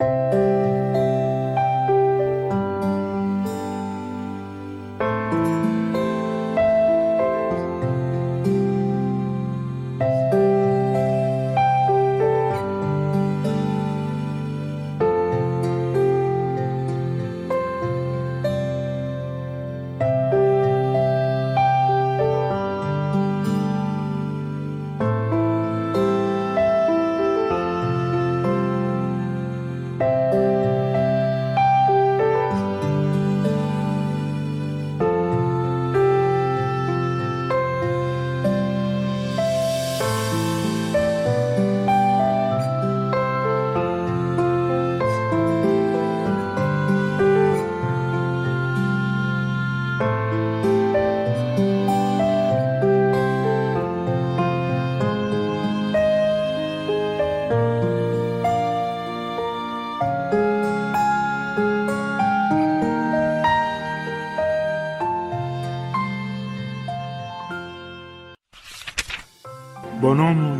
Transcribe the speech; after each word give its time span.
با 0.00 0.55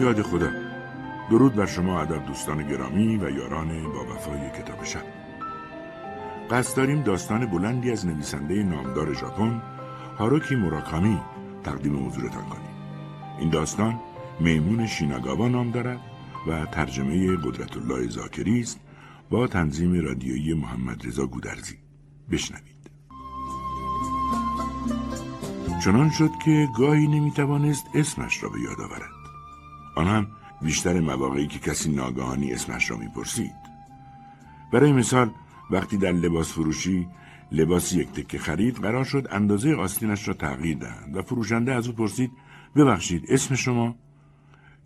یاد 0.06 0.22
خدا. 0.22 0.50
درود 1.30 1.54
بر 1.54 1.66
شما 1.66 2.00
ادب 2.00 2.26
دوستان 2.26 2.68
گرامی 2.68 3.16
و 3.16 3.30
یاران 3.30 3.82
با 3.82 4.04
وفای 4.04 4.50
کتاب 4.50 4.84
شب. 4.84 5.02
قصد 6.50 6.76
داریم 6.76 7.02
داستان 7.02 7.46
بلندی 7.46 7.90
از 7.90 8.06
نویسنده 8.06 8.62
نامدار 8.62 9.14
ژاپن 9.14 9.62
هاروکی 10.18 10.56
موراکامی 10.56 11.20
تقدیم 11.64 12.06
حضورتان 12.06 12.44
کنیم. 12.44 12.70
این 13.38 13.50
داستان 13.50 14.00
میمون 14.40 14.86
شیناگاوا 14.86 15.48
نام 15.48 15.70
دارد 15.70 16.00
و 16.46 16.66
ترجمه 16.66 17.36
قدرت 17.36 17.76
الله 17.76 18.08
زاکری 18.08 18.60
است 18.60 18.80
با 19.30 19.46
تنظیم 19.46 20.04
رادیویی 20.04 20.54
محمد 20.54 21.06
رضا 21.06 21.26
گودرزی. 21.26 21.78
بشنوید. 22.30 22.90
چنان 25.84 26.10
شد 26.10 26.30
که 26.44 26.68
گاهی 26.78 27.06
نمی‌توانست 27.06 27.86
اسمش 27.94 28.42
را 28.42 28.48
به 28.48 28.60
یاد 28.60 28.80
آورد. 28.80 29.15
آن 29.96 30.06
هم 30.06 30.26
بیشتر 30.62 31.00
مواقعی 31.00 31.46
که 31.46 31.58
کسی 31.58 31.92
ناگهانی 31.92 32.52
اسمش 32.52 32.90
را 32.90 32.96
می‌پرسید. 32.96 33.52
برای 34.72 34.92
مثال 34.92 35.30
وقتی 35.70 35.96
در 35.96 36.12
لباس 36.12 36.52
فروشی 36.52 37.08
لباس 37.52 37.92
یک 37.92 38.08
تکه 38.08 38.38
خرید 38.38 38.76
قرار 38.76 39.04
شد 39.04 39.28
اندازه 39.30 39.74
آستینش 39.74 40.28
را 40.28 40.34
تغییر 40.34 40.78
دهند 40.78 41.16
و 41.16 41.22
فروشنده 41.22 41.74
از 41.74 41.86
او 41.86 41.92
پرسید 41.92 42.30
ببخشید 42.76 43.24
اسم 43.28 43.54
شما؟ 43.54 43.94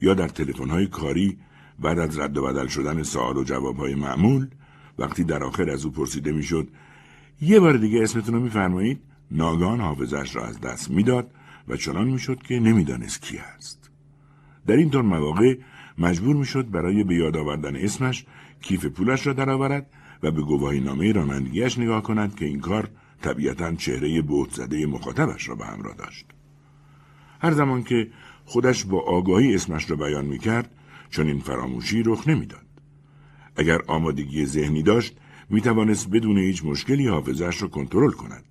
یا 0.00 0.14
در 0.14 0.28
تلفن‌های 0.28 0.86
کاری 0.86 1.38
بعد 1.78 1.98
از 1.98 2.18
رد 2.18 2.38
و 2.38 2.42
بدل 2.42 2.66
شدن 2.66 3.02
سوال 3.02 3.36
و 3.36 3.44
جوابهای 3.44 3.94
معمول 3.94 4.48
وقتی 4.98 5.24
در 5.24 5.44
آخر 5.44 5.70
از 5.70 5.84
او 5.84 5.92
پرسیده 5.92 6.32
می‌شد 6.32 6.68
یه 7.40 7.60
بار 7.60 7.76
دیگه 7.76 8.02
اسمتون 8.02 8.34
رو 8.34 8.40
میفرمایید؟ 8.40 9.00
ناگان 9.30 9.80
حافظش 9.80 10.36
را 10.36 10.46
از 10.46 10.60
دست 10.60 10.90
می‌داد 10.90 11.30
و 11.68 11.76
چنان 11.76 12.08
می‌شد 12.08 12.42
که 12.42 12.60
نمی‌دانست 12.60 13.22
کی 13.22 13.38
است 13.38 13.79
در 14.70 14.76
این 14.76 14.90
طور 14.90 15.02
مواقع 15.02 15.58
مجبور 15.98 16.36
می‌شد 16.36 16.70
برای 16.70 17.04
به 17.04 17.14
یاد 17.14 17.36
آوردن 17.36 17.76
اسمش 17.76 18.24
کیف 18.60 18.86
پولش 18.86 19.26
را 19.26 19.32
درآورد 19.32 19.86
و 20.22 20.30
به 20.30 20.42
گواهی 20.42 20.80
نامه 20.80 21.12
رانندگیش 21.12 21.78
نگاه 21.78 22.02
کند 22.02 22.34
که 22.34 22.44
این 22.44 22.60
کار 22.60 22.88
طبیعتا 23.22 23.74
چهره 23.74 24.22
بوت 24.22 24.50
زده 24.54 24.86
مخاطبش 24.86 25.48
را 25.48 25.54
به 25.54 25.66
همراه 25.66 25.94
داشت. 25.94 26.26
هر 27.40 27.50
زمان 27.50 27.82
که 27.82 28.10
خودش 28.44 28.84
با 28.84 29.00
آگاهی 29.00 29.54
اسمش 29.54 29.90
را 29.90 29.96
بیان 29.96 30.24
می 30.24 30.38
کرد 30.38 30.70
چون 31.10 31.26
این 31.26 31.38
فراموشی 31.38 32.02
رخ 32.02 32.28
نمی‌داد. 32.28 32.66
اگر 33.56 33.80
آمادگی 33.86 34.46
ذهنی 34.46 34.82
داشت 34.82 35.16
می 35.50 35.60
توانست 35.60 36.10
بدون 36.10 36.38
هیچ 36.38 36.64
مشکلی 36.64 37.06
حافظش 37.06 37.62
را 37.62 37.68
کنترل 37.68 38.10
کند. 38.10 38.44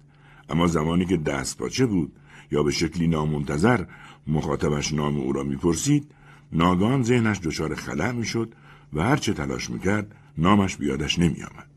اما 0.49 0.67
زمانی 0.67 1.05
که 1.05 1.17
دست 1.17 1.57
پاچه 1.57 1.85
بود 1.85 2.11
یا 2.51 2.63
به 2.63 2.71
شکلی 2.71 3.07
نامنتظر 3.07 3.85
مخاطبش 4.27 4.93
نام 4.93 5.17
او 5.17 5.33
را 5.33 5.43
می‌پرسید 5.43 6.11
ناگان 6.51 7.03
ذهنش 7.03 7.39
دچار 7.39 7.75
خلع 7.75 8.11
می‌شد 8.11 8.53
و 8.93 9.03
هرچه 9.03 9.33
تلاش 9.33 9.69
می‌کرد 9.69 10.15
نامش 10.37 10.75
بیادش 10.77 11.19
نمیآمد. 11.19 11.69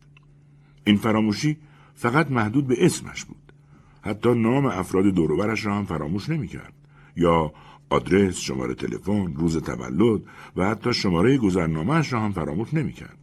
این 0.85 0.97
فراموشی 0.97 1.57
فقط 1.95 2.31
محدود 2.31 2.67
به 2.67 2.87
اسمش 2.87 3.25
بود. 3.25 3.53
حتی 4.03 4.35
نام 4.35 4.67
افراد 4.67 5.05
دوروبرش 5.05 5.67
را 5.67 5.75
هم 5.75 5.85
فراموش 5.85 6.29
نمی‌کرد. 6.29 6.73
یا 7.17 7.53
آدرس 7.91 8.39
شماره 8.39 8.75
تلفن 8.75 9.35
روز 9.35 9.57
تولد 9.57 10.23
و 10.57 10.67
حتی 10.67 10.93
شماره 10.95 11.39
گذرنامهاش 11.39 12.13
را 12.13 12.21
هم 12.21 12.33
فراموش 12.33 12.75
نمی‌کرد. 12.75 13.19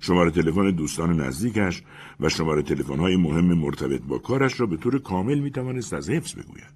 شماره 0.00 0.30
تلفن 0.30 0.70
دوستان 0.70 1.20
نزدیکش 1.20 1.82
و 2.20 2.28
شماره 2.28 2.62
تلفن‌های 2.62 3.16
مهم 3.16 3.54
مرتبط 3.54 4.02
با 4.02 4.18
کارش 4.18 4.60
را 4.60 4.66
به 4.66 4.76
طور 4.76 4.98
کامل 4.98 5.38
می‌توانست 5.38 5.94
از 5.94 6.10
حفظ 6.10 6.34
بگوید. 6.34 6.74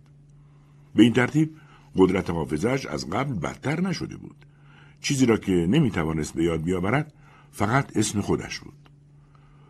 به 0.94 1.03
این 1.03 1.12
ترتیب 1.12 1.56
قدرت 1.97 2.31
حافظش 2.31 2.87
از 2.87 3.11
قبل 3.11 3.34
بدتر 3.34 3.81
نشده 3.81 4.16
بود. 4.16 4.37
چیزی 5.00 5.27
را 5.27 5.37
که 5.37 5.53
نمی‌توانست 5.53 6.34
به 6.34 6.44
یاد 6.44 6.62
بیاورد 6.62 7.12
فقط 7.53 7.97
اسم 7.97 8.21
خودش 8.21 8.59
بود. 8.59 8.88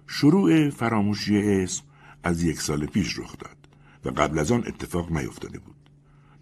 شروع 0.07 0.71
فراموشی 0.71 1.39
اسم 1.39 1.85
از 2.23 2.43
یک 2.43 2.61
سال 2.61 2.87
پیش 2.87 3.19
رخ 3.19 3.39
داد 3.39 3.57
و 4.05 4.11
قبل 4.11 4.39
از 4.39 4.53
آن 4.53 4.65
اتفاق 4.67 5.13
نیفتاده 5.13 5.59
بود. 5.59 5.77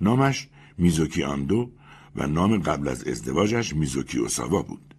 نامش 0.00 0.49
میزوکی 0.78 1.22
آندو 1.22 1.70
و 2.16 2.26
نام 2.26 2.59
قبل 2.59 2.88
از 2.88 3.09
ازدواجش 3.09 3.75
میزوکی 3.75 4.19
اوساوا 4.19 4.62
بود. 4.62 4.94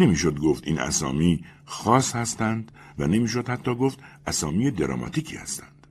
نمی‌شد 0.00 0.38
گفت 0.38 0.66
این 0.66 0.78
اسامی 0.78 1.44
خاص 1.64 2.16
هستند 2.16 2.72
و 2.98 3.06
نمی‌شد 3.06 3.48
حتی 3.48 3.74
گفت 3.74 3.98
اسامی 4.26 4.70
دراماتیکی 4.70 5.36
هستند 5.36 5.86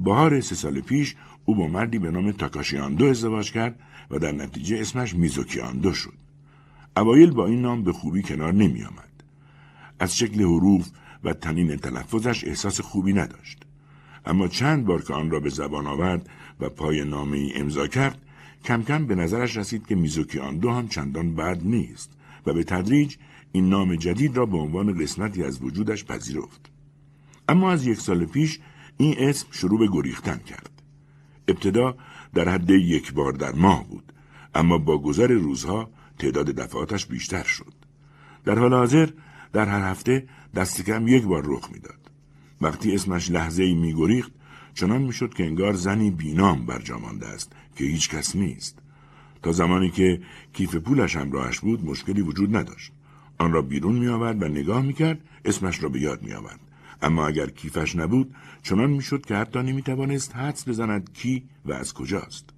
بهار 0.00 0.40
سه 0.40 0.54
سال 0.54 0.80
پیش 0.80 1.16
او 1.44 1.54
با 1.54 1.66
مردی 1.66 1.98
به 1.98 2.10
نام 2.10 2.32
تاکاشی 2.32 2.78
آندو 2.78 3.06
ازدواج 3.06 3.52
کرد 3.52 3.80
و 4.10 4.18
در 4.18 4.32
نتیجه 4.32 4.80
اسمش 4.80 5.14
میزوکی 5.14 5.60
آندو 5.60 5.92
شد 5.92 6.14
اوایل 6.96 7.30
با 7.30 7.46
این 7.46 7.62
نام 7.62 7.82
به 7.84 7.92
خوبی 7.92 8.22
کنار 8.22 8.52
نمی 8.52 8.84
آمد. 8.84 9.22
از 9.98 10.16
شکل 10.16 10.40
حروف 10.42 10.88
و 11.24 11.32
تنین 11.32 11.76
تلفظش 11.76 12.44
احساس 12.44 12.80
خوبی 12.80 13.12
نداشت. 13.12 13.58
اما 14.26 14.48
چند 14.48 14.84
بار 14.84 15.02
که 15.02 15.14
آن 15.14 15.30
را 15.30 15.40
به 15.40 15.50
زبان 15.50 15.86
آورد 15.86 16.28
و 16.60 16.68
پای 16.68 17.04
نامه 17.04 17.36
ای 17.38 17.52
امضا 17.54 17.86
کرد 17.86 18.18
کم 18.64 18.82
کم 18.82 19.06
به 19.06 19.14
نظرش 19.14 19.56
رسید 19.56 19.86
که 19.86 19.94
میزوکی 19.94 20.38
آندو 20.38 20.70
هم 20.70 20.88
چندان 20.88 21.34
بد 21.34 21.60
نیست 21.64 22.10
و 22.46 22.52
به 22.52 22.64
تدریج 22.64 23.16
این 23.52 23.68
نام 23.68 23.96
جدید 23.96 24.36
را 24.36 24.46
به 24.46 24.56
عنوان 24.56 24.98
قسمتی 24.98 25.44
از 25.44 25.62
وجودش 25.62 26.04
پذیرفت. 26.04 26.70
اما 27.48 27.72
از 27.72 27.86
یک 27.86 28.00
سال 28.00 28.24
پیش 28.24 28.58
این 28.96 29.14
اسم 29.18 29.46
شروع 29.50 29.78
به 29.78 29.88
گریختن 29.92 30.38
کرد. 30.38 30.82
ابتدا 31.48 31.96
در 32.34 32.48
حد 32.48 32.70
یک 32.70 33.12
بار 33.12 33.32
در 33.32 33.52
ماه 33.52 33.88
بود 33.88 34.12
اما 34.54 34.78
با 34.78 34.98
گذر 34.98 35.26
روزها 35.26 35.90
تعداد 36.18 36.46
دفعاتش 36.46 37.06
بیشتر 37.06 37.42
شد. 37.42 37.72
در 38.44 38.58
حال 38.58 38.74
حاضر 38.74 39.08
در 39.52 39.68
هر 39.68 39.90
هفته 39.90 40.26
دست 40.54 40.82
کم 40.82 41.08
یک 41.08 41.22
بار 41.22 41.42
رخ 41.46 41.72
می‌داد. 41.72 42.10
وقتی 42.60 42.94
اسمش 42.94 43.30
لحظه 43.30 43.62
ای 43.62 43.74
می 43.74 43.94
گریخت 43.94 44.32
چنان 44.74 45.02
می‌شد 45.02 45.34
که 45.34 45.44
انگار 45.44 45.72
زنی 45.72 46.10
بینام 46.10 46.66
بر 46.66 46.82
مانده 47.02 47.26
است 47.26 47.52
که 47.76 47.84
هیچ 47.84 48.10
کس 48.10 48.36
نیست. 48.36 48.79
تا 49.42 49.52
زمانی 49.52 49.90
که 49.90 50.20
کیف 50.52 50.76
پولش 50.76 51.16
همراهش 51.16 51.60
بود 51.60 51.84
مشکلی 51.84 52.20
وجود 52.22 52.56
نداشت. 52.56 52.92
آن 53.38 53.52
را 53.52 53.62
بیرون 53.62 53.98
می 53.98 54.08
آورد 54.08 54.42
و 54.42 54.48
نگاه 54.48 54.82
می 54.82 54.92
کرد 54.92 55.20
اسمش 55.44 55.82
را 55.82 55.88
به 55.88 56.00
یاد 56.00 56.22
می 56.22 56.32
آورد. 56.32 56.60
اما 57.02 57.26
اگر 57.26 57.46
کیفش 57.46 57.96
نبود 57.96 58.34
چنان 58.62 58.90
می‌شد 58.90 59.26
که 59.26 59.34
حتی 59.34 59.58
نمی 59.58 59.82
توانست 59.82 60.36
حدس 60.36 60.68
بزند 60.68 61.12
کی 61.12 61.42
و 61.64 61.72
از 61.72 61.94
کجاست. 61.94 62.50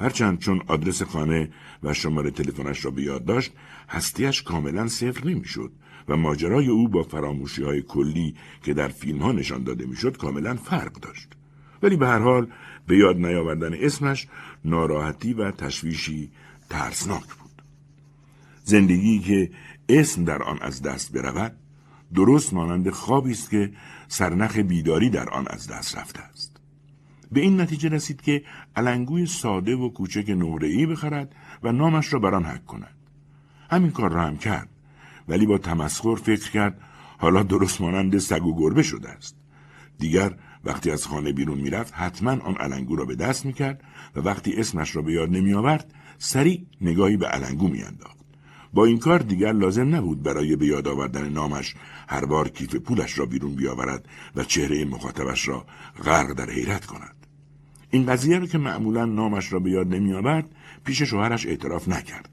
هرچند 0.00 0.38
چون 0.38 0.62
آدرس 0.66 1.02
خانه 1.02 1.50
و 1.82 1.94
شماره 1.94 2.30
تلفنش 2.30 2.84
را 2.84 2.90
به 2.90 3.02
یاد 3.02 3.24
داشت 3.24 3.52
هستیش 3.88 4.42
کاملا 4.42 4.88
صفر 4.88 5.28
نمی‌شد 5.28 5.72
و 6.08 6.16
ماجرای 6.16 6.68
او 6.68 6.88
با 6.88 7.02
فراموشی 7.02 7.62
های 7.62 7.82
کلی 7.82 8.34
که 8.62 8.74
در 8.74 8.88
فیلم 8.88 9.18
ها 9.18 9.32
نشان 9.32 9.64
داده 9.64 9.86
می‌شد 9.86 10.16
کاملا 10.16 10.54
فرق 10.54 10.92
داشت 10.92 11.28
ولی 11.82 11.96
به 11.96 12.06
هر 12.06 12.18
حال 12.18 12.46
به 12.86 12.96
یاد 12.96 13.16
نیاوردن 13.16 13.74
اسمش 13.74 14.28
ناراحتی 14.64 15.32
و 15.32 15.50
تشویشی 15.50 16.30
ترسناک 16.70 17.26
بود. 17.26 17.62
زندگی 18.64 19.18
که 19.18 19.50
اسم 19.88 20.24
در 20.24 20.42
آن 20.42 20.58
از 20.62 20.82
دست 20.82 21.12
برود 21.12 21.56
درست 22.14 22.54
مانند 22.54 22.90
خوابی 22.90 23.30
است 23.30 23.50
که 23.50 23.72
سرنخ 24.08 24.56
بیداری 24.56 25.10
در 25.10 25.28
آن 25.28 25.46
از 25.50 25.68
دست 25.68 25.98
رفته 25.98 26.20
است. 26.20 26.56
به 27.32 27.40
این 27.40 27.60
نتیجه 27.60 27.88
رسید 27.88 28.22
که 28.22 28.42
علنگوی 28.76 29.26
ساده 29.26 29.76
و 29.76 29.88
کوچک 29.88 30.30
نقره‌ای 30.30 30.86
بخرد 30.86 31.34
و 31.62 31.72
نامش 31.72 32.12
را 32.12 32.18
بر 32.18 32.34
آن 32.34 32.44
حک 32.44 32.66
کند. 32.66 32.94
همین 33.70 33.90
کار 33.90 34.12
را 34.12 34.22
هم 34.22 34.36
کرد 34.38 34.68
ولی 35.28 35.46
با 35.46 35.58
تمسخر 35.58 36.14
فکر 36.14 36.50
کرد 36.50 36.80
حالا 37.18 37.42
درست 37.42 37.80
مانند 37.80 38.18
سگ 38.18 38.46
و 38.46 38.58
گربه 38.58 38.82
شده 38.82 39.08
است. 39.08 39.36
دیگر 39.98 40.34
وقتی 40.64 40.90
از 40.90 41.06
خانه 41.06 41.32
بیرون 41.32 41.58
می‌رفت 41.58 41.94
حتما 41.94 42.30
آن 42.30 42.54
علنگو 42.54 42.96
را 42.96 43.04
به 43.04 43.14
دست 43.14 43.46
می‌کرد 43.46 43.84
و 44.16 44.20
وقتی 44.20 44.52
اسمش 44.52 44.96
را 44.96 45.02
به 45.02 45.12
یاد 45.12 45.30
نمیآورد 45.30 45.94
سریع 46.18 46.66
نگاهی 46.80 47.16
به 47.16 47.26
علنگو 47.26 47.68
میانداخت. 47.68 48.16
با 48.74 48.84
این 48.84 48.98
کار 48.98 49.18
دیگر 49.18 49.52
لازم 49.52 49.94
نبود 49.94 50.22
برای 50.22 50.56
به 50.56 50.66
یاد 50.66 50.88
آوردن 50.88 51.28
نامش 51.28 51.74
هر 52.08 52.24
بار 52.24 52.48
کیف 52.48 52.74
پولش 52.74 53.18
را 53.18 53.26
بیرون 53.26 53.54
بیاورد 53.54 54.08
و 54.36 54.44
چهره 54.44 54.84
مخاطبش 54.84 55.48
را 55.48 55.66
غرق 56.04 56.32
در 56.32 56.50
حیرت 56.50 56.86
کند. 56.86 57.16
این 57.90 58.06
قضیه 58.06 58.38
را 58.38 58.46
که 58.46 58.58
معمولا 58.58 59.04
نامش 59.04 59.52
را 59.52 59.58
به 59.58 59.70
یاد 59.70 59.94
نمیآورد 59.94 60.54
پیش 60.84 61.02
شوهرش 61.02 61.46
اعتراف 61.46 61.88
نکرد. 61.88 62.28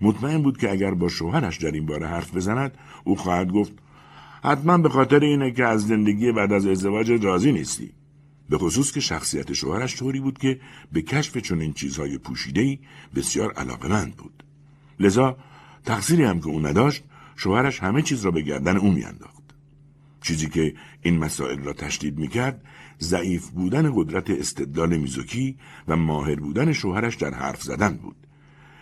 مطمئن 0.00 0.42
بود 0.42 0.58
که 0.58 0.70
اگر 0.70 0.94
با 0.94 1.08
شوهرش 1.08 1.56
در 1.58 1.70
این 1.70 1.86
باره 1.86 2.06
حرف 2.06 2.36
بزند 2.36 2.78
او 3.04 3.16
خواهد 3.16 3.52
گفت 3.52 3.72
حتما 4.44 4.78
به 4.78 4.88
خاطر 4.88 5.20
اینه 5.20 5.50
که 5.50 5.64
از 5.64 5.86
زندگی 5.86 6.32
بعد 6.32 6.52
از 6.52 6.66
ازدواج 6.66 7.10
راضی 7.10 7.52
نیستی. 7.52 7.92
به 8.50 8.58
خصوص 8.58 8.92
که 8.92 9.00
شخصیت 9.00 9.52
شوهرش 9.52 9.96
طوری 9.96 10.20
بود 10.20 10.38
که 10.38 10.60
به 10.92 11.02
کشف 11.02 11.36
چنین 11.36 11.72
چیزهای 11.72 12.18
پوشیده‌ای 12.18 12.78
بسیار 13.14 13.52
علاقمند 13.52 14.16
بود. 14.16 14.44
لذا 15.00 15.36
تقصیری 15.84 16.24
هم 16.24 16.40
که 16.40 16.46
او 16.46 16.66
نداشت 16.66 17.04
شوهرش 17.36 17.80
همه 17.80 18.02
چیز 18.02 18.24
را 18.24 18.30
به 18.30 18.42
گردن 18.42 18.76
او 18.76 18.90
میانداخت. 18.92 19.44
چیزی 20.22 20.48
که 20.48 20.74
این 21.02 21.18
مسائل 21.18 21.58
را 21.58 21.72
تشدید 21.72 22.18
می‌کرد 22.18 22.64
ضعیف 23.00 23.48
بودن 23.48 23.92
قدرت 23.94 24.30
استدلال 24.30 24.96
میزوکی 24.96 25.56
و 25.88 25.96
ماهر 25.96 26.34
بودن 26.34 26.72
شوهرش 26.72 27.16
در 27.16 27.34
حرف 27.34 27.62
زدن 27.62 27.94
بود. 27.94 28.16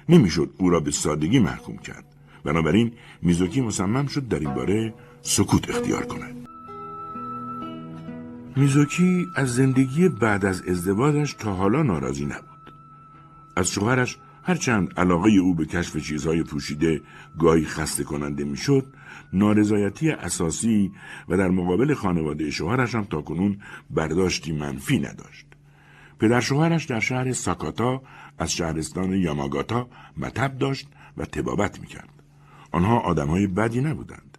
نمی‌شد 0.08 0.55
او 0.58 0.70
را 0.70 0.81
به 0.81 0.91
سادگی 0.91 1.38
محکوم 1.38 1.76
کرد. 1.76 2.05
بنابراین 2.44 2.93
میزوکی 3.23 3.61
مصمم 3.61 4.06
شد 4.06 4.29
در 4.29 4.38
این 4.38 4.55
باره 4.55 4.94
سکوت 5.23 5.71
اختیار 5.71 6.07
کند 6.07 6.49
میزوکی 8.57 9.27
از 9.37 9.55
زندگی 9.55 10.09
بعد 10.09 10.45
از 10.45 10.63
ازدواجش 10.63 11.33
تا 11.33 11.53
حالا 11.53 11.83
ناراضی 11.83 12.25
نبود. 12.25 12.73
از 13.57 13.71
شوهرش 13.71 14.19
هرچند 14.43 14.93
علاقه 14.97 15.31
او 15.31 15.55
به 15.55 15.67
کشف 15.67 15.97
چیزهای 15.97 16.43
پوشیده 16.43 17.01
گاهی 17.39 17.65
خسته 17.65 18.05
کننده 18.05 18.45
می‌شد 18.45 18.87
نارضایتی 19.33 20.11
اساسی 20.11 20.93
و 21.29 21.37
در 21.37 21.49
مقابل 21.49 21.95
خانواده 21.95 22.51
شوهرش 22.51 22.95
هم 22.95 23.05
تاکنون 23.05 23.59
برداشتی 23.91 24.53
منفی 24.53 24.99
نداشت. 24.99 25.47
پدر 26.19 26.41
شوهرش 26.41 26.85
در 26.85 27.01
شهر 27.01 27.33
ساکاتا 27.33 28.03
از 28.39 28.53
شهرستان 28.53 29.13
یاماگاتا 29.13 29.89
مطب 30.17 30.59
داشت 30.59 30.89
و 31.17 31.25
تبابت 31.25 31.81
می‌کرد. 31.81 32.23
آنها 32.73 32.99
آدمهای 32.99 33.47
بدی 33.47 33.81
نبودند. 33.81 34.31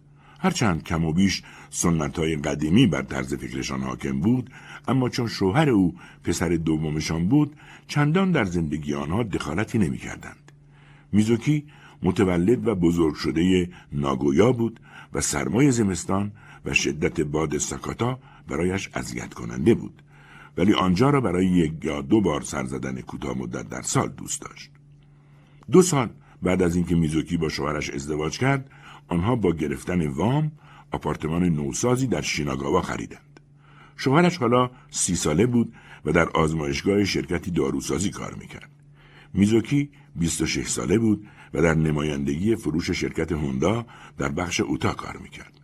هرچند 0.44 0.82
کم 0.82 1.04
و 1.04 1.12
بیش 1.12 1.42
سنت 1.70 2.18
های 2.18 2.36
قدیمی 2.36 2.86
بر 2.86 3.02
طرز 3.02 3.34
فکرشان 3.34 3.82
حاکم 3.82 4.20
بود 4.20 4.50
اما 4.88 5.08
چون 5.08 5.28
شوهر 5.28 5.70
او 5.70 5.94
پسر 6.24 6.48
دومشان 6.48 7.28
بود 7.28 7.56
چندان 7.88 8.32
در 8.32 8.44
زندگی 8.44 8.94
آنها 8.94 9.22
دخالتی 9.22 9.78
نمی 9.78 9.98
کردند. 9.98 10.52
میزوکی 11.12 11.64
متولد 12.02 12.68
و 12.68 12.74
بزرگ 12.74 13.14
شده 13.14 13.68
ناگویا 13.92 14.52
بود 14.52 14.80
و 15.12 15.20
سرمای 15.20 15.70
زمستان 15.70 16.32
و 16.64 16.74
شدت 16.74 17.20
باد 17.20 17.58
ساکاتا 17.58 18.18
برایش 18.48 18.90
اذیت 18.94 19.34
کننده 19.34 19.74
بود 19.74 20.02
ولی 20.56 20.72
آنجا 20.72 21.10
را 21.10 21.20
برای 21.20 21.46
یک 21.46 21.84
یا 21.84 22.00
دو 22.00 22.20
بار 22.20 22.42
سر 22.42 22.64
زدن 22.64 23.00
کوتاه 23.00 23.38
مدت 23.38 23.68
در 23.68 23.82
سال 23.82 24.08
دوست 24.08 24.42
داشت. 24.42 24.70
دو 25.70 25.82
سال 25.82 26.10
بعد 26.42 26.62
از 26.62 26.76
اینکه 26.76 26.94
میزوکی 26.94 27.36
با 27.36 27.48
شوهرش 27.48 27.90
ازدواج 27.90 28.38
کرد 28.38 28.70
آنها 29.08 29.36
با 29.36 29.52
گرفتن 29.52 30.06
وام 30.06 30.52
آپارتمان 30.90 31.44
نوسازی 31.44 32.06
در 32.06 32.22
شیناگاوا 32.22 32.82
خریدند. 32.82 33.40
شوهرش 33.96 34.36
حالا 34.36 34.70
سی 34.90 35.16
ساله 35.16 35.46
بود 35.46 35.74
و 36.04 36.12
در 36.12 36.28
آزمایشگاه 36.28 37.04
شرکتی 37.04 37.50
داروسازی 37.50 38.10
کار 38.10 38.34
می‌کرد. 38.34 38.70
میزوکی 39.34 39.90
26 40.16 40.68
ساله 40.68 40.98
بود 40.98 41.26
و 41.54 41.62
در 41.62 41.74
نمایندگی 41.74 42.56
فروش 42.56 42.90
شرکت 42.90 43.32
هوندا 43.32 43.86
در 44.18 44.28
بخش 44.28 44.60
اوتا 44.60 44.92
کار 44.92 45.16
می‌کرد. 45.16 45.60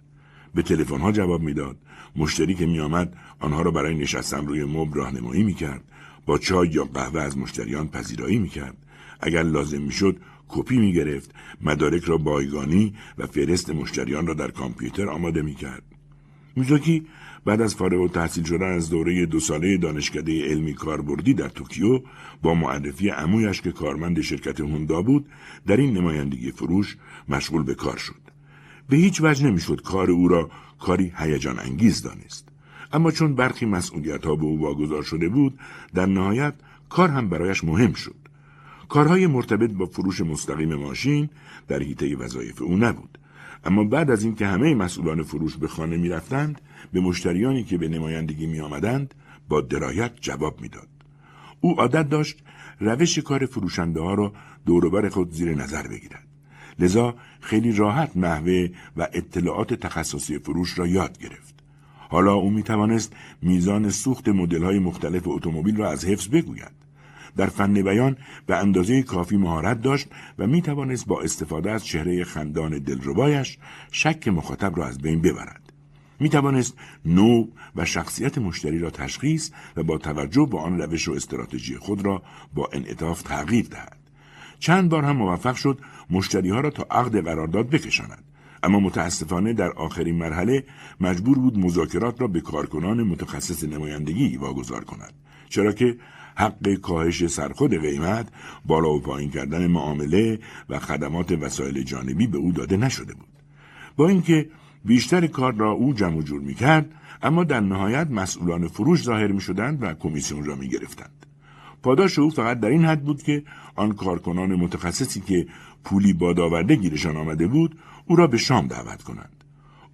به 0.55 0.63
تلفن‌ها 0.63 1.13
جواب 1.13 1.41
می‌داد، 1.41 1.77
مشتری 2.17 2.55
که 2.55 2.67
میآمد 2.67 3.17
آنها 3.41 3.63
را 3.63 3.71
برای 3.71 3.95
نشستن 3.95 4.47
روی 4.47 4.65
مبل 4.65 4.95
راهنمایی 4.95 5.43
می‌کرد، 5.43 5.85
با 6.27 6.39
چای 6.39 6.69
یا 6.69 6.85
قهوه 6.85 7.21
از 7.21 7.39
مشتریان 7.39 7.89
پذیرایی 7.89 8.39
می‌کرد. 8.39 8.77
اگر 9.21 9.43
لازم 9.43 9.83
می‌شد 9.83 10.21
کپی 10.51 10.79
می 10.79 10.93
گرفت 10.93 11.35
مدارک 11.61 12.05
را 12.05 12.17
بایگانی 12.17 12.95
و 13.19 13.27
فهرست 13.27 13.71
مشتریان 13.71 14.27
را 14.27 14.35
در 14.35 14.51
کامپیوتر 14.51 15.09
آماده 15.09 15.43
می 15.43 15.55
کرد. 15.55 15.83
میزاکی 16.57 17.07
بعد 17.45 17.61
از 17.61 17.75
فارغ 17.75 18.01
و 18.01 18.09
تحصیل 18.09 18.45
شدن 18.45 18.73
از 18.73 18.91
دوره 18.91 19.27
دو 19.27 19.41
ساله 19.41 19.77
دانشکده 19.77 20.45
علمی 20.45 20.75
کاربردی 20.75 21.35
در 21.35 21.49
توکیو 21.49 22.01
با 22.43 22.55
معرفی 22.55 23.09
عمویش 23.09 23.61
که 23.61 23.73
کارمند 23.73 24.21
شرکت 24.21 24.61
هوندا 24.61 25.03
بود 25.03 25.27
در 25.67 25.77
این 25.77 25.97
نمایندگی 25.97 26.53
فروش 26.53 26.97
مشغول 27.29 27.63
به 27.63 27.75
کار 27.75 27.97
شد. 27.97 28.21
به 28.89 28.97
هیچ 28.97 29.21
وجه 29.21 29.47
نمی‌شد 29.47 29.83
کار 29.83 30.11
او 30.11 30.29
را 30.29 30.51
کاری 30.79 31.13
هیجان 31.17 31.59
انگیز 31.59 32.03
دانست. 32.03 32.49
اما 32.93 33.11
چون 33.11 33.35
برخی 33.35 33.67
مسئولیت 33.67 34.27
ها 34.27 34.37
به 34.37 34.45
او 34.45 34.61
واگذار 34.61 35.03
شده 35.03 35.29
بود 35.29 35.59
در 35.95 36.07
نهایت 36.07 36.55
کار 36.89 37.09
هم 37.09 37.29
برایش 37.29 37.65
مهم 37.65 37.93
شد. 37.93 38.20
کارهای 38.91 39.27
مرتبط 39.27 39.71
با 39.71 39.87
فروش 39.87 40.21
مستقیم 40.21 40.75
ماشین 40.75 41.29
در 41.69 41.83
حیطه 41.83 42.17
وظایف 42.17 42.63
او 42.63 42.77
نبود 42.77 43.19
اما 43.65 43.85
بعد 43.85 44.11
از 44.11 44.25
اینکه 44.25 44.47
همه 44.47 44.75
مسئولان 44.75 45.23
فروش 45.23 45.57
به 45.57 45.69
خانه 45.69 45.97
می 45.97 46.09
رفتند 46.09 46.61
به 46.93 47.01
مشتریانی 47.01 47.65
که 47.65 47.79
به 47.79 47.89
نمایندگی 47.89 48.47
می 48.47 48.61
آمدند 48.61 49.15
با 49.49 49.61
درایت 49.61 50.13
جواب 50.21 50.61
می‌داد. 50.61 50.89
او 51.61 51.81
عادت 51.81 52.09
داشت 52.09 52.43
روش 52.81 53.19
کار 53.19 53.47
فروشنده 53.47 54.01
ها 54.01 54.15
را 54.15 54.33
دوروبر 54.67 55.09
خود 55.09 55.33
زیر 55.33 55.55
نظر 55.55 55.87
بگیرد. 55.87 56.27
لذا 56.79 57.15
خیلی 57.41 57.73
راحت 57.73 58.17
نحوه 58.17 58.69
و 58.97 59.09
اطلاعات 59.13 59.75
تخصصی 59.75 60.39
فروش 60.39 60.79
را 60.79 60.87
یاد 60.87 61.19
گرفت. 61.19 61.55
حالا 61.99 62.35
او 62.35 62.51
می 62.51 62.63
توانست 62.63 63.13
میزان 63.43 63.91
سوخت 63.91 64.29
مدل 64.29 64.63
های 64.63 64.79
مختلف 64.79 65.23
اتومبیل 65.27 65.77
را 65.77 65.91
از 65.91 66.05
حفظ 66.05 66.29
بگوید. 66.29 66.90
در 67.37 67.47
فن 67.47 67.83
بیان 67.83 68.17
به 68.47 68.57
اندازه 68.57 69.03
کافی 69.03 69.37
مهارت 69.37 69.83
داشت 69.83 70.09
و 70.39 70.47
می 70.47 70.63
توانست 70.63 71.07
با 71.07 71.21
استفاده 71.23 71.71
از 71.71 71.85
چهره 71.85 72.25
خندان 72.25 72.79
دلربایش 72.79 73.59
شک 73.93 74.29
مخاطب 74.29 74.79
را 74.79 74.87
از 74.87 74.99
بین 74.99 75.21
ببرد. 75.21 75.73
می 76.21 76.29
توانست 76.29 76.75
نوع 77.05 77.49
و 77.77 77.85
شخصیت 77.85 78.39
مشتری 78.39 78.79
را 78.79 78.91
تشخیص 78.91 79.51
و 79.77 79.83
با 79.83 79.99
توجه 79.99 80.49
به 80.51 80.59
آن 80.59 80.79
روش 80.79 81.09
و 81.09 81.13
استراتژی 81.13 81.77
خود 81.77 82.05
را 82.05 82.23
با 82.55 82.69
انعطاف 82.73 83.23
تغییر 83.23 83.67
دهد. 83.67 83.97
چند 84.59 84.89
بار 84.89 85.05
هم 85.05 85.17
موفق 85.17 85.55
شد 85.55 85.81
مشتری 86.11 86.51
ها 86.51 86.61
را 86.61 86.71
تا 86.71 86.87
عقد 86.91 87.25
قرارداد 87.25 87.71
بکشاند. 87.71 88.25
اما 88.63 88.81
متاسفانه 88.81 89.53
در 89.53 89.73
آخرین 89.73 90.19
مرحله 90.19 90.65
مجبور 91.01 91.39
بود 91.39 91.59
مذاکرات 91.59 92.21
را 92.21 92.27
به 92.27 92.41
کارکنان 92.41 93.03
متخصص 93.03 93.65
نمایندگی 93.65 94.37
واگذار 94.37 94.85
کند 94.85 95.13
چرا 95.49 95.73
که 95.73 95.97
حق 96.41 96.75
کاهش 96.75 97.27
سرخود 97.27 97.81
قیمت 97.81 98.29
بالا 98.65 98.91
و 98.91 99.01
پایین 99.01 99.31
کردن 99.31 99.67
معامله 99.67 100.39
و 100.69 100.79
خدمات 100.79 101.33
وسایل 101.33 101.83
جانبی 101.83 102.27
به 102.27 102.39
او 102.39 102.53
داده 102.53 102.77
نشده 102.77 103.15
بود 103.15 103.29
با 103.97 104.09
اینکه 104.09 104.49
بیشتر 104.85 105.27
کار 105.27 105.55
را 105.55 105.71
او 105.73 105.95
جمع 105.95 106.23
جور 106.23 106.41
می 106.41 106.55
کرد 106.55 106.91
اما 107.23 107.45
در 107.45 107.61
نهایت 107.61 108.11
مسئولان 108.11 108.69
فروش 108.69 109.03
ظاهر 109.03 109.33
می 109.33 109.41
شدند 109.41 109.83
و 109.83 109.95
کمیسیون 109.95 110.45
را 110.45 110.57
می 110.57 110.69
گرفتند. 110.69 111.27
پاداش 111.83 112.19
او 112.19 112.31
فقط 112.31 112.61
در 112.61 112.69
این 112.69 112.85
حد 112.85 113.05
بود 113.05 113.23
که 113.23 113.43
آن 113.77 113.93
کارکنان 113.93 114.55
متخصصی 114.55 115.21
که 115.21 115.47
پولی 115.85 116.13
بادآورده 116.13 116.77
گیرشان 116.77 117.17
آمده 117.17 117.47
بود 117.47 117.79
او 118.07 118.17
را 118.17 118.27
به 118.27 118.37
شام 118.37 118.67
دعوت 118.67 119.03
کنند. 119.03 119.45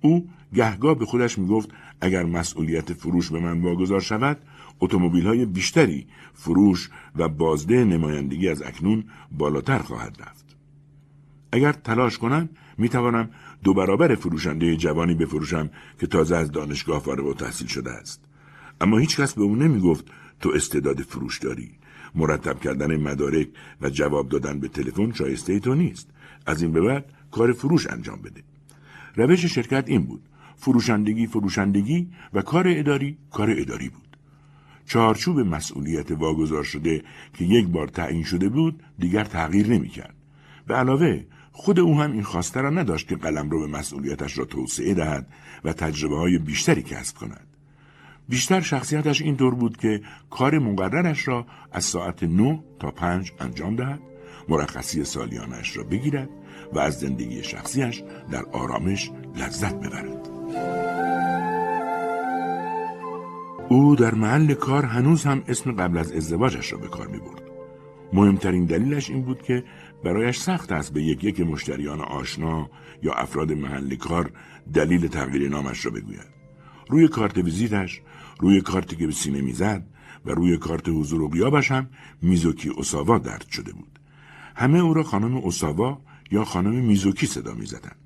او 0.01 0.29
گهگاه 0.55 0.99
به 0.99 1.07
خودش 1.07 1.39
می 1.39 1.47
گفت 1.47 1.71
اگر 2.01 2.25
مسئولیت 2.25 2.93
فروش 2.93 3.31
به 3.31 3.41
من 3.41 3.61
واگذار 3.61 4.01
شود 4.01 4.39
اتومبیل 4.81 5.27
های 5.27 5.47
بیشتری 5.47 6.07
فروش 6.35 6.91
و 7.17 7.29
بازده 7.29 7.85
نمایندگی 7.85 8.49
از 8.49 8.63
اکنون 8.63 9.05
بالاتر 9.33 9.79
خواهد 9.79 10.17
رفت. 10.21 10.57
اگر 11.53 11.73
تلاش 11.73 12.19
کنم 12.19 12.49
می 12.79 12.89
توانم 12.89 13.31
دو 13.65 13.75
برابر 13.75 14.15
فروشنده 14.15 14.77
جوانی 14.77 15.15
بفروشم 15.15 15.71
که 16.01 16.07
تازه 16.07 16.37
از 16.37 16.51
دانشگاه 16.53 17.01
فارغ 17.01 17.27
و 17.27 17.35
تحصیل 17.35 17.67
شده 17.67 17.91
است. 17.91 18.25
اما 18.81 18.99
هیچ 18.99 19.21
کس 19.21 19.35
به 19.35 19.43
او 19.43 19.57
نمی 19.57 19.81
گفت 19.81 20.05
تو 20.41 20.51
استعداد 20.55 21.03
فروش 21.03 21.39
داری. 21.39 21.71
مرتب 22.15 22.61
کردن 22.61 22.97
مدارک 22.97 23.49
و 23.81 23.91
جواب 23.91 24.29
دادن 24.29 24.61
به 24.61 24.69
تلفن 24.69 25.13
شایسته 25.13 25.61
تو 25.61 25.75
نیست. 25.75 26.11
از 26.47 26.63
این 26.63 26.73
به 26.73 26.81
بعد 26.81 27.13
کار 27.31 27.53
فروش 27.53 27.87
انجام 27.87 28.23
بده. 28.23 28.43
روش 29.17 29.47
شرکت 29.47 29.85
این 29.87 30.03
بود. 30.03 30.23
فروشندگی 30.57 31.27
فروشندگی 31.27 32.09
و 32.33 32.43
کار 32.43 32.65
اداری 32.69 33.17
کار 33.31 33.51
اداری 33.51 33.89
بود. 33.89 34.06
چارچوب 34.87 35.41
مسئولیت 35.41 36.11
واگذار 36.11 36.65
شده 36.65 37.03
که 37.35 37.45
یک 37.45 37.67
بار 37.67 37.89
تعیین 37.89 38.25
شده 38.25 38.49
بود 38.49 38.83
دیگر 38.99 39.25
تغییر 39.25 39.69
نمی 39.69 39.89
کرد. 39.89 40.15
به 40.67 40.75
علاوه 40.75 41.25
خود 41.53 41.81
او 41.81 42.01
هم 42.01 42.13
این 42.13 42.23
خواسته 42.23 42.61
را 42.61 42.71
نداشت 42.71 43.09
که 43.09 43.17
قلم 43.17 43.51
رو 43.51 43.61
به 43.61 43.67
مسئولیتش 43.67 44.39
را 44.39 44.45
توسعه 44.45 44.95
دهد 44.95 45.27
و 45.65 45.73
تجربه 45.73 46.17
های 46.17 46.39
بیشتری 46.39 46.83
کسب 46.83 47.17
کند. 47.17 47.47
بیشتر 48.29 48.61
شخصیتش 48.61 49.23
اینطور 49.23 49.55
بود 49.55 49.77
که 49.77 50.01
کار 50.31 50.59
مقررش 50.59 51.29
را 51.29 51.47
از 51.73 51.85
ساعت 51.85 52.23
9 52.23 52.65
تا 52.81 52.91
5 52.91 53.33
انجام 53.41 53.77
دهد، 53.77 54.01
مرخصی 54.49 55.05
سالیانش 55.05 55.77
را 55.77 55.85
بگیرد 55.85 56.29
و 56.73 56.79
از 56.79 57.01
زندگی 57.01 57.43
شخصیش 57.43 58.03
در 58.31 58.45
آرامش 58.53 59.11
لذت 59.37 59.75
ببرد. 59.75 60.36
او 63.69 63.97
در 63.97 64.15
محل 64.15 64.55
کار 64.55 64.85
هنوز 64.85 65.25
هم 65.25 65.43
اسم 65.49 65.73
قبل 65.73 65.99
از 65.99 66.13
ازدواجش 66.13 66.73
را 66.73 66.79
به 66.79 66.89
کار 66.89 67.07
می 67.07 67.19
برد. 67.19 67.43
مهمترین 68.13 68.65
دلیلش 68.65 69.11
این 69.11 69.23
بود 69.23 69.43
که 69.43 69.65
برایش 70.05 70.39
سخت 70.39 70.73
است 70.73 70.93
به 70.93 71.03
یک 71.03 71.25
یک 71.25 71.41
مشتریان 71.41 72.01
آشنا 72.01 72.71
یا 73.03 73.13
افراد 73.13 73.53
محل 73.53 73.95
کار 73.95 74.31
دلیل 74.75 75.09
تغییر 75.09 75.49
نامش 75.49 75.87
را 75.87 75.91
بگوید. 75.93 76.27
روی 76.89 77.09
کارت 77.09 77.39
ویزیتش، 77.39 78.01
روی 78.41 78.61
کارتی 78.61 78.97
که 78.97 79.07
به 79.07 79.13
سینه 79.13 79.41
می‌زد 79.41 79.87
و 80.27 80.31
روی 80.31 80.57
کارت 80.57 80.89
حضور 80.89 81.23
و 81.23 81.29
قیابش 81.29 81.71
هم 81.71 81.89
میزوکی 82.23 82.69
اوساوا 82.69 83.19
درد 83.19 83.47
شده 83.51 83.73
بود. 83.73 83.99
همه 84.57 84.79
او 84.79 84.95
را 84.95 85.03
خانم 85.03 85.37
اوساوا 85.37 86.01
یا 86.31 86.45
خانم 86.45 86.75
میزوکی 86.85 87.27
صدا 87.27 87.55
می‌زدند. 87.55 88.06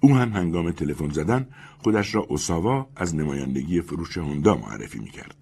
او 0.00 0.16
هم 0.16 0.32
هنگام 0.32 0.70
تلفن 0.70 1.10
زدن 1.10 1.46
خودش 1.78 2.14
را 2.14 2.20
اوساوا 2.22 2.88
از 2.96 3.14
نمایندگی 3.14 3.80
فروش 3.80 4.18
هوندا 4.18 4.54
معرفی 4.54 4.98
می‌کرد. 4.98 5.36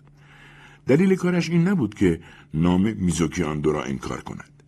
دلیل 0.86 1.16
کارش 1.16 1.50
این 1.50 1.68
نبود 1.68 1.94
که 1.94 2.20
نام 2.54 2.92
میزوکی 2.92 3.42
آن 3.42 3.60
دو 3.60 3.72
را 3.72 3.84
انکار 3.84 4.20
کند. 4.20 4.62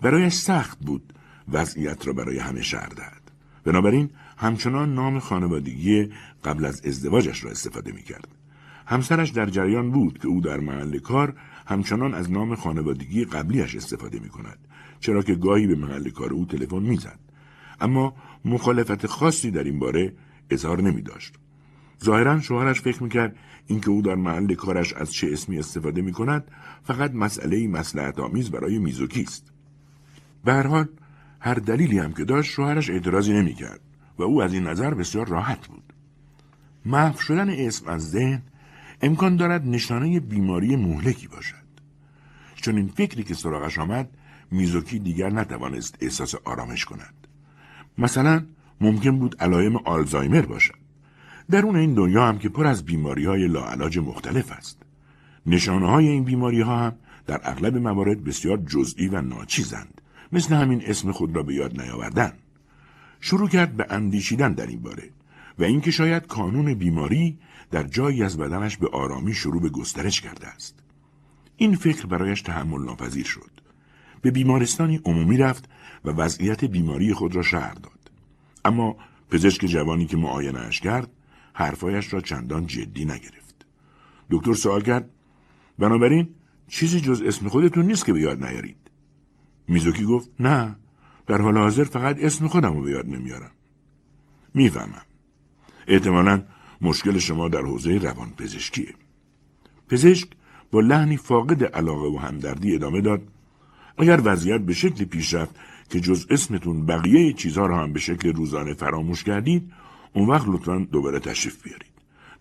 برایش 0.00 0.34
سخت 0.34 0.78
بود 0.78 1.12
وضعیت 1.52 2.06
را 2.06 2.12
برای 2.12 2.38
همه 2.38 2.62
شهر 2.62 2.88
دهد. 2.88 3.22
بنابراین 3.64 4.10
همچنان 4.36 4.94
نام 4.94 5.18
خانوادگی 5.18 6.10
قبل 6.44 6.64
از 6.64 6.86
ازدواجش 6.86 7.44
را 7.44 7.50
استفاده 7.50 7.92
می 7.92 8.02
کرد. 8.02 8.28
همسرش 8.86 9.30
در 9.30 9.46
جریان 9.46 9.90
بود 9.90 10.18
که 10.18 10.28
او 10.28 10.40
در 10.40 10.60
محل 10.60 10.98
کار 10.98 11.34
همچنان 11.66 12.14
از 12.14 12.30
نام 12.30 12.54
خانوادگی 12.54 13.24
قبلیش 13.24 13.76
استفاده 13.76 14.18
می 14.18 14.28
کند 14.28 14.58
چرا 15.00 15.22
که 15.22 15.34
گاهی 15.34 15.66
به 15.66 15.74
محل 15.74 16.10
کار 16.10 16.32
او 16.32 16.46
تلفن 16.46 16.82
می‌زد 16.82 17.18
اما 17.80 18.14
مخالفت 18.44 19.06
خاصی 19.06 19.50
در 19.50 19.64
این 19.64 19.78
باره 19.78 20.12
اظهار 20.50 20.82
نمی 20.82 21.02
داشت. 21.02 21.34
ظاهرا 22.04 22.40
شوهرش 22.40 22.80
فکر 22.80 23.02
می‌کرد 23.02 23.36
اینکه 23.66 23.90
او 23.90 24.02
در 24.02 24.14
محل 24.14 24.54
کارش 24.54 24.92
از 24.92 25.12
چه 25.12 25.32
اسمی 25.32 25.58
استفاده 25.58 26.02
می 26.02 26.12
کند 26.12 26.50
فقط 26.84 27.14
مسئله 27.14 27.68
مسلحت 27.68 28.18
آمیز 28.18 28.50
برای 28.50 28.78
میزوکی 28.78 29.22
است. 29.22 29.52
به 30.44 30.52
هر 30.52 30.66
حال 30.66 30.88
هر 31.40 31.54
دلیلی 31.54 31.98
هم 31.98 32.12
که 32.12 32.24
داشت 32.24 32.50
شوهرش 32.52 32.90
اعتراضی 32.90 33.32
نمی‌کرد 33.32 33.80
و 34.18 34.22
او 34.22 34.42
از 34.42 34.54
این 34.54 34.62
نظر 34.62 34.94
بسیار 34.94 35.28
راحت 35.28 35.66
بود. 35.66 35.92
محو 36.84 37.20
شدن 37.20 37.50
اسم 37.50 37.88
از 37.88 38.10
ذهن 38.10 38.42
امکان 39.02 39.36
دارد 39.36 39.66
نشانه 39.66 40.20
بیماری 40.20 40.76
مهلکی 40.76 41.28
باشد. 41.28 41.66
چون 42.54 42.76
این 42.76 42.88
فکری 42.88 43.22
که 43.22 43.34
سراغش 43.34 43.78
آمد 43.78 44.10
میزوکی 44.50 44.98
دیگر 44.98 45.30
نتوانست 45.30 45.98
احساس 46.00 46.34
آرامش 46.44 46.84
کند. 46.84 47.14
مثلا 47.98 48.44
ممکن 48.80 49.18
بود 49.18 49.36
علائم 49.40 49.76
آلزایمر 49.76 50.42
باشد. 50.42 50.74
درون 51.50 51.76
این 51.76 51.94
دنیا 51.94 52.26
هم 52.26 52.38
که 52.38 52.48
پر 52.48 52.66
از 52.66 52.84
بیماری 52.84 53.24
های 53.24 53.48
لاعلاج 53.48 53.98
مختلف 53.98 54.52
است. 54.52 54.82
نشانه 55.46 55.90
های 55.90 56.08
این 56.08 56.24
بیماری 56.24 56.60
ها 56.60 56.76
هم 56.76 56.92
در 57.26 57.40
اغلب 57.44 57.76
موارد 57.76 58.24
بسیار 58.24 58.56
جزئی 58.56 59.08
و 59.08 59.20
ناچیزند. 59.20 60.00
مثل 60.32 60.54
همین 60.54 60.82
اسم 60.86 61.12
خود 61.12 61.36
را 61.36 61.42
به 61.42 61.54
یاد 61.54 61.80
نیاوردن. 61.80 62.32
شروع 63.20 63.48
کرد 63.48 63.76
به 63.76 63.86
اندیشیدن 63.90 64.52
در 64.52 64.66
این 64.66 64.80
باره 64.80 65.10
و 65.58 65.64
اینکه 65.64 65.90
شاید 65.90 66.26
کانون 66.26 66.74
بیماری 66.74 67.38
در 67.70 67.82
جایی 67.82 68.22
از 68.22 68.38
بدنش 68.38 68.76
به 68.76 68.88
آرامی 68.88 69.34
شروع 69.34 69.62
به 69.62 69.68
گسترش 69.68 70.20
کرده 70.20 70.46
است. 70.46 70.74
این 71.56 71.76
فکر 71.76 72.06
برایش 72.06 72.42
تحمل 72.42 72.84
ناپذیر 72.84 73.24
شد. 73.24 73.50
به 74.22 74.30
بیمارستانی 74.30 75.00
عمومی 75.04 75.36
رفت 75.36 75.68
و 76.06 76.10
وضعیت 76.10 76.64
بیماری 76.64 77.14
خود 77.14 77.36
را 77.36 77.42
شهر 77.42 77.74
داد. 77.74 78.10
اما 78.64 78.96
پزشک 79.30 79.66
جوانی 79.66 80.06
که 80.06 80.16
معاینهاش 80.16 80.80
کرد 80.80 81.10
حرفایش 81.52 82.12
را 82.12 82.20
چندان 82.20 82.66
جدی 82.66 83.04
نگرفت. 83.04 83.66
دکتر 84.30 84.54
سوال 84.54 84.82
کرد 84.82 85.10
بنابراین 85.78 86.28
چیزی 86.68 87.00
جز 87.00 87.22
اسم 87.22 87.48
خودتون 87.48 87.86
نیست 87.86 88.06
که 88.06 88.12
به 88.12 88.20
یاد 88.20 88.44
نیارید. 88.44 88.76
میزوکی 89.68 90.04
گفت 90.04 90.30
نه 90.40 90.76
در 91.26 91.40
حال 91.42 91.58
حاضر 91.58 91.84
فقط 91.84 92.16
اسم 92.20 92.48
خودم 92.48 92.74
رو 92.74 92.82
به 92.82 92.90
یاد 92.90 93.06
نمیارم. 93.06 93.50
می‌فهمم. 94.54 95.02
احتمالا 95.88 96.42
مشکل 96.80 97.18
شما 97.18 97.48
در 97.48 97.60
حوزه 97.62 97.98
روان 97.98 98.30
پزشکیه. 98.30 98.94
پزشک 99.88 100.28
با 100.70 100.80
لحنی 100.80 101.16
فاقد 101.16 101.64
علاقه 101.64 102.08
و 102.08 102.18
همدردی 102.18 102.74
ادامه 102.74 103.00
داد 103.00 103.22
اگر 103.98 104.20
وضعیت 104.24 104.60
به 104.60 104.74
شکلی 104.74 105.04
پیش 105.04 105.34
رفت 105.34 105.56
که 105.90 106.00
جز 106.00 106.26
اسمتون 106.30 106.86
بقیه 106.86 107.32
چیزها 107.32 107.66
را 107.66 107.78
هم 107.78 107.92
به 107.92 107.98
شکل 107.98 108.32
روزانه 108.32 108.74
فراموش 108.74 109.24
کردید 109.24 109.72
اون 110.12 110.28
وقت 110.28 110.48
لطفا 110.48 110.86
دوباره 110.92 111.20
تشریف 111.20 111.62
بیارید. 111.62 111.92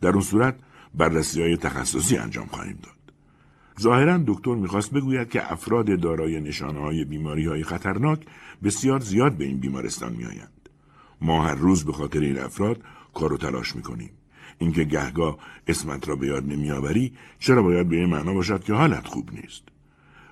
در 0.02 0.10
اون 0.10 0.22
صورت 0.22 0.56
بررسی 0.96 1.42
های 1.42 1.58
تخصصی 1.58 2.18
انجام 2.18 2.48
خواهیم 2.48 2.80
داد. 2.84 2.96
ظاهرا 3.82 4.24
دکتر 4.28 4.56
می‌خواست 4.56 4.92
بگوید 4.92 5.30
که 5.30 5.52
افراد 5.52 6.00
دارای 6.00 6.42
نشانه 6.42 6.80
های 6.80 7.06
بیماری 7.06 7.46
های 7.46 7.64
خطرناک 7.64 8.20
بسیار 8.64 9.00
زیاد 9.00 9.34
به 9.34 9.46
این 9.46 9.58
بیمارستان 9.58 10.14
میآیند. 10.14 10.70
ما 11.22 11.46
هر 11.48 11.56
روز 11.56 11.86
به 11.86 11.94
خاطر 11.94 12.20
این 12.20 12.40
افراد 12.40 12.82
کار 13.14 13.34
و 13.34 13.38
تلاش 13.38 13.76
می‌کنیم. 13.76 14.12
اینکه 14.58 14.84
گهگاه 14.84 15.38
اسمت 15.68 16.08
را 16.08 16.16
به 16.16 16.28
یاد 16.28 16.46
نمیآوری 16.46 17.14
چرا 17.40 17.62
باید 17.62 17.90
به 17.90 17.96
این 17.96 18.10
معنا 18.10 18.34
باشد 18.34 18.64
که 18.64 18.74
حالت 18.74 19.08
خوب 19.08 19.30
نیست. 19.34 19.64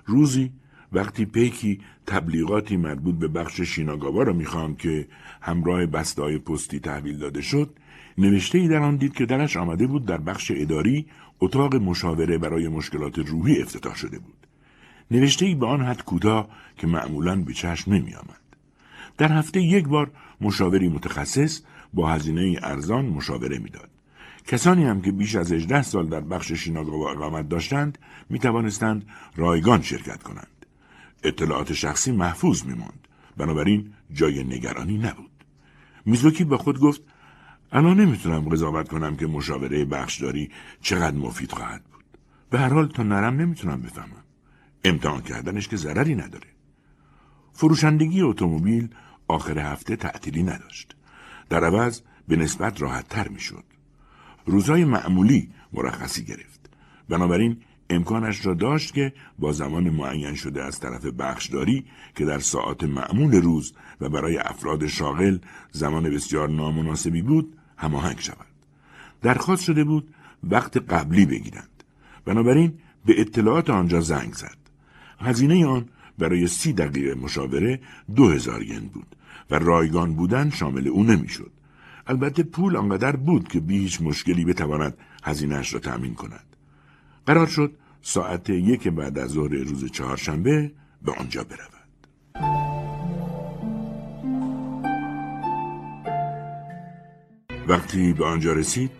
روزی 0.06 0.52
وقتی 0.94 1.24
پیکی 1.24 1.80
تبلیغاتی 2.06 2.76
مربوط 2.76 3.14
به 3.14 3.28
بخش 3.28 3.60
شیناگاوا 3.60 4.22
را 4.22 4.32
می‌خوام 4.32 4.76
که 4.76 5.06
همراه 5.40 5.86
بستای 5.86 6.38
پستی 6.38 6.80
تحویل 6.80 7.18
داده 7.18 7.42
شد 7.42 7.70
نوشته 8.18 8.58
ای 8.58 8.68
در 8.68 8.82
آن 8.82 8.96
دید 8.96 9.14
که 9.14 9.26
درش 9.26 9.56
آمده 9.56 9.86
بود 9.86 10.06
در 10.06 10.18
بخش 10.18 10.52
اداری 10.54 11.06
اتاق 11.40 11.74
مشاوره 11.76 12.38
برای 12.38 12.68
مشکلات 12.68 13.18
روحی 13.18 13.62
افتتاح 13.62 13.94
شده 13.94 14.18
بود. 14.18 14.46
نوشته 15.10 15.46
ای 15.46 15.54
به 15.54 15.66
آن 15.66 15.80
حد 15.80 16.04
کوتاه 16.04 16.48
که 16.78 16.86
معمولا 16.86 17.36
به 17.36 17.52
چشم 17.52 17.92
نمی 17.92 18.14
آمد. 18.14 18.40
در 19.18 19.32
هفته 19.32 19.60
یک 19.60 19.88
بار 19.88 20.10
مشاوری 20.40 20.88
متخصص 20.88 21.62
با 21.94 22.10
هزینه 22.10 22.58
ارزان 22.62 23.06
مشاوره 23.06 23.58
می‌داد. 23.58 23.90
کسانی 24.46 24.84
هم 24.84 25.00
که 25.00 25.12
بیش 25.12 25.34
از 25.34 25.52
18 25.52 25.82
سال 25.82 26.08
در 26.08 26.20
بخش 26.20 26.52
شیناگاوا 26.52 27.10
اقامت 27.10 27.48
داشتند 27.48 27.98
می 28.30 28.38
توانستند 28.38 29.06
رایگان 29.36 29.82
شرکت 29.82 30.22
کنند. 30.22 30.53
اطلاعات 31.24 31.72
شخصی 31.72 32.12
محفوظ 32.12 32.64
می 32.64 32.74
ماند. 32.74 33.08
بنابراین 33.36 33.92
جای 34.12 34.44
نگرانی 34.44 34.98
نبود. 34.98 35.30
میزوکی 36.06 36.44
با 36.44 36.56
خود 36.56 36.78
گفت 36.78 37.02
الان 37.72 38.00
نمی‌تونم 38.00 38.48
قضاوت 38.48 38.88
کنم 38.88 39.16
که 39.16 39.26
مشاوره 39.26 39.84
بخشداری 39.84 40.50
چقدر 40.80 41.16
مفید 41.16 41.52
خواهد 41.52 41.84
بود. 41.84 42.04
به 42.50 42.58
هر 42.58 42.68
حال 42.68 42.88
تا 42.88 43.02
نرم 43.02 43.36
نمی‌تونم 43.36 43.82
بفهمم. 43.82 44.24
امتحان 44.84 45.22
کردنش 45.22 45.68
که 45.68 45.76
ضرری 45.76 46.14
نداره. 46.14 46.46
فروشندگی 47.52 48.22
اتومبیل 48.22 48.88
آخر 49.28 49.58
هفته 49.58 49.96
تعطیلی 49.96 50.42
نداشت. 50.42 50.96
در 51.48 51.64
عوض 51.64 52.00
به 52.28 52.36
نسبت 52.36 52.82
راحت 52.82 53.08
تر 53.08 53.28
می‌شد. 53.28 53.64
روزهای 54.46 54.84
معمولی 54.84 55.50
مرخصی 55.72 56.24
گرفت. 56.24 56.70
بنابراین 57.08 57.56
امکانش 57.90 58.46
را 58.46 58.54
داشت 58.54 58.94
که 58.94 59.12
با 59.38 59.52
زمان 59.52 59.90
معین 59.90 60.34
شده 60.34 60.62
از 60.62 60.80
طرف 60.80 61.04
بخشداری 61.04 61.84
که 62.16 62.24
در 62.24 62.38
ساعات 62.38 62.84
معمول 62.84 63.34
روز 63.34 63.72
و 64.00 64.08
برای 64.08 64.38
افراد 64.38 64.86
شاغل 64.86 65.38
زمان 65.72 66.10
بسیار 66.10 66.48
نامناسبی 66.48 67.22
بود 67.22 67.56
هماهنگ 67.76 68.20
شود. 68.20 68.46
درخواست 69.22 69.64
شده 69.64 69.84
بود 69.84 70.14
وقت 70.44 70.76
قبلی 70.76 71.26
بگیرند. 71.26 71.84
بنابراین 72.24 72.72
به 73.06 73.20
اطلاعات 73.20 73.70
آنجا 73.70 74.00
زنگ 74.00 74.32
زد. 74.32 74.56
هزینه 75.20 75.66
آن 75.66 75.88
برای 76.18 76.46
سی 76.46 76.72
دقیقه 76.72 77.14
مشاوره 77.14 77.80
دو 78.16 78.28
هزار 78.28 78.62
ین 78.62 78.80
بود 78.80 79.16
و 79.50 79.58
رایگان 79.58 80.14
بودن 80.14 80.50
شامل 80.50 80.88
او 80.88 81.02
نمی‌شد. 81.02 81.50
البته 82.06 82.42
پول 82.42 82.76
آنقدر 82.76 83.16
بود 83.16 83.48
که 83.48 83.60
بی 83.60 83.78
هیچ 83.78 84.02
مشکلی 84.02 84.44
بتواند 84.44 84.98
هزینهاش 85.24 85.74
را 85.74 85.80
تأمین 85.80 86.14
کند. 86.14 86.53
قرار 87.26 87.46
شد 87.46 87.72
ساعت 88.02 88.50
یک 88.50 88.88
بعد 88.88 89.18
از 89.18 89.30
ظهر 89.30 89.54
روز 89.54 89.92
چهارشنبه 89.92 90.72
به 91.02 91.12
آنجا 91.12 91.44
برود. 91.44 91.74
وقتی 97.68 98.12
به 98.12 98.24
آنجا 98.24 98.52
رسید 98.52 98.90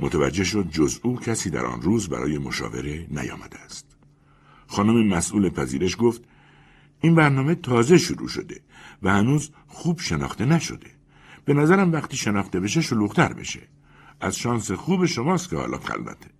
متوجه 0.00 0.44
شد 0.44 0.68
جز 0.70 0.98
او 1.02 1.20
کسی 1.20 1.50
در 1.50 1.66
آن 1.66 1.82
روز 1.82 2.08
برای 2.08 2.38
مشاوره 2.38 3.06
نیامده 3.10 3.58
است. 3.58 3.86
خانم 4.66 5.06
مسئول 5.06 5.48
پذیرش 5.48 5.96
گفت 5.98 6.24
این 7.00 7.14
برنامه 7.14 7.54
تازه 7.54 7.98
شروع 7.98 8.28
شده 8.28 8.60
و 9.02 9.10
هنوز 9.12 9.50
خوب 9.66 10.00
شناخته 10.00 10.44
نشده. 10.44 10.90
به 11.44 11.54
نظرم 11.54 11.92
وقتی 11.92 12.16
شناخته 12.16 12.60
بشه 12.60 12.80
شلوغتر 12.80 13.32
بشه. 13.32 13.68
از 14.20 14.36
شانس 14.36 14.70
خوب 14.70 15.06
شماست 15.06 15.50
که 15.50 15.56
حالا 15.56 15.78
خلوته. 15.78 16.30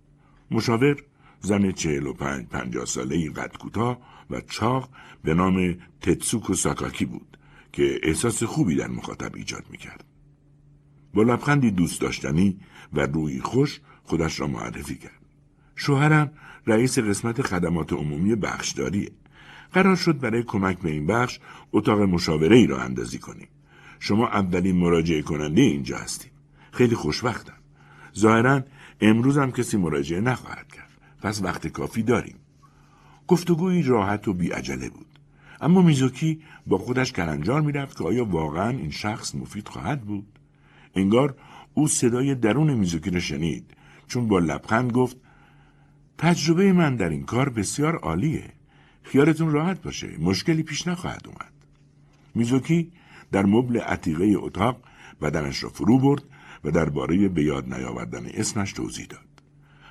مشاور 0.51 0.97
زن 1.41 1.71
چهل 1.71 2.07
و 2.07 2.13
پنج 2.13 2.47
پنجاه 2.47 2.85
ساله 2.85 3.15
ای 3.15 3.29
قد 3.29 3.57
کوتاه 3.57 3.97
و 4.29 4.41
چاق 4.41 4.89
به 5.23 5.33
نام 5.33 5.77
تتسوکو 6.01 6.53
ساکاکی 6.53 7.05
بود 7.05 7.37
که 7.71 7.99
احساس 8.03 8.43
خوبی 8.43 8.75
در 8.75 8.87
مخاطب 8.87 9.35
ایجاد 9.35 9.65
می‌کرد. 9.69 10.03
با 11.13 11.23
لبخندی 11.23 11.71
دوست 11.71 12.01
داشتنی 12.01 12.59
و 12.93 12.99
روی 12.99 13.41
خوش 13.41 13.81
خودش 14.03 14.39
را 14.39 14.47
معرفی 14.47 14.95
کرد. 14.95 15.21
شوهرم 15.75 16.31
رئیس 16.67 16.99
قسمت 16.99 17.41
خدمات 17.41 17.93
عمومی 17.93 18.35
بخشداریه. 18.35 19.11
قرار 19.73 19.95
شد 19.95 20.19
برای 20.19 20.43
کمک 20.43 20.79
به 20.79 20.91
این 20.91 21.07
بخش 21.07 21.39
اتاق 21.71 22.01
مشاوره 22.01 22.55
ای 22.55 22.67
را 22.67 22.81
اندازی 22.81 23.19
کنیم. 23.19 23.47
شما 23.99 24.27
اولین 24.27 24.75
مراجعه 24.75 25.21
کننده 25.21 25.61
اینجا 25.61 25.97
هستید. 25.97 26.31
خیلی 26.71 26.95
خوشبختم. 26.95 27.57
ظاهرا 28.17 28.63
امروز 29.01 29.37
هم 29.37 29.51
کسی 29.51 29.77
مراجعه 29.77 30.21
نخواهد 30.21 30.67
کرد. 30.67 30.86
پس 31.27 31.41
وقت 31.41 31.67
کافی 31.67 32.03
داریم. 32.03 32.35
گفتگوی 33.27 33.83
راحت 33.83 34.27
و 34.27 34.33
بی 34.33 34.49
عجله 34.49 34.89
بود. 34.89 35.19
اما 35.61 35.81
میزوکی 35.81 36.41
با 36.67 36.77
خودش 36.77 37.13
کلنجار 37.13 37.61
می‌رفت 37.61 37.97
که 37.97 38.03
آیا 38.03 38.25
واقعا 38.25 38.69
این 38.69 38.91
شخص 38.91 39.35
مفید 39.35 39.67
خواهد 39.67 40.01
بود؟ 40.01 40.27
انگار 40.95 41.35
او 41.73 41.87
صدای 41.87 42.35
درون 42.35 42.73
میزوکی 42.73 43.09
را 43.09 43.19
شنید 43.19 43.65
چون 44.07 44.27
با 44.27 44.39
لبخند 44.39 44.91
گفت 44.91 45.17
تجربه 46.17 46.73
من 46.73 46.95
در 46.95 47.09
این 47.09 47.23
کار 47.23 47.49
بسیار 47.49 47.95
عالیه. 47.95 48.53
خیالتون 49.03 49.51
راحت 49.51 49.81
باشه. 49.81 50.17
مشکلی 50.19 50.63
پیش 50.63 50.87
نخواهد 50.87 51.27
اومد. 51.27 51.53
میزوکی 52.35 52.91
در 53.31 53.45
مبل 53.45 53.79
عتیقه 53.79 54.33
اتاق 54.37 54.77
بدنش 55.21 55.63
را 55.63 55.69
فرو 55.69 55.99
برد 55.99 56.23
و 56.63 56.71
درباره 56.71 57.27
به 57.27 57.43
یاد 57.43 57.73
نیاوردن 57.73 58.25
اسمش 58.25 58.73
توضیح 58.73 59.05
داد. 59.05 59.27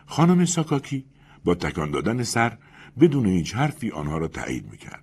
خانم 0.07 0.45
ساکاکی 0.45 1.05
با 1.47 1.55
تکان 1.55 1.91
دادن 1.91 2.23
سر 2.23 2.59
بدون 3.00 3.26
هیچ 3.26 3.55
حرفی 3.55 3.91
آنها 3.91 4.19
را 4.19 4.29
تایید 4.29 4.71
می‌کرد. 4.71 5.03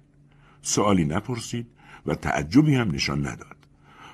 سوالی 0.62 1.06
نپرسید 1.06 1.68
و 2.06 2.16
تعجبی 2.16 2.76
هم 2.76 2.92
نشان 2.92 3.20
نداد. 3.28 3.58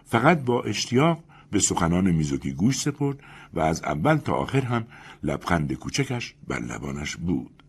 فقط 0.06 0.42
با 0.42 0.64
اشتیاق 0.64 1.24
به 1.52 1.60
سخنان 1.60 2.12
میزوکی 2.12 2.52
گوش 2.52 2.80
سپرد 2.80 3.20
و 3.54 3.60
از 3.60 3.84
اول 3.84 4.18
تا 4.18 4.34
آخر 4.34 4.62
هم 4.62 4.86
لبخند 5.24 5.74
کوچکش 5.74 6.36
بر 6.48 6.60
لبانش 6.60 7.16
بود. 7.16 7.64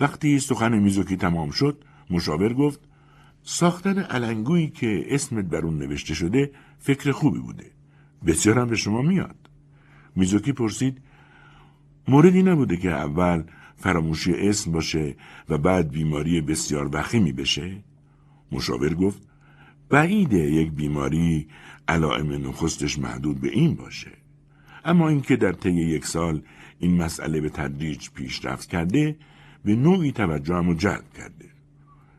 وقتی 0.00 0.38
سخن 0.38 0.78
میزوکی 0.78 1.16
تمام 1.16 1.50
شد 1.50 1.84
مشاور 2.10 2.54
گفت 2.54 2.80
ساختن 3.42 3.98
علنگویی 3.98 4.68
که 4.68 5.04
اسمت 5.14 5.44
بر 5.44 5.58
اون 5.58 5.78
نوشته 5.78 6.14
شده 6.14 6.50
فکر 6.78 7.12
خوبی 7.12 7.38
بوده. 7.38 7.70
بسیار 8.26 8.58
هم 8.58 8.68
به 8.68 8.76
شما 8.76 9.02
میاد. 9.02 9.36
میزوکی 10.16 10.52
پرسید 10.52 10.98
موردی 12.08 12.42
نبوده 12.42 12.76
که 12.76 12.90
اول 12.90 13.42
فراموشی 13.80 14.32
اسم 14.34 14.72
باشه 14.72 15.16
و 15.48 15.58
بعد 15.58 15.90
بیماری 15.90 16.40
بسیار 16.40 16.90
وخیمی 16.92 17.32
بشه؟ 17.32 17.76
مشاور 18.52 18.94
گفت 18.94 19.22
بعیده 19.88 20.38
یک 20.38 20.72
بیماری 20.72 21.48
علائم 21.88 22.48
نخستش 22.48 22.98
محدود 22.98 23.40
به 23.40 23.48
این 23.48 23.74
باشه. 23.74 24.10
اما 24.84 25.08
اینکه 25.08 25.36
در 25.36 25.52
طی 25.52 25.72
یک 25.72 26.06
سال 26.06 26.42
این 26.78 27.02
مسئله 27.02 27.40
به 27.40 27.48
تدریج 27.48 28.10
پیشرفت 28.10 28.68
کرده 28.68 29.16
به 29.64 29.76
نوعی 29.76 30.12
توجهم 30.12 30.74
جلب 30.74 31.12
کرده. 31.16 31.50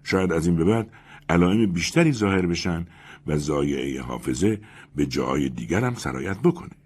شاید 0.03 0.31
از 0.31 0.47
این 0.47 0.55
به 0.55 0.63
بعد 0.63 0.89
علائم 1.29 1.71
بیشتری 1.71 2.11
ظاهر 2.11 2.45
بشن 2.45 2.85
و 3.27 3.37
زایعه 3.37 4.01
حافظه 4.01 4.61
به 4.95 5.05
جای 5.05 5.49
دیگر 5.49 5.83
هم 5.83 5.95
سرایت 5.95 6.37
بکنه. 6.37 6.80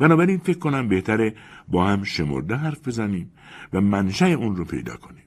بنابراین 0.00 0.38
فکر 0.38 0.58
کنم 0.58 0.88
بهتره 0.88 1.34
با 1.68 1.86
هم 1.86 2.04
شمرده 2.04 2.56
حرف 2.56 2.88
بزنیم 2.88 3.32
و 3.72 3.80
منشأ 3.80 4.26
اون 4.26 4.56
رو 4.56 4.64
پیدا 4.64 4.96
کنیم. 4.96 5.24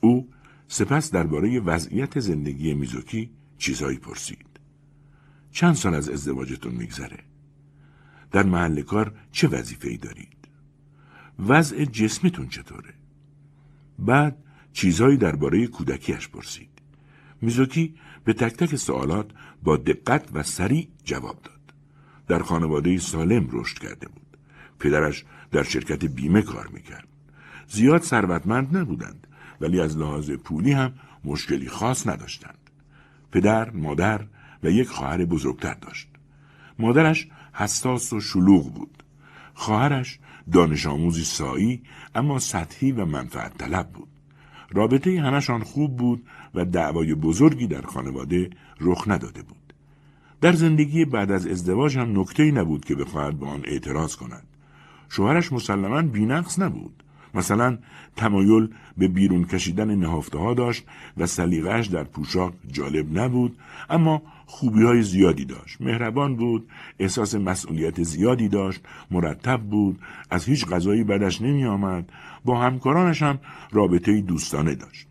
او 0.00 0.28
سپس 0.68 1.10
درباره 1.10 1.60
وضعیت 1.60 2.20
زندگی 2.20 2.74
میزوکی 2.74 3.30
چیزهایی 3.58 3.98
پرسید. 3.98 4.46
چند 5.50 5.74
سال 5.74 5.94
از 5.94 6.08
ازدواجتون 6.08 6.74
میگذره؟ 6.74 7.18
در 8.30 8.42
محل 8.42 8.82
کار 8.82 9.14
چه 9.32 9.48
وظیفه 9.48 9.88
ای 9.88 9.96
دارید؟ 9.96 10.48
وضع 11.38 11.84
جسمیتون 11.84 12.48
چطوره؟ 12.48 12.94
بعد 13.98 14.36
چیزهایی 14.72 15.16
درباره 15.16 15.66
کودکیش 15.66 16.28
پرسید. 16.28 16.70
میزوکی 17.40 17.94
به 18.24 18.32
تک 18.32 18.56
تک 18.56 18.76
سوالات 18.76 19.30
با 19.62 19.76
دقت 19.76 20.28
و 20.32 20.42
سریع 20.42 20.88
جواب 21.04 21.42
داد. 21.42 21.61
در 22.28 22.38
خانواده 22.38 22.98
سالم 22.98 23.48
رشد 23.52 23.78
کرده 23.78 24.08
بود. 24.08 24.36
پدرش 24.78 25.24
در 25.50 25.62
شرکت 25.62 26.04
بیمه 26.04 26.42
کار 26.42 26.68
می‌کرد. 26.72 27.08
زیاد 27.68 28.02
ثروتمند 28.02 28.76
نبودند 28.76 29.26
ولی 29.60 29.80
از 29.80 29.98
لحاظ 29.98 30.30
پولی 30.30 30.72
هم 30.72 30.92
مشکلی 31.24 31.68
خاص 31.68 32.06
نداشتند. 32.06 32.58
پدر، 33.32 33.70
مادر 33.70 34.26
و 34.62 34.70
یک 34.70 34.88
خواهر 34.88 35.24
بزرگتر 35.24 35.74
داشت. 35.74 36.08
مادرش 36.78 37.28
حساس 37.52 38.12
و 38.12 38.20
شلوغ 38.20 38.74
بود. 38.74 39.02
خواهرش 39.54 40.18
دانش 40.52 40.86
آموزی 40.86 41.24
سایی 41.24 41.82
اما 42.14 42.38
سطحی 42.38 42.92
و 42.92 43.04
منفعت 43.04 43.58
طلب 43.58 43.90
بود. 43.92 44.08
رابطه 44.70 45.20
همشان 45.20 45.62
خوب 45.62 45.96
بود 45.96 46.26
و 46.54 46.64
دعوای 46.64 47.14
بزرگی 47.14 47.66
در 47.66 47.82
خانواده 47.82 48.50
رخ 48.80 49.04
نداده 49.08 49.42
بود. 49.42 49.61
در 50.42 50.52
زندگی 50.52 51.04
بعد 51.04 51.30
از 51.30 51.46
ازدواج 51.46 51.98
هم 51.98 52.20
نکته‌ای 52.20 52.52
نبود 52.52 52.84
که 52.84 52.94
بخواهد 52.94 53.38
به 53.38 53.46
آن 53.46 53.60
اعتراض 53.64 54.16
کند. 54.16 54.42
شوهرش 55.08 55.52
مسلما 55.52 56.02
بینقص 56.02 56.58
نبود. 56.58 57.02
مثلا 57.34 57.78
تمایل 58.16 58.68
به 58.98 59.08
بیرون 59.08 59.44
کشیدن 59.44 59.94
نهافته 59.94 60.38
ها 60.38 60.54
داشت 60.54 60.84
و 61.16 61.26
سلیقهش 61.26 61.86
در 61.86 62.04
پوشاک 62.04 62.52
جالب 62.72 63.18
نبود 63.18 63.56
اما 63.90 64.22
خوبی 64.46 64.82
های 64.82 65.02
زیادی 65.02 65.44
داشت 65.44 65.80
مهربان 65.80 66.36
بود 66.36 66.68
احساس 66.98 67.34
مسئولیت 67.34 68.02
زیادی 68.02 68.48
داشت 68.48 68.80
مرتب 69.10 69.60
بود 69.60 70.00
از 70.30 70.44
هیچ 70.44 70.66
غذایی 70.66 71.04
بدش 71.04 71.42
نمی 71.42 71.64
آمد 71.64 72.12
با 72.44 72.60
همکارانش 72.60 73.22
هم 73.22 73.38
رابطه 73.72 74.20
دوستانه 74.20 74.74
داشت 74.74 75.06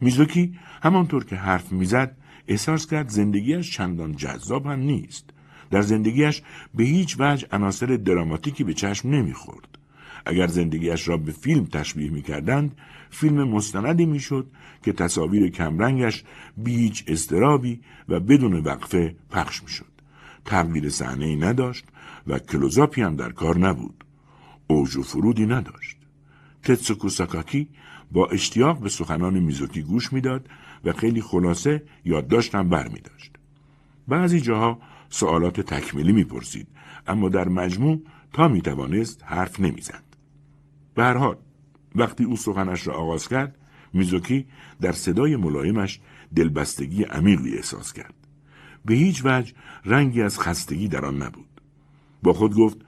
میزوکی 0.00 0.54
همانطور 0.82 1.24
که 1.24 1.36
حرف 1.36 1.72
می‌زد 1.72 2.16
احساس 2.52 2.86
کرد 2.86 3.08
زندگیش 3.08 3.76
چندان 3.76 4.16
جذاب 4.16 4.66
هم 4.66 4.80
نیست 4.80 5.30
در 5.70 5.82
زندگیش 5.82 6.42
به 6.74 6.84
هیچ 6.84 7.16
وجه 7.18 7.48
عناصر 7.52 7.86
دراماتیکی 7.86 8.64
به 8.64 8.74
چشم 8.74 9.10
نمی‌خورد 9.10 9.78
اگر 10.26 10.46
زندگیش 10.46 11.08
را 11.08 11.16
به 11.16 11.32
فیلم 11.32 11.64
تشبیه 11.64 12.10
می 12.10 12.22
کردند 12.22 12.76
فیلم 13.10 13.48
مستندی 13.48 14.06
می 14.06 14.20
شد 14.20 14.46
که 14.84 14.92
تصاویر 14.92 15.50
کمرنگش 15.50 16.24
بی 16.56 16.76
هیچ 16.76 17.04
استرابی 17.06 17.80
و 18.08 18.20
بدون 18.20 18.54
وقفه 18.54 19.14
پخش 19.30 19.62
می 19.62 19.68
شد. 19.68 19.92
تغییر 20.44 20.90
صحنه 20.90 21.26
ای 21.26 21.36
نداشت 21.36 21.84
و 22.26 22.38
کلوزاپی 22.38 23.02
هم 23.02 23.16
در 23.16 23.32
کار 23.32 23.58
نبود. 23.58 24.04
اوج 24.66 24.96
و 24.96 25.02
فرودی 25.02 25.46
نداشت. 25.46 25.96
تتسوکو 26.62 27.08
ساکاکی 27.08 27.68
با 28.12 28.26
اشتیاق 28.26 28.80
به 28.80 28.88
سخنان 28.88 29.38
میزوکی 29.38 29.82
گوش 29.82 30.12
می‌داد 30.12 30.48
و 30.84 30.92
خیلی 30.92 31.22
خلاصه 31.22 31.82
یادداشتم 32.04 32.68
بر 32.68 32.88
می 32.88 33.00
داشت. 33.00 33.32
بعضی 34.08 34.40
جاها 34.40 34.78
سوالات 35.08 35.60
تکمیلی 35.60 36.12
می‌پرسید 36.12 36.68
اما 37.06 37.28
در 37.28 37.48
مجموع 37.48 38.02
تا 38.32 38.48
می 38.48 38.60
توانست 38.60 39.22
حرف 39.24 39.60
نمی‌زد. 39.60 40.02
به 40.94 41.02
هر 41.02 41.16
حال 41.16 41.36
وقتی 41.94 42.24
او 42.24 42.36
سخنش 42.36 42.86
را 42.86 42.94
آغاز 42.94 43.28
کرد 43.28 43.58
میزوکی 43.92 44.46
در 44.80 44.92
صدای 44.92 45.36
ملایمش 45.36 46.00
دلبستگی 46.36 47.04
عمیقی 47.04 47.54
احساس 47.54 47.92
کرد 47.92 48.14
به 48.84 48.94
هیچ 48.94 49.22
وجه 49.24 49.52
رنگی 49.84 50.22
از 50.22 50.40
خستگی 50.40 50.88
در 50.88 51.04
آن 51.04 51.22
نبود 51.22 51.60
با 52.22 52.32
خود 52.32 52.54
گفت 52.54 52.78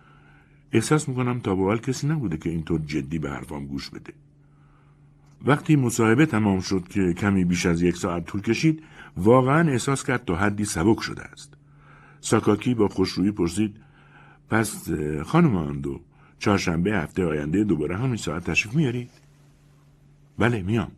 احساس 0.73 1.09
می‌کنم 1.09 1.41
تا 1.41 1.55
به 1.55 1.79
کسی 1.79 2.07
نبوده 2.07 2.37
که 2.37 2.51
اینطور 2.51 2.81
جدی 2.81 3.19
به 3.19 3.31
حرفام 3.31 3.67
گوش 3.67 3.91
بده 3.91 4.13
وقتی 5.47 5.77
مصاحبه 5.77 6.27
تمام 6.27 6.61
شد 6.61 6.89
که 6.89 7.13
کمی 7.13 7.45
بیش 7.45 7.67
از 7.67 7.83
یک 7.83 7.97
ساعت 7.97 8.25
طول 8.25 8.41
کشید 8.41 8.83
واقعا 9.17 9.71
احساس 9.71 10.05
کرد 10.05 10.25
تا 10.25 10.37
حدی 10.37 10.65
سبک 10.65 11.01
شده 11.01 11.23
است 11.23 11.55
ساکاکی 12.21 12.75
با 12.75 12.89
خوشرویی 12.89 13.31
پرسید 13.31 13.77
پس 14.51 14.91
خانم 15.25 15.57
آندو 15.57 16.01
چهارشنبه 16.39 16.93
هفته 16.93 17.25
آینده 17.25 17.65
دوباره 17.65 17.97
همین 17.97 18.17
ساعت 18.17 18.51
تشریف 18.51 18.75
میارید؟ 18.75 19.11
بله 20.39 20.63
میام. 20.63 20.93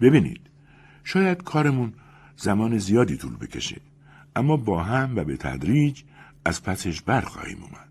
ببینید 0.00 0.40
شاید 1.04 1.42
کارمون 1.42 1.92
زمان 2.36 2.78
زیادی 2.78 3.16
طول 3.16 3.36
بکشه 3.36 3.80
اما 4.36 4.56
با 4.56 4.82
هم 4.82 5.16
و 5.16 5.24
به 5.24 5.36
تدریج 5.36 6.02
از 6.44 6.62
پسش 6.62 7.02
برخواهیم 7.02 7.58
اومد. 7.62 7.81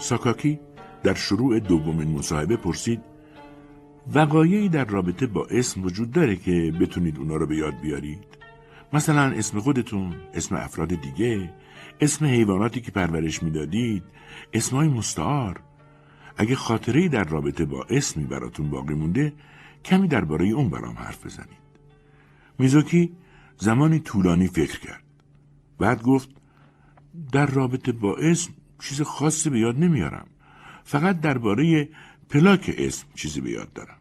ساکاکی 0.00 0.60
در 1.02 1.14
شروع 1.14 1.60
دومین 1.60 2.08
مصاحبه 2.08 2.56
پرسید 2.56 3.00
وقایعی 4.14 4.68
در 4.68 4.84
رابطه 4.84 5.26
با 5.26 5.46
اسم 5.50 5.84
وجود 5.84 6.10
داره 6.10 6.36
که 6.36 6.72
بتونید 6.80 7.18
اونا 7.18 7.36
رو 7.36 7.46
به 7.46 7.56
یاد 7.56 7.80
بیارید؟ 7.80 8.24
مثلا 8.92 9.22
اسم 9.22 9.60
خودتون 9.60 10.14
اسم 10.34 10.56
افراد 10.56 10.88
دیگه 10.88 11.50
اسم 12.00 12.24
حیواناتی 12.24 12.80
که 12.80 12.90
پرورش 12.90 13.42
می‌دادید 13.42 14.02
اسمهای 14.52 14.88
مستعار. 14.88 15.60
اگه 16.36 16.54
خاطره 16.54 17.08
در 17.08 17.24
رابطه 17.24 17.64
با 17.64 17.86
اسمی 17.90 18.24
براتون 18.24 18.70
باقی 18.70 18.94
مونده 18.94 19.32
کمی 19.84 20.08
درباره 20.08 20.46
اون 20.46 20.70
برام 20.70 20.94
حرف 20.94 21.26
بزنید. 21.26 21.60
میزوکی 22.58 23.12
زمانی 23.56 23.98
طولانی 23.98 24.48
فکر 24.48 24.80
کرد. 24.80 25.04
بعد 25.78 26.02
گفت 26.02 26.28
در 27.32 27.46
رابطه 27.46 27.92
با 27.92 28.16
اسم 28.16 28.52
چیز 28.80 29.02
خاصی 29.02 29.50
به 29.50 29.58
یاد 29.58 29.78
نمیارم. 29.78 30.26
فقط 30.84 31.20
درباره 31.20 31.88
پلاک 32.30 32.74
اسم 32.78 33.06
چیزی 33.14 33.40
به 33.40 33.50
یاد 33.50 33.72
دارم. 33.72 33.98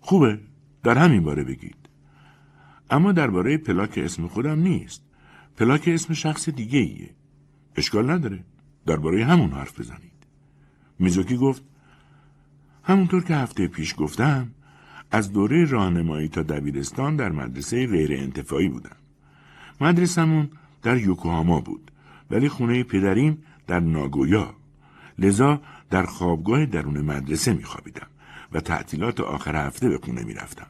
خوبه 0.00 0.40
در 0.82 0.98
همین 0.98 1.22
باره 1.22 1.44
بگید. 1.44 1.76
اما 2.90 3.12
درباره 3.12 3.56
پلاک 3.56 3.98
اسم 3.98 4.26
خودم 4.26 4.58
نیست. 4.58 5.02
پلاک 5.56 5.84
اسم 5.86 6.14
شخص 6.14 6.48
دیگه 6.48 6.78
ایه. 6.78 7.10
اشکال 7.76 8.10
نداره. 8.10 8.44
درباره 8.86 9.24
همون 9.24 9.50
حرف 9.50 9.80
بزنید. 9.80 10.12
میزوکی 10.98 11.36
گفت 11.36 11.62
همونطور 12.84 13.24
که 13.24 13.34
هفته 13.34 13.66
پیش 13.66 13.94
گفتم 13.98 14.50
از 15.10 15.32
دوره 15.32 15.64
راهنمایی 15.64 16.28
تا 16.28 16.42
دبیرستان 16.42 17.16
در 17.16 17.32
مدرسه 17.32 17.86
غیر 17.86 18.12
انتفاعی 18.12 18.68
بودم. 18.68 18.96
مدرسمون 19.80 20.50
در 20.82 20.96
یوکوهاما 20.96 21.60
بود 21.60 21.90
ولی 22.30 22.48
خونه 22.48 22.82
پدریم 22.82 23.38
در 23.68 23.80
ناگویا. 23.80 24.54
لذا 25.18 25.60
در 25.90 26.06
خوابگاه 26.06 26.66
درون 26.66 27.00
مدرسه 27.00 27.52
میخوابیدم 27.52 28.06
و 28.52 28.60
تعطیلات 28.60 29.20
آخر 29.20 29.66
هفته 29.66 29.88
به 29.88 29.98
خونه 29.98 30.24
می‌رفتم. 30.24 30.66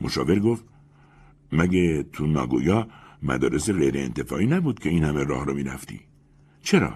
مشاور 0.00 0.38
گفت 0.38 0.64
مگه 1.52 2.02
تو 2.12 2.26
ناگویا 2.26 2.88
مدارس 3.22 3.70
غیر 3.70 3.98
انتفاعی 3.98 4.46
نبود 4.46 4.78
که 4.78 4.88
این 4.88 5.04
همه 5.04 5.24
راه 5.24 5.46
رو 5.46 5.54
می‌رفتی؟ 5.54 6.00
چرا؟ 6.62 6.92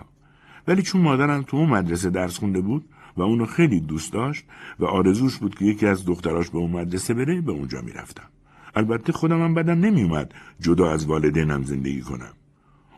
ولی 0.69 0.83
چون 0.83 1.01
مادرم 1.01 1.43
تو 1.43 1.57
اون 1.57 1.69
مدرسه 1.69 2.11
درس 2.11 2.39
خونده 2.39 2.61
بود 2.61 2.85
و 3.17 3.23
اونو 3.23 3.47
خیلی 3.47 3.81
دوست 3.81 4.13
داشت 4.13 4.45
و 4.79 4.85
آرزوش 4.85 5.37
بود 5.37 5.55
که 5.55 5.65
یکی 5.65 5.87
از 5.87 6.05
دختراش 6.05 6.51
به 6.51 6.59
اون 6.59 6.71
مدرسه 6.71 7.15
بره 7.15 7.41
به 7.41 7.53
اونجا 7.53 7.81
می‌رفتم. 7.81 8.29
البته 8.75 9.13
خودم 9.13 9.43
هم 9.43 9.55
بدم 9.55 9.81
نمیومد 9.81 10.35
جدا 10.61 10.91
از 10.91 11.07
والدینم 11.07 11.63
زندگی 11.63 12.01
کنم. 12.01 12.33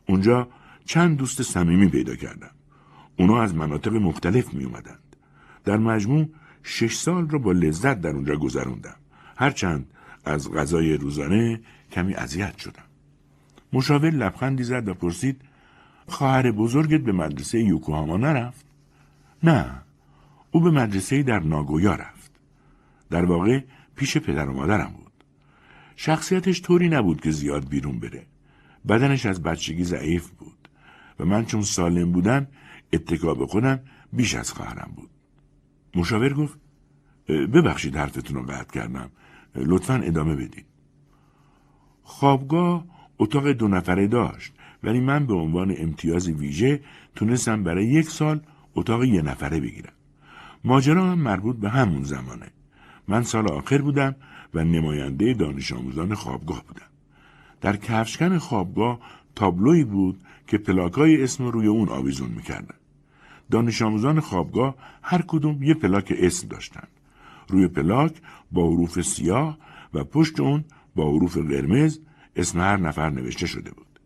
اونجا 0.08 0.48
چند 0.84 1.16
دوست 1.16 1.42
صمیمی 1.42 1.88
پیدا 1.88 2.16
کردم 2.16 2.50
اونا 3.16 3.42
از 3.42 3.54
مناطق 3.54 3.92
مختلف 3.92 4.54
می 4.54 4.64
اومدند. 4.64 5.16
در 5.64 5.76
مجموع 5.76 6.28
شش 6.62 6.94
سال 6.94 7.28
رو 7.28 7.38
با 7.38 7.52
لذت 7.52 8.00
در 8.00 8.10
اونجا 8.10 8.36
گذروندم. 8.36 8.96
هرچند 9.36 9.86
از 10.24 10.52
غذای 10.52 10.96
روزانه 10.96 11.60
کمی 11.92 12.14
اذیت 12.14 12.58
شدم. 12.58 12.82
مشاور 13.72 14.10
لبخندی 14.10 14.64
زد 14.64 14.88
و 14.88 14.94
پرسید 14.94 15.40
خواهر 16.06 16.50
بزرگت 16.50 17.00
به 17.00 17.12
مدرسه 17.12 17.60
یوکوهاما 17.60 18.16
نرفت؟ 18.16 18.64
نه 19.42 19.82
او 20.50 20.60
به 20.60 20.70
مدرسه 20.70 21.22
در 21.22 21.40
ناگویا 21.40 21.94
رفت. 21.94 22.30
در 23.10 23.24
واقع 23.24 23.60
پیش 23.96 24.16
پدر 24.16 24.48
و 24.48 24.52
مادرم 24.52 24.92
بود. 24.96 25.12
شخصیتش 25.96 26.62
طوری 26.62 26.88
نبود 26.88 27.20
که 27.20 27.30
زیاد 27.30 27.68
بیرون 27.68 28.00
بره. 28.00 28.26
بدنش 28.88 29.26
از 29.26 29.42
بچگی 29.42 29.84
ضعیف 29.84 30.30
بود 30.30 30.61
و 31.20 31.24
من 31.24 31.44
چون 31.44 31.62
سالم 31.62 32.12
بودم 32.12 32.46
اتکا 32.92 33.34
به 33.34 33.46
خودم 33.46 33.80
بیش 34.12 34.34
از 34.34 34.52
خواهرم 34.52 34.92
بود. 34.96 35.10
مشاور 35.94 36.34
گفت 36.34 36.58
ببخشید 37.28 37.96
حرفتون 37.96 38.36
رو 38.36 38.42
قطع 38.42 38.80
کردم. 38.80 39.10
لطفا 39.54 39.94
ادامه 39.94 40.36
بدید. 40.36 40.66
خوابگاه 42.02 42.84
اتاق 43.18 43.48
دو 43.48 43.68
نفره 43.68 44.06
داشت 44.06 44.52
ولی 44.82 45.00
من 45.00 45.26
به 45.26 45.34
عنوان 45.34 45.74
امتیاز 45.78 46.28
ویژه 46.28 46.80
تونستم 47.14 47.64
برای 47.64 47.86
یک 47.86 48.08
سال 48.08 48.40
اتاق 48.74 49.04
یه 49.04 49.22
نفره 49.22 49.60
بگیرم. 49.60 49.92
ماجرا 50.64 51.10
هم 51.10 51.18
مربوط 51.18 51.56
به 51.56 51.70
همون 51.70 52.02
زمانه. 52.02 52.46
من 53.08 53.22
سال 53.22 53.48
آخر 53.48 53.78
بودم 53.78 54.16
و 54.54 54.64
نماینده 54.64 55.34
دانش 55.34 55.72
آموزان 55.72 56.14
خوابگاه 56.14 56.64
بودم. 56.68 56.86
در 57.60 57.76
کفشکن 57.76 58.38
خوابگاه 58.38 59.00
تابلوی 59.34 59.84
بود 59.84 60.20
که 60.52 60.58
پلاکای 60.58 61.22
اسم 61.22 61.44
روی 61.44 61.66
اون 61.66 61.88
آویزون 61.88 62.30
می‌کردن. 62.30 62.74
دانش 63.50 63.82
آموزان 63.82 64.20
خوابگاه 64.20 64.74
هر 65.02 65.22
کدوم 65.26 65.62
یه 65.62 65.74
پلاک 65.74 66.14
اسم 66.16 66.48
داشتن. 66.48 66.88
روی 67.48 67.68
پلاک 67.68 68.12
با 68.52 68.70
حروف 68.70 69.00
سیاه 69.00 69.58
و 69.94 70.04
پشت 70.04 70.40
اون 70.40 70.64
با 70.94 71.10
حروف 71.10 71.36
قرمز 71.36 71.98
اسم 72.36 72.60
هر 72.60 72.76
نفر 72.76 73.10
نوشته 73.10 73.46
شده 73.46 73.70
بود. 73.70 74.00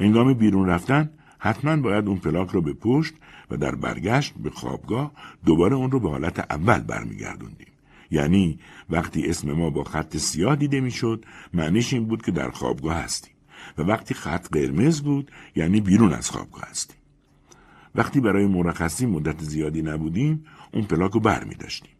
هنگام 0.00 0.34
بیرون 0.34 0.68
رفتن 0.68 1.10
حتما 1.38 1.76
باید 1.76 2.08
اون 2.08 2.18
پلاک 2.18 2.50
رو 2.50 2.60
به 2.62 2.72
پشت 2.72 3.14
و 3.50 3.56
در 3.56 3.74
برگشت 3.74 4.34
به 4.34 4.50
خوابگاه 4.50 5.12
دوباره 5.44 5.74
اون 5.74 5.90
رو 5.90 6.00
به 6.00 6.10
حالت 6.10 6.38
اول 6.38 6.78
برمیگردوندیم. 6.78 7.72
یعنی 8.10 8.58
وقتی 8.90 9.26
اسم 9.26 9.52
ما 9.52 9.70
با 9.70 9.84
خط 9.84 10.16
سیاه 10.16 10.56
دیده 10.56 10.80
می‌شد 10.80 11.24
معنیش 11.54 11.92
این 11.92 12.04
بود 12.04 12.22
که 12.22 12.32
در 12.32 12.50
خوابگاه 12.50 12.96
هستیم 12.96 13.32
و 13.78 13.82
وقتی 13.82 14.14
خط 14.14 14.48
قرمز 14.52 15.00
بود 15.00 15.30
یعنی 15.56 15.80
بیرون 15.80 16.12
از 16.12 16.30
خوابگاه 16.30 16.64
هستیم. 16.70 16.96
وقتی 17.94 18.20
برای 18.20 18.46
مرخصی 18.46 19.06
مدت 19.06 19.42
زیادی 19.42 19.82
نبودیم 19.82 20.44
اون 20.72 20.84
پلاک 20.84 21.12
رو 21.12 21.20
بر 21.20 21.44
می 21.44 21.54
داشتیم. 21.54 21.92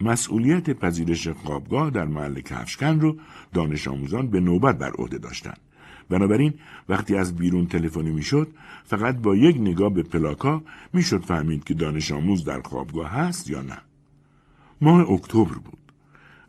مسئولیت 0.00 0.70
پذیرش 0.70 1.28
خوابگاه 1.28 1.90
در 1.90 2.04
محل 2.04 2.40
کفشکن 2.40 3.00
رو 3.00 3.16
دانش 3.52 3.88
آموزان 3.88 4.26
به 4.26 4.40
نوبت 4.40 4.78
بر 4.78 4.90
عهده 4.90 5.18
داشتند. 5.18 5.60
بنابراین 6.08 6.54
وقتی 6.88 7.16
از 7.16 7.36
بیرون 7.36 7.66
تلفنی 7.66 8.10
می‌شد 8.10 8.48
فقط 8.84 9.16
با 9.16 9.36
یک 9.36 9.56
نگاه 9.56 9.94
به 9.94 10.02
پلاکا 10.02 10.62
می‌شد 10.92 11.24
فهمید 11.24 11.64
که 11.64 11.74
دانش 11.74 12.12
آموز 12.12 12.44
در 12.44 12.60
خوابگاه 12.60 13.10
هست 13.10 13.50
یا 13.50 13.62
نه. 13.62 13.78
ماه 14.80 15.10
اکتبر 15.10 15.58
بود. 15.58 15.78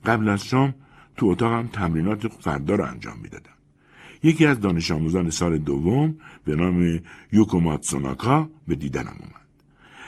قبل 0.06 0.30
از 0.30 0.46
شام 0.46 0.74
تو 1.18 1.26
اتاقم 1.26 1.68
تمرینات 1.68 2.28
فردا 2.28 2.76
رو 2.76 2.86
انجام 2.86 3.20
می‌دادم. 3.20 3.61
یکی 4.24 4.46
از 4.46 4.60
دانش 4.60 4.92
آموزان 4.92 5.30
سال 5.30 5.58
دوم 5.58 6.16
به 6.46 6.56
نام 6.56 7.00
یوکو 7.32 7.60
ماتسوناکا 7.60 8.50
به 8.68 8.76
دیدنم 8.76 9.18
اومد. 9.20 9.48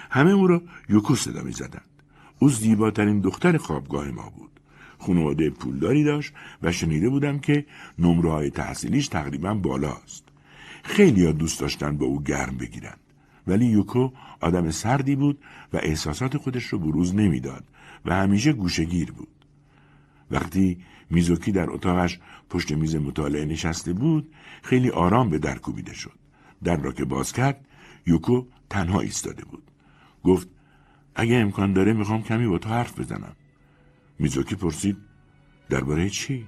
همه 0.09 0.31
او 0.31 0.47
را 0.47 0.61
یوکو 0.89 1.15
صدا 1.15 1.43
می 1.43 1.51
زدند. 1.51 1.89
او 2.39 2.49
زیباترین 2.49 3.19
دختر 3.19 3.57
خوابگاه 3.57 4.11
ما 4.11 4.29
بود. 4.29 4.49
خانواده 4.97 5.49
پولداری 5.49 6.03
داشت 6.03 6.33
و 6.63 6.71
شنیده 6.71 7.09
بودم 7.09 7.39
که 7.39 7.65
نمره 7.99 8.31
های 8.31 8.49
تحصیلیش 8.49 9.07
تقریبا 9.07 9.53
بالاست. 9.53 10.23
خیلی 10.83 11.25
ها 11.25 11.31
دوست 11.31 11.59
داشتن 11.59 11.97
با 11.97 12.05
او 12.05 12.23
گرم 12.23 12.57
بگیرند. 12.57 12.99
ولی 13.47 13.65
یوکو 13.65 14.09
آدم 14.39 14.71
سردی 14.71 15.15
بود 15.15 15.39
و 15.73 15.77
احساسات 15.83 16.37
خودش 16.37 16.65
رو 16.65 16.79
بروز 16.79 17.15
نمی‌داد 17.15 17.63
و 18.05 18.15
همیشه 18.15 18.53
گوشگیر 18.53 19.11
بود. 19.11 19.27
وقتی 20.31 20.77
میزوکی 21.13 21.51
در 21.51 21.69
اتاقش 21.69 22.19
پشت 22.49 22.71
میز 22.71 22.95
مطالعه 22.95 23.45
نشسته 23.45 23.93
بود 23.93 24.33
خیلی 24.63 24.89
آرام 24.89 25.29
به 25.29 25.37
در 25.39 25.57
کوبیده 25.57 25.93
شد. 25.93 26.19
در 26.63 26.77
را 26.77 26.91
که 26.91 27.05
باز 27.05 27.33
کرد 27.33 27.65
یوکو 28.05 28.45
تنها 28.69 28.99
ایستاده 28.99 29.45
بود. 29.45 29.63
گفت 30.23 30.47
اگه 31.15 31.35
امکان 31.35 31.73
داره 31.73 31.93
می‌خوام 31.93 32.23
کمی 32.23 32.47
با 32.47 32.57
تو 32.57 32.69
حرف 32.69 32.99
بزنم. 32.99 33.35
میزوکی 34.19 34.55
پرسید 34.55 34.97
درباره 35.69 36.09
چی؟ 36.09 36.47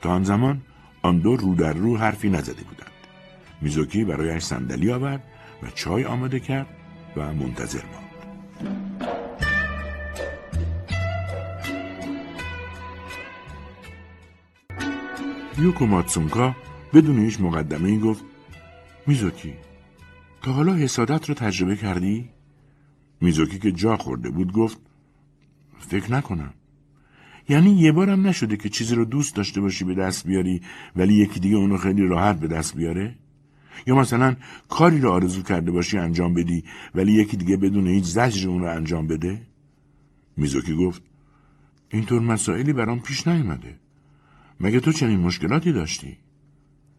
تا 0.00 0.10
آن 0.10 0.24
زمان 0.24 0.62
آن 1.02 1.18
دو 1.18 1.36
رو 1.36 1.54
در 1.54 1.72
رو 1.72 1.96
حرفی 1.96 2.30
نزده 2.30 2.62
بودند. 2.62 2.90
میزوکی 3.60 4.04
برایش 4.04 4.42
صندلی 4.42 4.92
آورد 4.92 5.22
و 5.62 5.70
چای 5.70 6.04
آماده 6.04 6.40
کرد 6.40 6.66
و 7.16 7.34
منتظر 7.34 7.82
ماند. 7.92 8.03
یوکو 15.58 15.86
ماتسونکا 15.86 16.56
بدون 16.92 17.18
هیچ 17.18 17.40
مقدمه 17.40 17.88
ای 17.88 17.98
گفت 17.98 18.24
میزوکی 19.06 19.54
تا 20.42 20.52
حالا 20.52 20.74
حسادت 20.74 21.28
رو 21.28 21.34
تجربه 21.34 21.76
کردی؟ 21.76 22.28
میزوکی 23.20 23.58
که 23.58 23.72
جا 23.72 23.96
خورده 23.96 24.30
بود 24.30 24.52
گفت 24.52 24.78
فکر 25.78 26.12
نکنم 26.12 26.54
یعنی 27.48 27.70
یه 27.70 27.92
بارم 27.92 28.26
نشده 28.26 28.56
که 28.56 28.68
چیزی 28.68 28.94
رو 28.94 29.04
دوست 29.04 29.36
داشته 29.36 29.60
باشی 29.60 29.84
به 29.84 29.94
دست 29.94 30.26
بیاری 30.26 30.62
ولی 30.96 31.14
یکی 31.14 31.40
دیگه 31.40 31.56
اونو 31.56 31.76
خیلی 31.76 32.06
راحت 32.06 32.40
به 32.40 32.48
دست 32.48 32.76
بیاره؟ 32.76 33.14
یا 33.86 33.94
مثلا 33.94 34.36
کاری 34.68 35.00
رو 35.00 35.10
آرزو 35.10 35.42
کرده 35.42 35.70
باشی 35.70 35.98
انجام 35.98 36.34
بدی 36.34 36.64
ولی 36.94 37.12
یکی 37.12 37.36
دیگه 37.36 37.56
بدون 37.56 37.86
هیچ 37.86 38.04
زجر 38.04 38.48
اون 38.48 38.60
رو 38.62 38.70
انجام 38.70 39.06
بده؟ 39.06 39.46
میزوکی 40.36 40.74
گفت 40.74 41.02
اینطور 41.88 42.20
مسائلی 42.20 42.72
برام 42.72 43.00
پیش 43.00 43.26
نیومده 43.26 43.83
مگه 44.60 44.80
تو 44.80 44.92
چنین 44.92 45.20
مشکلاتی 45.20 45.72
داشتی؟ 45.72 46.18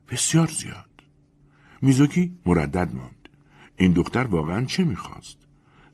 بسیار 0.10 0.48
زیاد. 0.48 0.90
میزوکی 1.82 2.38
مردد 2.46 2.96
ماند. 2.96 3.30
این 3.78 3.92
دختر 3.92 4.24
واقعا 4.24 4.66
چه 4.66 4.84
می‌خواست؟ 4.84 5.38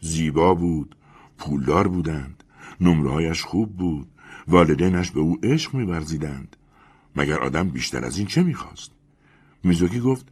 زیبا 0.01 0.55
بود، 0.55 0.95
پولدار 1.37 1.87
بودند، 1.87 2.43
نمرهایش 2.81 3.43
خوب 3.43 3.77
بود، 3.77 4.07
والدینش 4.47 5.11
به 5.11 5.19
او 5.19 5.39
عشق 5.43 5.73
میورزیدند. 5.75 6.55
مگر 7.15 7.39
آدم 7.39 7.69
بیشتر 7.69 8.05
از 8.05 8.17
این 8.17 8.27
چه 8.27 8.43
می‌خواست؟ 8.43 8.91
میزوکی 9.63 9.99
گفت 9.99 10.25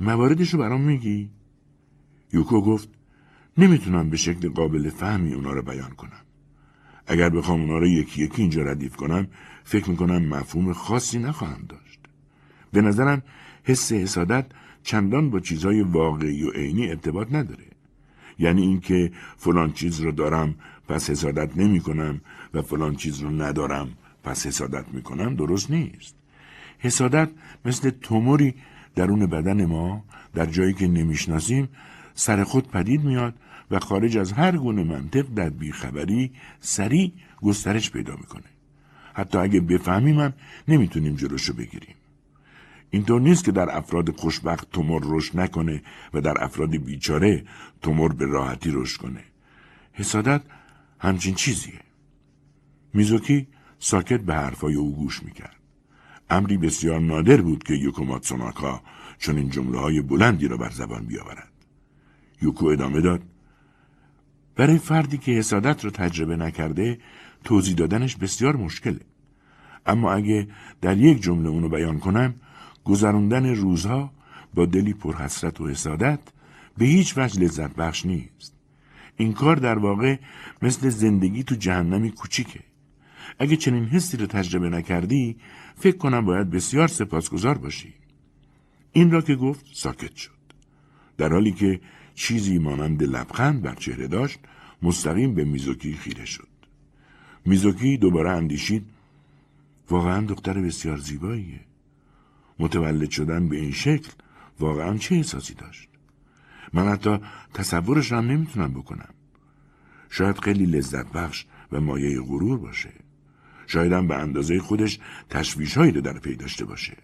مواردش 0.00 0.54
برام 0.54 0.80
میگی؟ 0.80 1.30
یوکو 2.32 2.60
گفت 2.60 2.88
نمی‌تونم 3.58 4.10
به 4.10 4.16
شکل 4.16 4.48
قابل 4.48 4.90
فهمی 4.90 5.34
اونا 5.34 5.52
رو 5.52 5.62
بیان 5.62 5.90
کنم. 5.90 6.22
اگر 7.12 7.28
بخوام 7.28 7.60
اونا 7.60 7.78
رو 7.78 7.86
یکی 7.86 8.24
یکی 8.24 8.42
اینجا 8.42 8.62
ردیف 8.62 8.96
کنم 8.96 9.26
فکر 9.64 9.90
می‌کنم 9.90 10.28
مفهوم 10.28 10.72
خاصی 10.72 11.18
نخواهم 11.18 11.64
داشت. 11.68 12.00
به 12.72 12.80
نظرم 12.80 13.22
حس 13.64 13.92
حسادت 13.92 14.46
چندان 14.82 15.30
با 15.30 15.40
چیزهای 15.40 15.80
واقعی 15.80 16.42
و 16.42 16.50
عینی 16.50 16.88
ارتباط 16.88 17.28
نداره. 17.32 17.64
یعنی 18.38 18.62
اینکه 18.62 19.12
فلان 19.36 19.72
چیز 19.72 20.00
رو 20.00 20.12
دارم 20.12 20.54
پس 20.88 21.10
حسادت 21.10 21.56
نمی 21.56 21.80
کنم 21.80 22.20
و 22.54 22.62
فلان 22.62 22.96
چیز 22.96 23.20
رو 23.20 23.30
ندارم 23.30 23.88
پس 24.24 24.46
حسادت 24.46 24.84
می 24.92 25.02
کنم 25.02 25.34
درست 25.34 25.70
نیست. 25.70 26.14
حسادت 26.78 27.30
مثل 27.64 27.90
توموری 27.90 28.54
درون 28.94 29.26
بدن 29.26 29.64
ما 29.64 30.04
در 30.34 30.46
جایی 30.46 30.74
که 30.74 30.86
نمی‌شناسیم 30.88 31.68
سر 32.14 32.44
خود 32.44 32.70
پدید 32.70 33.04
میاد 33.04 33.34
و 33.70 33.78
خارج 33.78 34.16
از 34.16 34.32
هر 34.32 34.56
گونه 34.56 34.84
منطق 34.84 35.26
در 35.34 35.50
بیخبری 35.50 36.32
سریع 36.60 37.12
گسترش 37.42 37.90
پیدا 37.90 38.16
می‌کنه. 38.16 38.44
حتی 39.14 39.38
اگه 39.38 39.60
بفهمیم 39.60 40.20
هم 40.20 40.32
نمی‌تونیم 40.68 41.16
جلوشو 41.16 41.52
بگیریم. 41.52 41.94
اینطور 42.90 43.20
نیست 43.20 43.44
که 43.44 43.52
در 43.52 43.76
افراد 43.76 44.16
خوشبخت 44.16 44.70
تومور 44.70 45.02
رشد 45.04 45.40
نکنه 45.40 45.82
و 46.14 46.20
در 46.20 46.44
افراد 46.44 46.76
بیچاره 46.76 47.44
تومور 47.82 48.12
به 48.12 48.26
راحتی 48.26 48.70
رشد 48.70 49.00
کنه. 49.00 49.24
حسادت 49.92 50.42
همچین 50.98 51.34
چیزیه. 51.34 51.80
میزوکی 52.94 53.46
ساکت 53.78 54.20
به 54.20 54.34
حرفای 54.34 54.74
او 54.74 54.96
گوش 54.96 55.22
می‌کرد. 55.22 55.56
امری 56.30 56.56
بسیار 56.56 57.00
نادر 57.00 57.40
بود 57.40 57.62
که 57.62 57.74
یوکو 57.74 58.04
ماتسوناکا 58.04 58.82
چون 59.18 59.36
این 59.36 59.50
جمله 59.50 59.78
های 59.78 60.00
بلندی 60.00 60.48
را 60.48 60.56
بر 60.56 60.70
زبان 60.70 61.06
بیاورد. 61.06 61.52
یوکو 62.42 62.66
ادامه 62.66 63.00
داد. 63.00 63.22
برای 64.56 64.78
فردی 64.78 65.18
که 65.18 65.32
حسادت 65.32 65.84
را 65.84 65.90
تجربه 65.90 66.36
نکرده 66.36 66.98
توضیح 67.44 67.74
دادنش 67.74 68.16
بسیار 68.16 68.56
مشکله. 68.56 69.00
اما 69.86 70.12
اگه 70.12 70.48
در 70.80 70.96
یک 70.96 71.22
جمله 71.22 71.48
اونو 71.48 71.68
بیان 71.68 71.98
کنم 71.98 72.34
گذراندن 72.84 73.46
روزها 73.46 74.12
با 74.54 74.66
دلی 74.66 74.92
پرحسرت 74.92 75.60
و 75.60 75.68
حسادت 75.68 76.20
به 76.78 76.84
هیچ 76.84 77.18
وجه 77.18 77.40
لذت 77.40 77.74
بخش 77.76 78.06
نیست. 78.06 78.54
این 79.16 79.32
کار 79.32 79.56
در 79.56 79.78
واقع 79.78 80.16
مثل 80.62 80.88
زندگی 80.88 81.42
تو 81.42 81.54
جهنمی 81.54 82.10
کوچیکه. 82.10 82.60
اگه 83.38 83.56
چنین 83.56 83.84
حسی 83.84 84.16
رو 84.16 84.26
تجربه 84.26 84.68
نکردی 84.68 85.36
فکر 85.76 85.96
کنم 85.96 86.24
باید 86.24 86.50
بسیار 86.50 86.88
سپاسگزار 86.88 87.58
باشی. 87.58 87.94
این 88.92 89.10
را 89.10 89.20
که 89.22 89.34
گفت 89.34 89.66
ساکت 89.72 90.16
شد. 90.16 90.32
در 91.16 91.32
حالی 91.32 91.52
که 91.52 91.80
چیزی 92.14 92.58
مانند 92.58 93.02
لبخند 93.02 93.62
بر 93.62 93.74
چهره 93.74 94.08
داشت 94.08 94.38
مستقیم 94.82 95.34
به 95.34 95.44
میزوکی 95.44 95.92
خیره 95.94 96.24
شد. 96.24 96.48
میزوکی 97.44 97.96
دوباره 97.96 98.30
اندیشید 98.30 98.86
واقعا 99.90 100.26
دختر 100.26 100.60
بسیار 100.60 100.96
زیباییه. 100.96 101.60
متولد 102.58 103.10
شدن 103.10 103.48
به 103.48 103.56
این 103.56 103.72
شکل 103.72 104.10
واقعا 104.60 104.96
چه 104.96 105.14
احساسی 105.14 105.54
داشت؟ 105.54 105.88
من 106.72 106.88
حتی 106.88 107.18
تصورش 107.54 108.12
هم 108.12 108.26
نمی‌تونم 108.30 108.72
بکنم. 108.72 109.14
شاید 110.10 110.38
خیلی 110.38 110.66
لذت 110.66 111.12
بخش 111.12 111.46
و 111.72 111.80
مایه 111.80 112.20
غرور 112.20 112.58
باشه. 112.58 112.92
شایدم 113.66 114.08
به 114.08 114.14
اندازه 114.14 114.58
خودش 114.58 114.98
تشویشهایی 115.30 115.92
رو 115.92 116.00
در 116.00 116.18
پی 116.18 116.36
داشته 116.36 116.64
باشه. 116.64 116.96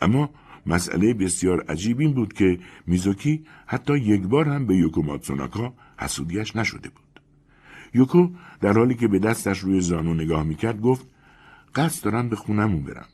اما 0.00 0.30
مسئله 0.66 1.14
بسیار 1.14 1.60
عجیب 1.60 2.00
این 2.00 2.12
بود 2.12 2.32
که 2.32 2.58
میزوکی 2.86 3.44
حتی 3.66 3.98
یک 3.98 4.22
بار 4.22 4.48
هم 4.48 4.66
به 4.66 4.76
یوکو 4.76 5.02
ماتسوناکا 5.02 5.74
حسودیش 5.98 6.56
نشده 6.56 6.88
بود. 6.88 7.20
یوکو 7.94 8.28
در 8.60 8.72
حالی 8.72 8.94
که 8.94 9.08
به 9.08 9.18
دستش 9.18 9.58
روی 9.58 9.80
زانو 9.80 10.14
نگاه 10.14 10.42
می‌کرد 10.42 10.80
گفت 10.80 11.06
قصد 11.74 12.04
دارم 12.04 12.28
به 12.28 12.36
خونمون 12.36 12.82
برم. 12.82 13.06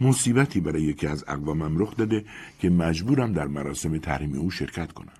مصیبتی 0.00 0.60
برای 0.60 0.82
یکی 0.82 1.06
از 1.06 1.24
اقوامم 1.28 1.78
رخ 1.78 1.96
داده 1.96 2.24
که 2.60 2.70
مجبورم 2.70 3.32
در 3.32 3.46
مراسم 3.46 3.98
تحریم 3.98 4.38
او 4.38 4.50
شرکت 4.50 4.92
کنم. 4.92 5.12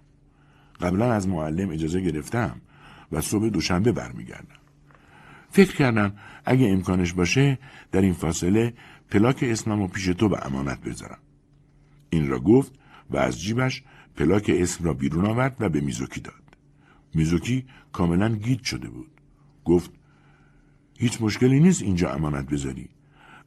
قبلا 0.80 1.12
از 1.12 1.28
معلم 1.28 1.70
اجازه 1.70 2.00
گرفتم 2.00 2.60
و 3.12 3.20
صبح 3.20 3.48
دوشنبه 3.48 3.92
برمیگردم. 3.92 4.56
فکر 5.50 5.76
کردم 5.76 6.12
اگه 6.44 6.68
امکانش 6.68 7.12
باشه 7.12 7.58
در 7.92 8.00
این 8.00 8.12
فاصله 8.12 8.74
پلاک 9.10 9.38
اسمم 9.42 9.80
و 9.80 9.88
پیش 9.88 10.04
تو 10.06 10.28
به 10.28 10.46
امانت 10.46 10.80
بذارم. 10.80 11.18
این 12.14 12.28
را 12.28 12.38
گفت 12.40 12.72
و 13.10 13.16
از 13.16 13.40
جیبش 13.40 13.82
پلاک 14.16 14.50
اسم 14.54 14.84
را 14.84 14.94
بیرون 14.94 15.24
آورد 15.24 15.56
و 15.60 15.68
به 15.68 15.80
میزوکی 15.80 16.20
داد. 16.20 16.44
میزوکی 17.14 17.64
کاملا 17.92 18.28
گیت 18.36 18.62
شده 18.62 18.88
بود. 18.88 19.10
گفت 19.64 19.90
هیچ 20.98 21.22
مشکلی 21.22 21.60
نیست 21.60 21.82
اینجا 21.82 22.12
امانت 22.12 22.46
بذاری. 22.46 22.88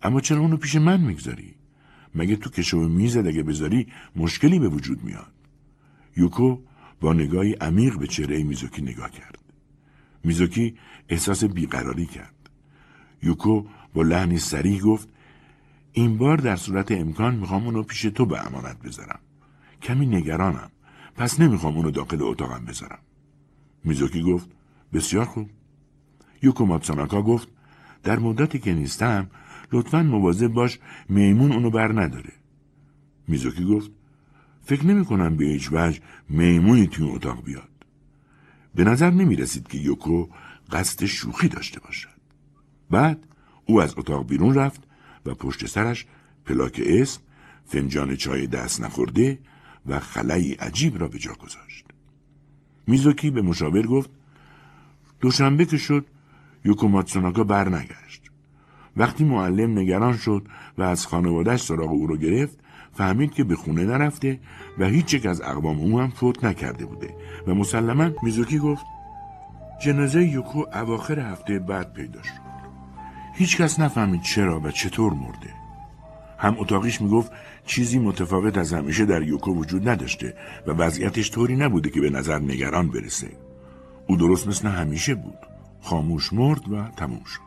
اما 0.02 0.22
چرا 0.22 0.40
اونو 0.40 0.58
پیش 0.58 0.76
من 0.76 1.02
می‌گذاری؟ 1.02 1.56
مگه 2.16 2.36
تو 2.36 2.50
کشو 2.50 2.78
می‌زد 2.78 3.28
اگه 3.28 3.44
بذاری 3.44 3.88
مشکلی 4.16 4.60
به 4.60 4.68
وجود 4.68 5.04
میاد. 5.04 5.32
یوکو 6.18 6.60
با 7.02 7.14
نگاهی 7.14 7.54
عمیق 7.54 7.98
به 7.98 8.08
چهره 8.08 8.44
میزوکی 8.44 8.82
نگاه 8.82 9.12
کرد. 9.12 9.40
میزوکی 10.24 10.78
احساس 11.10 11.44
بیقراری 11.44 12.06
کرد. 12.06 12.50
یوکو 13.24 13.66
با 13.94 14.02
لحنی 14.02 14.38
سریع 14.38 14.80
گفت 14.80 15.10
این 15.98 16.18
بار 16.18 16.38
در 16.38 16.56
صورت 16.56 16.92
امکان 16.92 17.36
می‌خوام 17.36 17.66
اونو 17.66 17.84
پیش 17.84 18.02
تو 18.02 18.26
به 18.26 18.48
امانت 18.48 18.82
بذارم. 18.82 19.20
کمی 19.82 20.06
نگرانم. 20.06 20.72
پس 21.16 21.40
نمی‌خوام 21.40 21.76
اونو 21.76 21.92
داخل 21.92 22.18
اتاقم 22.22 22.66
بذارم. 22.66 23.00
میزوکی 23.84 24.22
گفت 24.22 24.50
بسیار 24.94 25.26
خوب. 25.26 25.50
یوکو 26.42 26.66
ماتساناکا 26.66 27.22
گفت 27.22 27.48
در 28.04 28.20
مدتی 28.20 28.60
که 28.60 28.74
نیستم 28.74 29.30
لطفا 29.72 30.04
مواظب 30.04 30.48
باش 30.48 30.80
میمون 31.10 31.52
اونو 31.52 31.70
بر 31.70 32.02
نداره. 32.02 32.34
میزوکی 33.28 33.66
گفت 33.66 33.92
فکر 34.66 34.86
نمی 34.86 35.06
کنم 35.06 35.38
به 35.38 35.46
هیچ 35.46 35.70
وجه 35.72 36.02
میمونی 36.30 36.88
توی 36.88 37.10
اتاق 37.10 37.44
بیاد. 37.44 37.70
به 38.76 38.84
نظر 38.84 39.12
نمی 39.12 39.36
رسید 39.36 39.68
که 39.68 39.78
یوکو 39.78 40.28
قصد 40.72 41.06
شوخی 41.06 41.48
داشته 41.48 41.80
باشد. 41.80 42.18
بعد 42.90 43.28
او 43.66 43.82
از 43.82 43.94
اتاق 43.98 44.28
بیرون 44.28 44.56
رفت 44.56 44.87
و 45.28 45.34
پشت 45.34 45.66
سرش 45.66 46.06
پلاک 46.46 46.82
اسم، 46.86 47.22
فنجان 47.66 48.16
چای 48.16 48.48
دست 48.48 48.82
نخورده 48.82 49.40
و 49.86 50.00
خلایی 50.00 50.54
عجیب 50.54 51.00
را 51.00 51.08
به 51.08 51.20
جا 51.20 51.34
گذاشت. 51.34 51.86
میزوکی 52.88 53.32
به 53.32 53.42
مشاور 53.42 53.88
گفت 53.88 54.10
دوشنبه 55.22 55.66
که 55.66 55.78
شد 55.78 56.06
یوکو 56.66 56.88
ماتسوناکا 56.88 57.44
برنگشت. 57.44 58.22
وقتی 58.98 59.24
معلم 59.24 59.80
نگران 59.80 60.18
شد 60.18 60.48
و 60.78 60.84
از 60.84 61.08
خانوادهش 61.08 61.62
سراغ 61.62 61.92
او 61.92 62.08
رو 62.08 62.18
گرفت 62.18 62.60
فهمید 62.94 63.34
که 63.34 63.44
به 63.44 63.56
خونه 63.56 63.86
نرفته 63.86 64.40
و 64.78 64.86
هیچ 64.86 65.14
یک 65.14 65.26
از 65.26 65.42
اقوام 65.42 65.80
او 65.80 66.00
هم 66.00 66.10
فوت 66.10 66.44
نکرده 66.44 66.86
بوده 66.86 67.16
و 67.48 67.54
مسلما 67.54 68.10
میزوکی 68.24 68.60
گفت 68.60 68.86
جنازه 69.82 70.24
یوکو 70.24 70.66
اواخر 70.74 71.20
هفته 71.20 71.60
بعد 71.60 71.94
پیدا 71.94 72.24
شد 72.24 72.47
هیچ 73.38 73.58
کس 73.58 73.80
نفهمید 73.80 74.22
چرا 74.22 74.60
و 74.60 74.72
چطور 74.72 75.14
مرده. 75.14 75.54
هم 76.38 76.56
اتاقیش 76.60 77.02
می‌گفت 77.02 77.32
چیزی 77.66 78.00
متفاوت 78.00 78.58
از 78.58 78.74
همیشه 78.74 79.06
در 79.06 79.22
یوکو 79.22 79.54
وجود 79.54 79.90
نداشته 79.90 80.34
و 80.68 80.72
وضعیتش 80.72 81.32
طوری 81.32 81.56
نبوده 81.56 81.90
که 81.90 82.02
به 82.02 82.10
نظر 82.10 82.40
نگران 82.40 82.88
برسه. 82.88 83.38
او 84.08 84.16
درست 84.16 84.48
مثل 84.48 84.68
همیشه 84.68 85.16
بود. 85.16 85.38
خاموش 85.82 86.34
مرد 86.34 86.72
و 86.72 86.84
تموم 86.98 87.24
شد. 87.24 87.42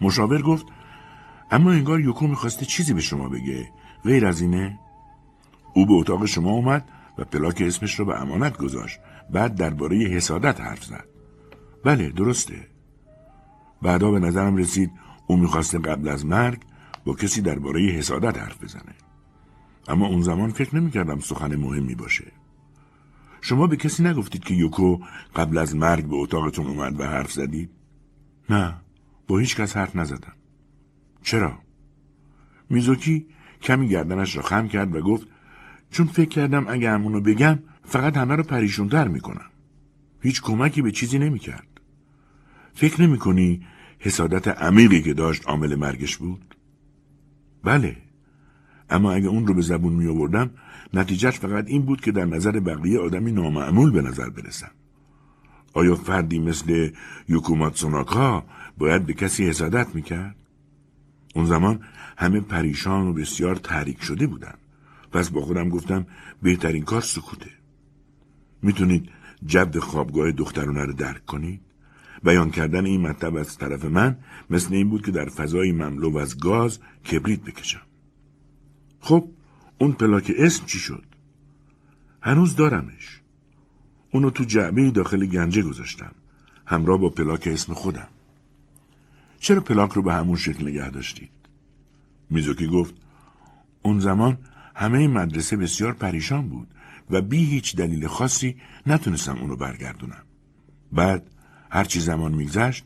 مشاور 0.00 0.42
گفت 0.42 0.66
اما 1.50 1.70
انگار 1.70 2.00
یوکو 2.00 2.26
می‌خواسته 2.26 2.66
چیزی 2.66 2.94
به 2.94 3.00
شما 3.00 3.28
بگه. 3.28 3.68
غیر 4.04 4.26
از 4.26 4.40
اینه 4.40 4.78
او 5.74 5.86
به 5.86 5.92
اتاق 5.92 6.26
شما 6.26 6.50
اومد 6.50 6.88
و 7.18 7.24
پلاک 7.24 7.62
اسمش 7.66 7.94
رو 7.94 8.04
به 8.04 8.20
امانت 8.20 8.56
گذاشت. 8.56 8.98
بعد 9.30 9.54
درباره 9.54 9.96
حسادت 9.96 10.60
حرف 10.60 10.84
زد. 10.84 11.04
بله 11.84 12.08
درسته. 12.08 12.75
بعدا 13.82 14.10
به 14.10 14.18
نظرم 14.18 14.56
رسید 14.56 14.90
او 15.26 15.36
می‌خواسته 15.36 15.78
قبل 15.78 16.08
از 16.08 16.26
مرگ 16.26 16.62
با 17.04 17.14
کسی 17.14 17.40
درباره 17.40 17.80
حسادت 17.80 18.38
حرف 18.38 18.64
بزنه. 18.64 18.94
اما 19.88 20.06
اون 20.06 20.22
زمان 20.22 20.50
فکر 20.50 20.76
نمی‌کردم 20.76 21.20
سخن 21.20 21.56
مهمی 21.56 21.94
باشه. 21.94 22.32
شما 23.40 23.66
به 23.66 23.76
کسی 23.76 24.02
نگفتید 24.02 24.44
که 24.44 24.54
یوکو 24.54 24.98
قبل 25.36 25.58
از 25.58 25.76
مرگ 25.76 26.04
به 26.04 26.16
اتاقتون 26.16 26.66
اومد 26.66 27.00
و 27.00 27.04
حرف 27.04 27.32
زدید؟ 27.32 27.70
نه 28.50 28.74
با 29.28 29.38
هیچ 29.38 29.56
کس 29.56 29.76
حرف 29.76 29.96
نزدم. 29.96 30.32
چرا؟ 31.22 31.58
میزوکی 32.70 33.26
کمی 33.62 33.88
گردنش 33.88 34.36
را 34.36 34.42
خم 34.42 34.68
کرد 34.68 34.96
و 34.96 35.00
گفت 35.00 35.26
چون 35.90 36.06
فکر 36.06 36.28
کردم 36.28 36.66
اگه 36.68 36.90
همونو 36.90 37.20
بگم 37.20 37.58
فقط 37.84 38.16
همه 38.16 38.36
رو 38.36 38.42
پریشونتر 38.42 39.08
می‌کنم. 39.08 39.50
هیچ 40.20 40.42
کمکی 40.42 40.82
به 40.82 40.90
چیزی 40.90 41.18
نمی‌کرد. 41.18 41.75
فکر 42.76 43.02
نمی 43.02 43.18
کنی 43.18 43.66
حسادت 43.98 44.48
عمیقی 44.48 45.02
که 45.02 45.14
داشت 45.14 45.46
عامل 45.46 45.74
مرگش 45.74 46.16
بود؟ 46.16 46.54
بله 47.64 47.96
اما 48.90 49.12
اگه 49.12 49.28
اون 49.28 49.46
رو 49.46 49.54
به 49.54 49.62
زبون 49.62 49.92
می 49.92 50.08
آوردم 50.08 50.50
نتیجهش 50.94 51.38
فقط 51.38 51.64
این 51.66 51.82
بود 51.82 52.00
که 52.00 52.12
در 52.12 52.24
نظر 52.24 52.60
بقیه 52.60 53.00
آدمی 53.00 53.32
نامعمول 53.32 53.90
به 53.90 54.02
نظر 54.02 54.30
برسم 54.30 54.70
آیا 55.72 55.94
فردی 55.94 56.38
مثل 56.38 56.90
یوکومات 57.28 57.76
سوناکا 57.76 58.44
باید 58.78 59.06
به 59.06 59.14
کسی 59.14 59.48
حسادت 59.48 59.94
می‌کرد؟ 59.94 60.36
اون 61.34 61.44
زمان 61.44 61.80
همه 62.18 62.40
پریشان 62.40 63.06
و 63.06 63.12
بسیار 63.12 63.56
تحریک 63.56 64.02
شده 64.02 64.26
بودن 64.26 64.54
پس 65.12 65.30
با 65.30 65.40
خودم 65.40 65.68
گفتم 65.68 66.06
بهترین 66.42 66.84
کار 66.84 67.00
سکوته 67.00 67.50
می‌تونید 68.62 69.08
جد 69.46 69.78
خوابگاه 69.78 70.32
دخترانه 70.32 70.84
رو 70.84 70.92
درک 70.92 71.26
کنید؟ 71.26 71.65
بیان 72.26 72.50
کردن 72.50 72.86
این 72.86 73.00
مطلب 73.00 73.36
از 73.36 73.58
طرف 73.58 73.84
من 73.84 74.16
مثل 74.50 74.74
این 74.74 74.90
بود 74.90 75.04
که 75.06 75.10
در 75.10 75.28
فضای 75.28 75.72
مملو 75.72 76.16
از 76.16 76.38
گاز 76.38 76.78
کبریت 77.10 77.40
بکشم 77.40 77.82
خب 79.00 79.28
اون 79.78 79.92
پلاک 79.92 80.32
اسم 80.36 80.66
چی 80.66 80.78
شد؟ 80.78 81.04
هنوز 82.22 82.56
دارمش 82.56 83.20
اونو 84.12 84.30
تو 84.30 84.44
جعبه 84.44 84.90
داخل 84.90 85.26
گنجه 85.26 85.62
گذاشتم 85.62 86.12
همراه 86.66 86.98
با 86.98 87.08
پلاک 87.08 87.48
اسم 87.52 87.74
خودم 87.74 88.08
چرا 89.38 89.60
پلاک 89.60 89.92
رو 89.92 90.02
به 90.02 90.12
همون 90.12 90.36
شکل 90.36 90.68
نگه 90.68 90.90
داشتید؟ 90.90 91.30
میزوکی 92.30 92.66
گفت 92.66 92.94
اون 93.82 94.00
زمان 94.00 94.38
همه 94.74 95.08
مدرسه 95.08 95.56
بسیار 95.56 95.92
پریشان 95.92 96.48
بود 96.48 96.68
و 97.10 97.20
بی 97.20 97.44
هیچ 97.44 97.76
دلیل 97.76 98.06
خاصی 98.06 98.56
نتونستم 98.86 99.38
اونو 99.38 99.56
برگردونم. 99.56 100.22
بعد 100.92 101.30
هرچی 101.76 102.00
زمان 102.00 102.34
میگذشت 102.34 102.84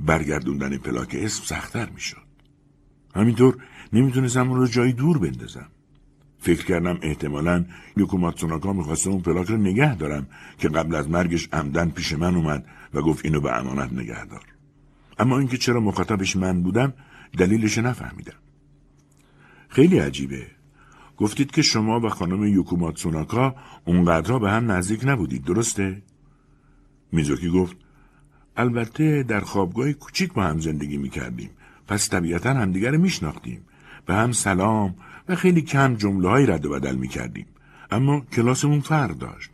برگردوندن 0.00 0.76
پلاک 0.76 1.16
اسم 1.18 1.44
سختتر 1.44 1.88
می‌شد. 1.90 2.26
همینطور 3.14 3.56
نمی‌تونستم 3.92 4.50
اون 4.50 4.58
رو 4.58 4.66
جایی 4.66 4.92
دور 4.92 5.18
بندازم. 5.18 5.68
فکر 6.38 6.64
کردم 6.64 6.98
احتمالا 7.02 7.64
یوکو 7.96 8.18
ماتسوناکا 8.18 8.72
می‌خواسته 8.72 9.10
اون 9.10 9.20
پلاک 9.20 9.46
رو 9.46 9.56
نگه 9.56 9.94
دارم 9.96 10.26
که 10.58 10.68
قبل 10.68 10.94
از 10.94 11.10
مرگش 11.10 11.48
عمدن 11.52 11.90
پیش 11.90 12.12
من 12.12 12.34
اومد 12.34 12.66
و 12.94 13.02
گفت 13.02 13.24
اینو 13.24 13.40
به 13.40 13.58
امانت 13.58 13.92
نگه 13.92 14.24
دار. 14.24 14.44
اما 15.18 15.38
اینکه 15.38 15.56
چرا 15.58 15.80
مخاطبش 15.80 16.36
من 16.36 16.62
بودم 16.62 16.92
دلیلش 17.38 17.78
نفهمیدم. 17.78 18.40
خیلی 19.68 19.98
عجیبه. 19.98 20.46
گفتید 21.16 21.50
که 21.50 21.62
شما 21.62 22.00
و 22.00 22.08
خانم 22.08 22.44
یوکو 22.44 22.76
ماتسوناکا 22.76 23.54
اونقدرها 23.84 24.38
به 24.38 24.50
هم 24.50 24.72
نزدیک 24.72 25.00
نبودید 25.04 25.44
درسته؟ 25.44 26.02
میزوکی 27.12 27.50
گفت 27.50 27.76
البته 28.56 29.22
در 29.22 29.40
خوابگاه 29.40 29.92
کوچیک 29.92 30.32
با 30.32 30.42
هم 30.42 30.60
زندگی 30.60 30.96
می 30.96 31.08
کردیم. 31.08 31.50
پس 31.88 32.08
طبیعتا 32.10 32.50
همدیگر 32.54 32.96
میشناختیم. 32.96 33.60
به 34.06 34.14
هم 34.14 34.32
سلام 34.32 34.94
و 35.28 35.36
خیلی 35.36 35.62
کم 35.62 35.94
جمله 35.94 36.28
های 36.28 36.46
رد 36.46 36.66
و 36.66 36.70
بدل 36.70 36.94
می 36.94 37.08
کردیم. 37.08 37.46
اما 37.90 38.20
کلاسمون 38.20 38.80
فرق 38.80 39.10
داشت 39.10 39.50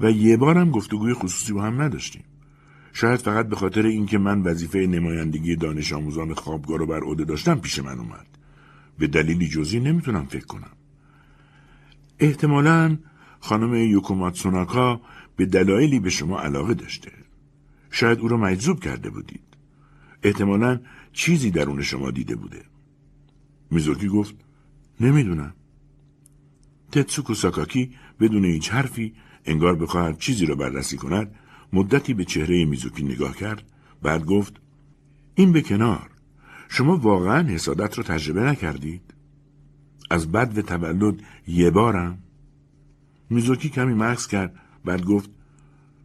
و 0.00 0.10
یه 0.10 0.36
بارم 0.36 0.70
گفتگوی 0.70 1.14
خصوصی 1.14 1.52
با 1.52 1.62
هم 1.62 1.82
نداشتیم. 1.82 2.24
شاید 2.92 3.20
فقط 3.20 3.48
به 3.48 3.56
خاطر 3.56 3.86
اینکه 3.86 4.18
من 4.18 4.42
وظیفه 4.42 4.78
نمایندگی 4.78 5.56
دانش 5.56 5.92
آموزان 5.92 6.34
خوابگاه 6.34 6.78
رو 6.78 6.86
بر 6.86 7.00
عهده 7.00 7.24
داشتم 7.24 7.58
پیش 7.58 7.78
من 7.78 7.98
اومد. 7.98 8.26
به 8.98 9.06
دلیلی 9.06 9.48
جزی 9.48 9.80
نمی‌تونم 9.80 10.26
فکر 10.26 10.46
کنم. 10.46 10.70
احتمالا 12.18 12.98
خانم 13.40 13.74
یوکوماتسوناکا 13.74 15.00
به 15.36 15.46
دلایلی 15.46 16.00
به 16.00 16.10
شما 16.10 16.40
علاقه 16.40 16.74
داشته. 16.74 17.21
شاید 17.92 18.18
او 18.18 18.28
را 18.28 18.36
مجذوب 18.36 18.80
کرده 18.80 19.10
بودید. 19.10 19.44
احتمالا 20.22 20.80
چیزی 21.12 21.50
درون 21.50 21.82
شما 21.82 22.10
دیده 22.10 22.36
بوده. 22.36 22.64
میزوکی 23.70 24.08
گفت 24.08 24.34
نمی‌دونم. 25.00 25.54
تتسوکو 26.92 27.34
ساکاکی 27.34 27.94
بدون 28.20 28.44
هیچ 28.44 28.70
حرفی 28.70 29.14
انگار 29.44 29.74
بخواهد 29.74 30.18
چیزی 30.18 30.46
را 30.46 30.54
بررسی 30.54 30.96
کند 30.96 31.34
مدتی 31.72 32.14
به 32.14 32.24
چهره 32.24 32.64
میزوکی 32.64 33.02
نگاه 33.02 33.36
کرد 33.36 33.62
بعد 34.02 34.24
گفت 34.24 34.60
این 35.34 35.52
به 35.52 35.62
کنار 35.62 36.10
شما 36.68 36.96
واقعا 36.96 37.48
حسادت 37.48 37.98
را 37.98 38.04
تجربه 38.04 38.42
نکردید؟ 38.42 39.14
از 40.10 40.32
بد 40.32 40.58
و 40.58 40.62
تولد 40.62 41.22
یه 41.46 41.70
بارم؟ 41.70 42.18
میزوکی 43.30 43.68
کمی 43.68 43.94
مغز 43.94 44.26
کرد 44.26 44.54
بعد 44.84 45.04
گفت 45.04 45.30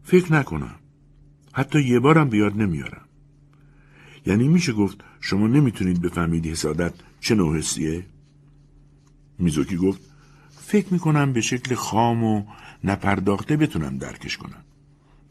فکر 0.03 0.33
نکنم 0.33 0.75
حتی 1.57 1.81
یه 1.81 1.99
بارم 1.99 2.29
بیاد 2.29 2.61
نمیارم. 2.61 3.05
یعنی 4.25 4.47
میشه 4.47 4.73
گفت 4.73 5.03
شما 5.19 5.47
نمی‌تونید 5.47 6.01
بفهمید 6.01 6.45
حسادت 6.45 6.93
چه 7.19 7.35
نوع 7.35 7.57
حسیه؟ 7.57 8.05
میزوکی 9.39 9.77
گفت 9.77 10.01
فکر 10.61 10.93
می‌کنم 10.93 11.33
به 11.33 11.41
شکل 11.41 11.75
خام 11.75 12.23
و 12.23 12.43
نپرداخته 12.83 13.57
بتونم 13.57 13.97
درکش 13.97 14.37
کنم. 14.37 14.63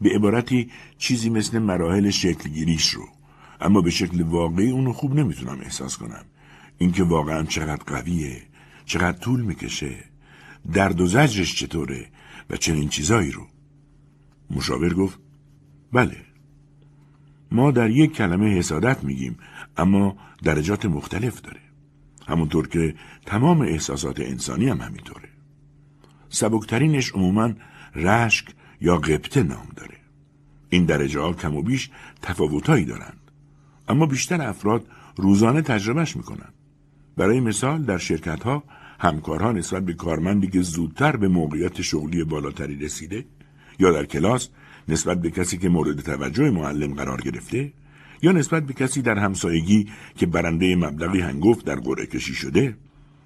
به 0.01 0.09
عبارتی 0.09 0.71
چیزی 0.97 1.29
مثل 1.29 1.59
مراحل 1.59 2.09
شکلگیریش 2.09 2.89
رو. 2.89 3.07
اما 3.61 3.81
به 3.81 3.89
شکل 3.89 4.21
واقعی 4.21 4.71
اونو 4.71 4.93
خوب 4.93 5.15
نمی‌تونم 5.15 5.59
احساس 5.61 5.97
کنم. 5.97 6.25
اینکه 6.77 7.03
واقعا 7.03 7.43
چقدر 7.43 7.83
قویه 7.83 8.41
چقدر 8.85 9.17
طول 9.17 9.41
می‌کشه 9.41 9.95
درد 10.73 11.01
و 11.01 11.07
زجرش 11.07 11.55
چطوره 11.55 12.07
و 12.49 12.57
چنین 12.57 12.89
چیزایی 12.89 13.31
رو. 13.31 13.47
مشاور 14.49 14.93
گفت 14.93 15.19
بله. 15.93 16.17
ما 17.51 17.71
در 17.71 17.89
یک 17.89 18.13
کلمه 18.13 18.49
حسادت 18.49 19.03
میگیم 19.03 19.37
اما 19.77 20.17
درجات 20.43 20.85
مختلف 20.85 21.41
داره. 21.41 21.59
همونطور 22.27 22.67
که 22.67 22.95
تمام 23.25 23.61
احساسات 23.61 24.19
انسانی 24.19 24.69
هم 24.69 24.81
همینطوره. 24.81 25.29
سبکترینش 26.29 27.11
عموما 27.11 27.53
رشک 27.95 28.47
یا 28.81 28.97
قبطه 28.97 29.43
نام 29.43 29.67
داره. 29.75 29.97
این 30.69 30.85
درجه 30.85 31.19
ها 31.19 31.33
کم 31.33 31.55
و 31.55 31.61
بیش 31.61 31.89
تفاوتهایی 32.21 32.85
دارند. 32.85 33.31
اما 33.87 34.05
بیشتر 34.05 34.41
افراد 34.41 34.87
روزانه 35.15 35.61
تجربهش 35.61 36.15
می‌کنن 36.15 36.49
برای 37.17 37.39
مثال 37.39 37.83
در 37.83 37.97
شرکت 37.97 38.43
ها 38.43 38.63
همکارها 38.99 39.51
نسبت 39.51 39.85
به 39.85 39.93
کارمندی 39.93 40.47
که 40.47 40.61
زودتر 40.61 41.15
به 41.15 41.27
موقعیت 41.27 41.81
شغلی 41.81 42.23
بالاتری 42.23 42.79
رسیده 42.79 43.25
یا 43.79 43.91
در 43.91 44.05
کلاس 44.05 44.49
نسبت 44.87 45.21
به 45.21 45.29
کسی 45.31 45.57
که 45.57 45.69
مورد 45.69 46.01
توجه 46.01 46.49
معلم 46.49 46.93
قرار 46.93 47.21
گرفته 47.21 47.73
یا 48.21 48.31
نسبت 48.31 48.65
به 48.65 48.73
کسی 48.73 49.01
در 49.01 49.17
همسایگی 49.17 49.89
که 50.15 50.25
برنده 50.25 50.75
مبلغی 50.75 51.19
هنگفت 51.19 51.65
در 51.65 51.75
قرعه 51.75 52.05
کشی 52.05 52.33
شده 52.33 52.77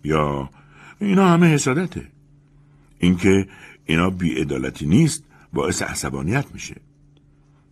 یا 0.03 0.49
اینا 0.99 1.27
همه 1.27 1.47
حسادته. 1.47 2.07
اینکه 2.99 3.47
اینا 3.85 4.09
بیعدالتی 4.09 4.85
نیست 4.85 5.23
باعث 5.53 5.81
عصبانیت 5.81 6.45
میشه. 6.53 6.75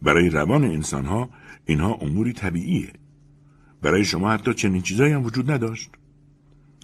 برای 0.01 0.29
روان 0.29 0.63
انسان 0.63 1.05
ها 1.05 1.29
اینها 1.65 1.93
اموری 1.93 2.33
طبیعیه. 2.33 2.93
برای 3.81 4.05
شما 4.05 4.31
حتی 4.31 4.53
چنین 4.53 4.81
چیزایی 4.81 5.13
هم 5.13 5.23
وجود 5.23 5.51
نداشت. 5.51 5.89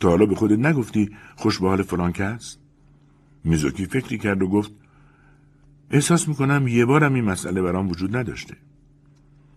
تا 0.02 0.10
حالا 0.10 0.26
به 0.26 0.36
خودت 0.36 0.60
نگفتی 0.60 1.10
خوش 1.36 1.60
به 1.60 1.68
حال 1.68 1.84
فلان 1.84 2.12
کس؟ 2.12 2.58
میزوکی 3.44 3.86
فکری 3.86 4.18
کرد 4.18 4.42
و 4.42 4.48
گفت 4.48 4.72
احساس 5.92 6.28
می‌کنم 6.28 6.68
یه 6.68 6.86
بارم 6.86 7.14
این 7.14 7.24
مسئله 7.24 7.62
برام 7.62 7.90
وجود 7.90 8.16
نداشته. 8.16 8.58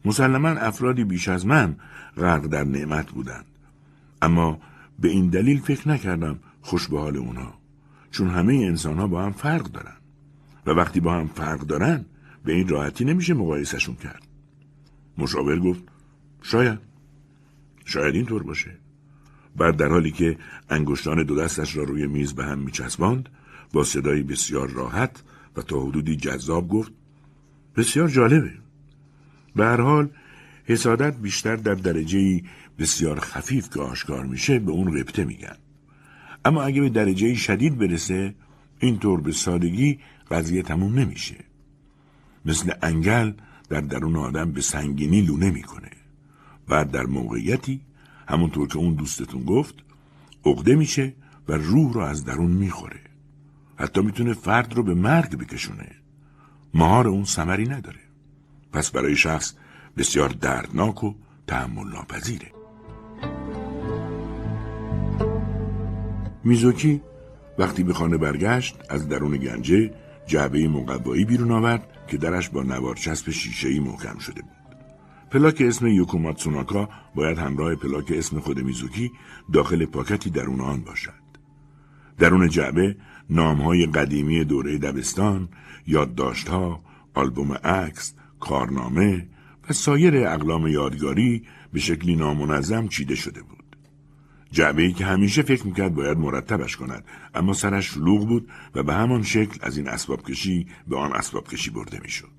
مسلما 0.05 0.49
افرادی 0.49 1.05
بیش 1.05 1.29
از 1.29 1.47
من 1.47 1.77
غرق 2.17 2.47
در 2.47 2.65
نعمت 2.65 3.11
بودند. 3.11 3.45
اما 4.23 4.59
به 4.99 5.09
این 5.09 5.29
دلیل 5.29 5.61
فکر 5.61 5.89
نکردم 5.89 6.39
خوش 6.63 6.89
به 6.89 7.01
حال 7.01 7.17
اونها 7.17 7.55
چون 8.11 8.29
همه 8.29 8.55
انسان 8.55 8.99
ها 8.99 9.07
با 9.07 9.23
هم 9.23 9.33
فرق 9.33 9.63
دارن. 9.63 9.97
و 10.67 10.71
وقتی 10.71 11.01
با 11.01 11.15
هم 11.15 11.27
فرق 11.27 11.61
دارن 11.61 12.05
به 12.45 12.53
این 12.53 12.69
راحتی 12.69 13.05
نمیشه 13.05 13.35
مقایسهشون 13.35 13.95
کرد. 13.95 14.23
مشاور 15.19 15.59
گفت 15.59 15.83
شاید. 16.43 16.79
شاید 17.85 18.15
اینطور 18.15 18.43
باشه. 18.43 18.77
بعد 19.57 19.77
در 19.77 19.89
حالی 19.89 20.11
که 20.11 20.39
انگشتان 20.71 21.23
دو 21.23 21.37
دستش 21.37 21.77
را 21.77 21.83
روی 21.83 22.07
میز 22.07 22.35
به 22.35 22.45
هم 22.45 22.59
میچسباند 22.59 23.29
با 23.73 23.85
صدایی 23.85 24.23
بسیار 24.23 24.71
راحت 24.71 25.23
و 25.59 25.63
تا 25.63 25.81
حدودی 25.81 26.17
جذاب 26.17 26.69
گفت 26.69 26.93
بسیار 27.77 28.09
جالبه. 28.09 28.53
به 29.57 29.65
هر 29.65 29.81
حال 29.81 30.09
حسادت 30.65 31.17
بیشتر 31.17 31.57
در 31.57 31.75
درجه 31.75 32.43
بسیار 32.79 33.21
خفیف 33.21 33.71
که 33.71 33.81
آشکار 33.81 34.25
میشه 34.27 34.59
به 34.59 34.71
اون 34.71 34.97
ربطه 34.97 35.25
میگن. 35.25 35.57
اما 36.45 36.63
اگه 36.63 36.81
به 36.81 36.89
درجه 36.89 37.35
شدید 37.35 37.79
برسه 37.79 38.35
اینطور 38.81 39.21
به 39.21 39.33
سادگی 39.33 39.99
قضیه 40.31 40.63
تموم 40.63 40.99
نمیشه. 40.99 41.37
مثل 42.45 42.73
انگل 42.83 43.33
در 43.69 43.81
درون 43.81 44.17
آدم 44.17 44.53
به 44.53 44.61
سنگینی 44.61 45.21
لونه 45.21 45.51
می‌کنه 45.51 45.91
بعد 46.69 46.91
در 46.91 47.07
موقعیتی 47.07 47.81
همونطور 48.29 48.69
که 48.69 48.77
اون 48.77 48.95
دوستتون 48.95 49.45
گفت 49.45 49.75
عقده 50.45 50.75
میشه 50.75 51.15
و 51.49 51.53
روح 51.53 51.93
رو 51.93 52.01
از 52.01 52.25
درون 52.25 52.51
می‌خوره. 52.51 53.08
حتی 53.79 54.01
می‌تونه 54.01 54.33
فرد 54.33 54.75
رو 54.75 54.83
به 54.83 54.95
مرگ 54.95 55.37
بکشونه 55.37 55.89
مهار 56.75 57.09
اون 57.09 57.25
سمری 57.25 57.69
نداره 57.69 58.01
پس 58.73 58.91
برای 58.91 59.17
شخص 59.17 59.55
بسیار 59.97 60.29
دردناک 60.29 61.05
و 61.05 61.15
تحمل 61.47 61.93
ناپذیره 61.93 62.53
میزوکی 66.45 67.01
وقتی 67.59 67.83
به 67.83 67.93
خانه 67.93 68.17
برگشت 68.17 68.77
از 68.89 69.09
درون 69.09 69.37
گنجه 69.37 69.95
جعبه 70.27 70.69
مقوایی 70.69 71.25
بیرون 71.25 71.51
آورد 71.51 71.89
که 72.09 72.17
درش 72.17 72.49
با 72.49 72.63
نوار 72.63 72.95
چسب 72.95 73.31
شیشه‌ای 73.31 73.79
محکم 73.79 74.19
شده 74.19 74.43
بود. 74.43 74.77
پلاک 75.31 75.63
اسم 75.67 75.87
یوکوماتسوناکا 75.87 76.89
باید 77.15 77.39
همراه 77.39 77.75
پلاک 77.75 78.13
اسم 78.15 78.41
خود 78.41 78.59
میزوکی 78.61 79.13
داخل 79.53 79.87
پاکتی 79.87 80.31
درون 80.31 80.61
آن 80.61 80.81
باشد. 80.81 81.13
درون 82.19 82.49
جعبه 82.49 82.97
نامهای 83.31 83.87
قدیمی 83.87 84.45
دوره 84.45 84.79
دبستان، 84.79 85.49
یادداشتها، 85.87 86.83
آلبوم 87.15 87.53
عکس، 87.53 88.15
کارنامه 88.41 89.27
و 89.69 89.73
سایر 89.73 90.17
اقلام 90.17 90.67
یادگاری 90.67 91.43
به 91.73 91.81
شکلی 91.81 92.17
نامنظم 92.17 92.89
چیده 92.89 93.15
شده 93.15 93.43
بود. 93.43 93.77
جعبه 94.53 94.93
که 94.93 95.05
همیشه 95.05 95.43
فکر 95.43 95.67
می‌کرد 95.67 95.95
باید 95.95 96.19
مرتبش 96.19 96.77
کند 96.77 97.05
اما 97.35 97.53
سرش 97.53 97.87
شلوغ 97.87 98.29
بود 98.29 98.49
و 98.75 98.83
به 98.83 98.95
همان 98.95 99.23
شکل 99.23 99.59
از 99.63 99.77
این 99.77 99.89
اسباب 99.89 100.23
کشی 100.23 100.67
به 100.89 100.99
آن 100.99 101.13
اسباب 101.13 101.49
کشی 101.49 101.71
برده 101.71 102.01
می‌شد. 102.03 102.31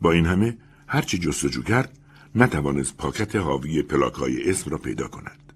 با 0.00 0.12
این 0.12 0.26
همه 0.26 0.56
هرچی 0.86 1.18
جستجو 1.18 1.62
کرد 1.62 1.98
نتوانست 2.34 2.96
پاکت 2.96 3.36
حاوی 3.36 3.82
پلاکای 3.82 4.50
اسم 4.50 4.70
را 4.70 4.78
پیدا 4.78 5.08
کند. 5.08 5.52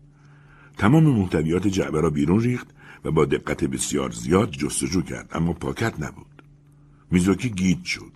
تمام 0.79 1.05
محتویات 1.05 1.67
جعبه 1.67 2.01
را 2.01 2.11
بیرون 2.11 2.41
ریخت 2.41 2.67
و 3.05 3.11
با 3.11 3.25
دقت 3.25 3.65
بسیار 3.65 4.11
زیاد 4.11 4.51
جستجو 4.51 5.03
کرد 5.03 5.29
اما 5.33 5.53
پاکت 5.53 6.01
نبود. 6.01 6.43
میزوکی 7.11 7.51
گیج 7.51 7.85
شد. 7.85 8.13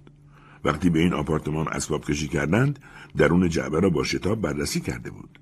وقتی 0.64 0.91
به 0.91 0.99
این 0.99 1.12
آپارتمان 1.12 1.68
اسباب 1.68 2.05
کشی 2.05 2.28
کردند 2.28 2.78
درون 3.16 3.49
جعبه 3.49 3.80
را 3.80 3.91
با 3.91 4.05
شتاب 4.05 4.41
بررسی 4.41 4.80
کرده 4.80 5.11
بود. 5.11 5.39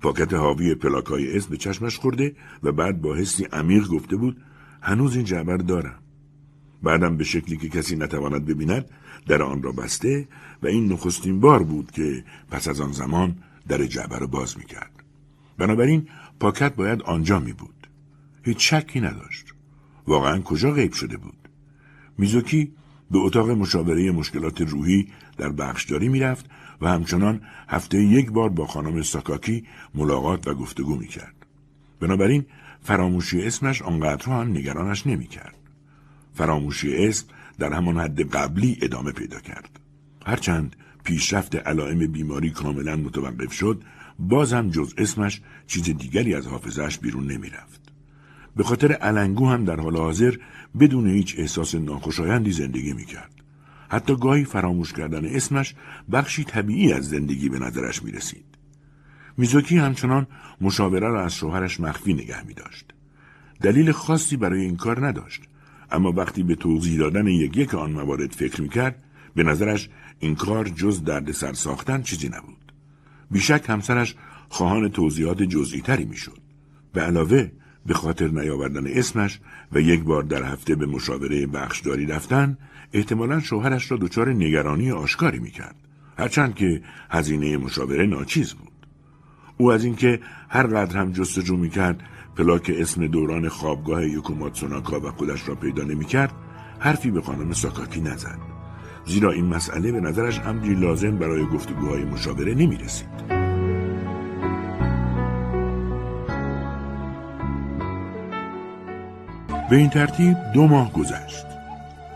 پاکت 0.00 0.34
حاوی 0.34 0.74
پلاکای 0.74 1.36
اسم 1.36 1.50
به 1.50 1.56
چشمش 1.56 1.98
خورده 1.98 2.36
و 2.62 2.72
بعد 2.72 3.00
با 3.00 3.14
حسی 3.14 3.44
عمیق 3.44 3.88
گفته 3.88 4.16
بود 4.16 4.42
هنوز 4.82 5.16
این 5.16 5.24
جعبه 5.24 5.56
دارم. 5.56 5.98
بعدم 6.82 7.16
به 7.16 7.24
شکلی 7.24 7.56
که 7.56 7.68
کسی 7.68 7.96
نتواند 7.96 8.46
ببیند 8.46 8.90
در 9.26 9.42
آن 9.42 9.62
را 9.62 9.72
بسته 9.72 10.28
و 10.62 10.66
این 10.66 10.92
نخستین 10.92 11.40
بار 11.40 11.62
بود 11.62 11.90
که 11.90 12.24
پس 12.50 12.68
از 12.68 12.80
آن 12.80 12.92
زمان 12.92 13.36
در 13.68 13.84
جعبه 13.84 14.18
را 14.18 14.26
باز 14.26 14.58
می‌کرد. 14.58 14.90
بنابراین 15.58 16.08
پاکت 16.40 16.74
باید 16.74 17.02
آنجا 17.02 17.38
می 17.40 17.52
بود. 17.52 17.77
هیچ 18.48 18.74
شکی 18.74 19.00
نداشت. 19.00 19.44
واقعا 20.06 20.40
کجا 20.40 20.70
غیب 20.70 20.92
شده 20.92 21.16
بود؟ 21.16 21.48
میزوکی 22.18 22.72
به 23.10 23.18
اتاق 23.18 23.50
مشاوره 23.50 24.10
مشکلات 24.10 24.60
روحی 24.60 25.08
در 25.36 25.48
بخشداری 25.48 26.08
می‌رفت 26.08 26.46
و 26.80 26.88
همچنان 26.88 27.40
هفته 27.68 28.02
یک 28.02 28.30
بار 28.30 28.48
با 28.48 28.66
خانم 28.66 29.02
ساکاکی 29.02 29.66
ملاقات 29.94 30.48
و 30.48 30.54
گفتگو 30.54 30.96
می‌کرد. 30.96 31.34
بنابراین 32.00 32.46
فراموشی 32.82 33.42
اسمش 33.42 33.82
آنقدر 33.82 34.26
هم 34.26 34.50
نگرانش 34.50 35.06
نمی‌کرد. 35.06 35.54
فراموشی 36.34 36.96
اسم 36.96 37.26
در 37.58 37.72
همان 37.72 37.98
حد 37.98 38.36
قبلی 38.36 38.78
ادامه 38.82 39.12
پیدا 39.12 39.40
کرد. 39.40 39.80
هرچند 40.26 40.76
پیشرفت 41.04 41.54
علائم 41.54 42.06
بیماری 42.06 42.50
کاملا 42.50 42.96
متوقف 42.96 43.52
شد، 43.52 43.82
باز 44.18 44.52
هم 44.52 44.70
جز 44.70 44.94
اسمش 44.98 45.40
چیز 45.66 45.84
دیگری 45.84 46.34
از 46.34 46.46
حافظش 46.46 46.98
بیرون 46.98 47.26
نمی‌رفت. 47.26 47.87
به 48.58 48.64
خاطر 48.64 48.92
علنگو 48.92 49.48
هم 49.48 49.64
در 49.64 49.80
حال 49.80 49.96
حاضر 49.96 50.36
بدون 50.80 51.06
هیچ 51.06 51.34
احساس 51.38 51.74
ناخوشایندی 51.74 52.52
زندگی 52.52 52.92
می‌کرد. 52.92 53.30
حتی 53.88 54.16
گاهی 54.16 54.44
فراموش 54.44 54.92
کردن 54.92 55.24
اسمش 55.24 55.74
بخشی 56.12 56.44
طبیعی 56.44 56.92
از 56.92 57.08
زندگی 57.08 57.48
به 57.48 57.58
نظرش 57.58 58.02
می 58.02 58.12
رسید. 58.12 58.44
میزوکی 59.36 59.78
همچنان 59.78 60.26
مشاوره 60.60 61.08
را 61.08 61.24
از 61.24 61.34
شوهرش 61.34 61.80
مخفی 61.80 62.14
نگه 62.14 62.46
می 62.46 62.54
داشت. 62.54 62.94
دلیل 63.62 63.92
خاصی 63.92 64.36
برای 64.36 64.60
این 64.60 64.76
کار 64.76 65.06
نداشت. 65.06 65.42
اما 65.90 66.12
وقتی 66.12 66.42
به 66.42 66.54
توضیح 66.54 66.98
دادن 66.98 67.26
یک 67.26 67.56
یک 67.56 67.74
آن 67.74 67.92
موارد 67.92 68.32
فکر 68.32 68.62
می 68.62 68.68
کرد، 68.68 69.02
به 69.34 69.42
نظرش 69.42 69.88
این 70.18 70.34
کار 70.34 70.68
جز 70.68 71.04
درد 71.04 71.32
سر 71.32 71.52
ساختن 71.52 72.02
چیزی 72.02 72.28
نبود. 72.28 72.72
بیشک 73.30 73.64
همسرش 73.68 74.14
خواهان 74.48 74.88
توضیحات 74.88 75.42
جزئی 75.42 75.80
تری 75.80 76.04
می 76.04 76.16
شد. 76.16 76.38
به 76.92 77.00
علاوه 77.00 77.50
به 77.88 77.94
خاطر 77.94 78.28
نیاوردن 78.28 78.86
اسمش 78.86 79.40
و 79.72 79.80
یک 79.80 80.02
بار 80.02 80.22
در 80.22 80.42
هفته 80.42 80.74
به 80.74 80.86
مشاوره 80.86 81.46
بخشداری 81.46 82.06
رفتن 82.06 82.58
احتمالا 82.92 83.40
شوهرش 83.40 83.90
را 83.90 83.96
دچار 83.96 84.28
نگرانی 84.28 84.92
آشکاری 84.92 85.38
می‌کرد. 85.38 85.74
هرچند 86.18 86.54
که 86.54 86.82
هزینه 87.10 87.56
مشاوره 87.56 88.06
ناچیز 88.06 88.52
بود. 88.52 88.72
او 89.56 89.72
از 89.72 89.84
اینکه 89.84 90.20
هر 90.48 90.66
قدر 90.66 90.98
هم 90.98 91.12
جستجو 91.12 91.56
می‌کرد 91.56 92.02
پلاک 92.36 92.72
اسم 92.74 93.06
دوران 93.06 93.48
خوابگاه 93.48 94.06
یوکوماتسوناکا 94.06 95.00
و 95.00 95.10
خودش 95.10 95.48
را 95.48 95.54
پیدا 95.54 95.84
نمی‌کرد 95.84 96.32
حرفی 96.78 97.10
به 97.10 97.20
خانم 97.20 97.52
ساکاکی 97.52 98.00
نزد. 98.00 98.38
زیرا 99.06 99.30
این 99.30 99.46
مسئله 99.46 99.92
به 99.92 100.00
نظرش 100.00 100.40
امری 100.40 100.74
لازم 100.74 101.18
برای 101.18 101.46
گفتگوهای 101.46 102.04
مشاوره 102.04 102.54
نمی‌رسید. 102.54 103.37
به 109.70 109.76
این 109.76 109.90
ترتیب 109.90 110.36
دو 110.54 110.66
ماه 110.66 110.92
گذشت. 110.92 111.46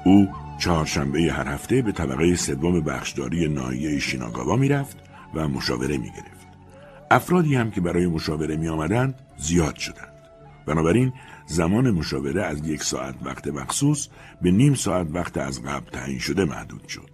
او 0.05 0.29
چهارشنبه 0.59 1.33
هر 1.33 1.49
هفته 1.49 1.83
به 1.83 1.93
طبقه 1.93 2.37
سوم 2.37 2.81
بخشداری 2.81 3.49
ناحیه 3.49 3.99
شیناگاوا 3.99 4.57
می‌رفت 4.57 4.97
و 5.35 5.49
مشاوره 5.49 5.99
می 5.99 6.11
گرفت. 6.11 6.47
افرادی 7.11 7.55
هم 7.55 7.71
که 7.71 7.81
برای 7.81 8.07
مشاوره 8.07 8.57
می 8.57 8.69
آمدند 8.69 9.15
زیاد 9.39 9.77
شدند. 9.77 10.13
بنابراین 10.67 11.13
زمان 11.47 11.91
مشاوره 11.91 12.43
از 12.43 12.69
یک 12.69 12.83
ساعت 12.83 13.15
وقت 13.23 13.49
مخصوص 13.49 14.09
به 14.43 14.51
نیم 14.51 14.75
ساعت 14.75 15.07
وقت 15.11 15.37
از 15.37 15.63
قبل 15.63 15.91
تعیین 15.91 16.19
شده 16.19 16.45
محدود 16.45 16.89
شد. 16.89 17.11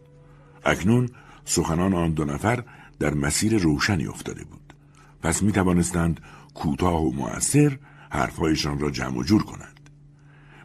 اکنون 0.65 1.09
سخنان 1.45 1.95
آن 1.95 2.11
دو 2.11 2.25
نفر 2.25 2.63
در 2.99 3.15
مسیر 3.15 3.59
روشنی 3.59 4.07
افتاده 4.07 4.45
بود. 4.45 4.75
پس 5.23 5.43
می 5.43 5.53
توانستند 5.53 6.21
کوتاه 6.55 7.03
و 7.03 7.13
مؤثر 7.13 7.79
حرفهایشان 8.11 8.79
را 8.79 8.91
جمع 8.91 9.19
و 9.19 9.23
جور 9.23 9.43
کنند. 9.43 9.78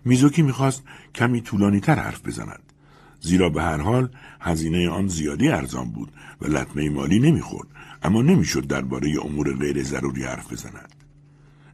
میزوکی 0.05 0.41
می‌خواست 0.41 0.83
کمی 1.15 1.41
طولانی 1.41 1.79
تر 1.79 1.95
حرف 1.95 2.27
بزند. 2.27 2.63
زیرا 3.21 3.49
به 3.49 3.61
هر 3.61 3.77
حال 3.77 4.09
هزینه 4.39 4.89
آن 4.89 5.07
زیادی 5.07 5.49
ارزان 5.49 5.91
بود 5.91 6.11
و 6.41 6.47
لطمه 6.47 6.89
مالی 6.89 7.19
نمی‌خورد 7.19 7.67
اما 8.03 8.21
نمی‌شد 8.21 8.67
درباره 8.67 9.25
امور 9.25 9.55
غیر 9.55 9.83
ضروری 9.83 10.23
حرف 10.23 10.53
بزند. 10.53 10.93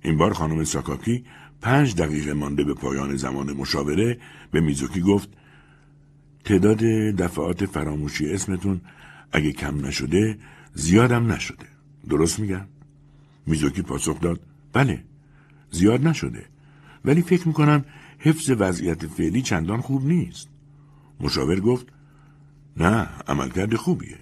این 0.01 0.17
بار 0.17 0.33
خانم 0.33 0.63
ساکاکی 0.63 1.25
پنج 1.61 1.95
دقیقه 1.95 2.33
مانده 2.33 2.63
به 2.63 2.73
پایان 2.73 3.15
زمان 3.15 3.53
مشاوره 3.53 4.17
به 4.51 4.59
میزوکی 4.61 5.01
گفت 5.01 5.29
تعداد 6.45 6.77
دفعات 6.77 7.65
فراموشی 7.65 8.33
اسمتون 8.33 8.81
اگه 9.31 9.51
کم 9.51 9.85
نشده 9.85 10.37
زیادم 10.73 11.31
نشده. 11.31 11.65
درست 12.09 12.39
میگم؟ 12.39 12.65
میزوکی 13.45 13.81
پاسخ 13.81 14.19
داد 14.19 14.39
بله 14.73 15.03
زیاد 15.71 16.07
نشده 16.07 16.45
ولی 17.05 17.21
فکر 17.21 17.47
می‌کنم 17.47 17.85
حفظ 18.19 18.51
وضعیت 18.57 19.07
فعلی 19.07 19.41
چندان 19.41 19.81
خوب 19.81 20.05
نیست. 20.05 20.47
مشاور 21.19 21.59
گفت 21.59 21.87
نه 22.77 23.07
عملکرد 23.27 23.75
خوبیه. 23.75 24.17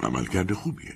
عملکرد 0.00 0.52
خوبیه. 0.52 0.94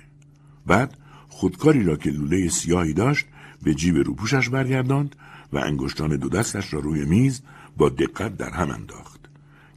بعد 0.67 0.99
خودکاری 1.29 1.85
را 1.85 1.97
که 1.97 2.11
لوله 2.11 2.49
سیاهی 2.49 2.93
داشت 2.93 3.27
به 3.63 3.75
جیب 3.75 3.97
روپوشش 3.97 4.49
برگرداند 4.49 5.17
و 5.53 5.59
انگشتان 5.59 6.17
دو 6.17 6.29
دستش 6.29 6.75
را 6.75 6.81
روی 6.81 7.05
میز 7.05 7.43
با 7.77 7.89
دقت 7.89 8.37
در 8.37 8.51
هم 8.51 8.71
انداخت. 8.71 9.29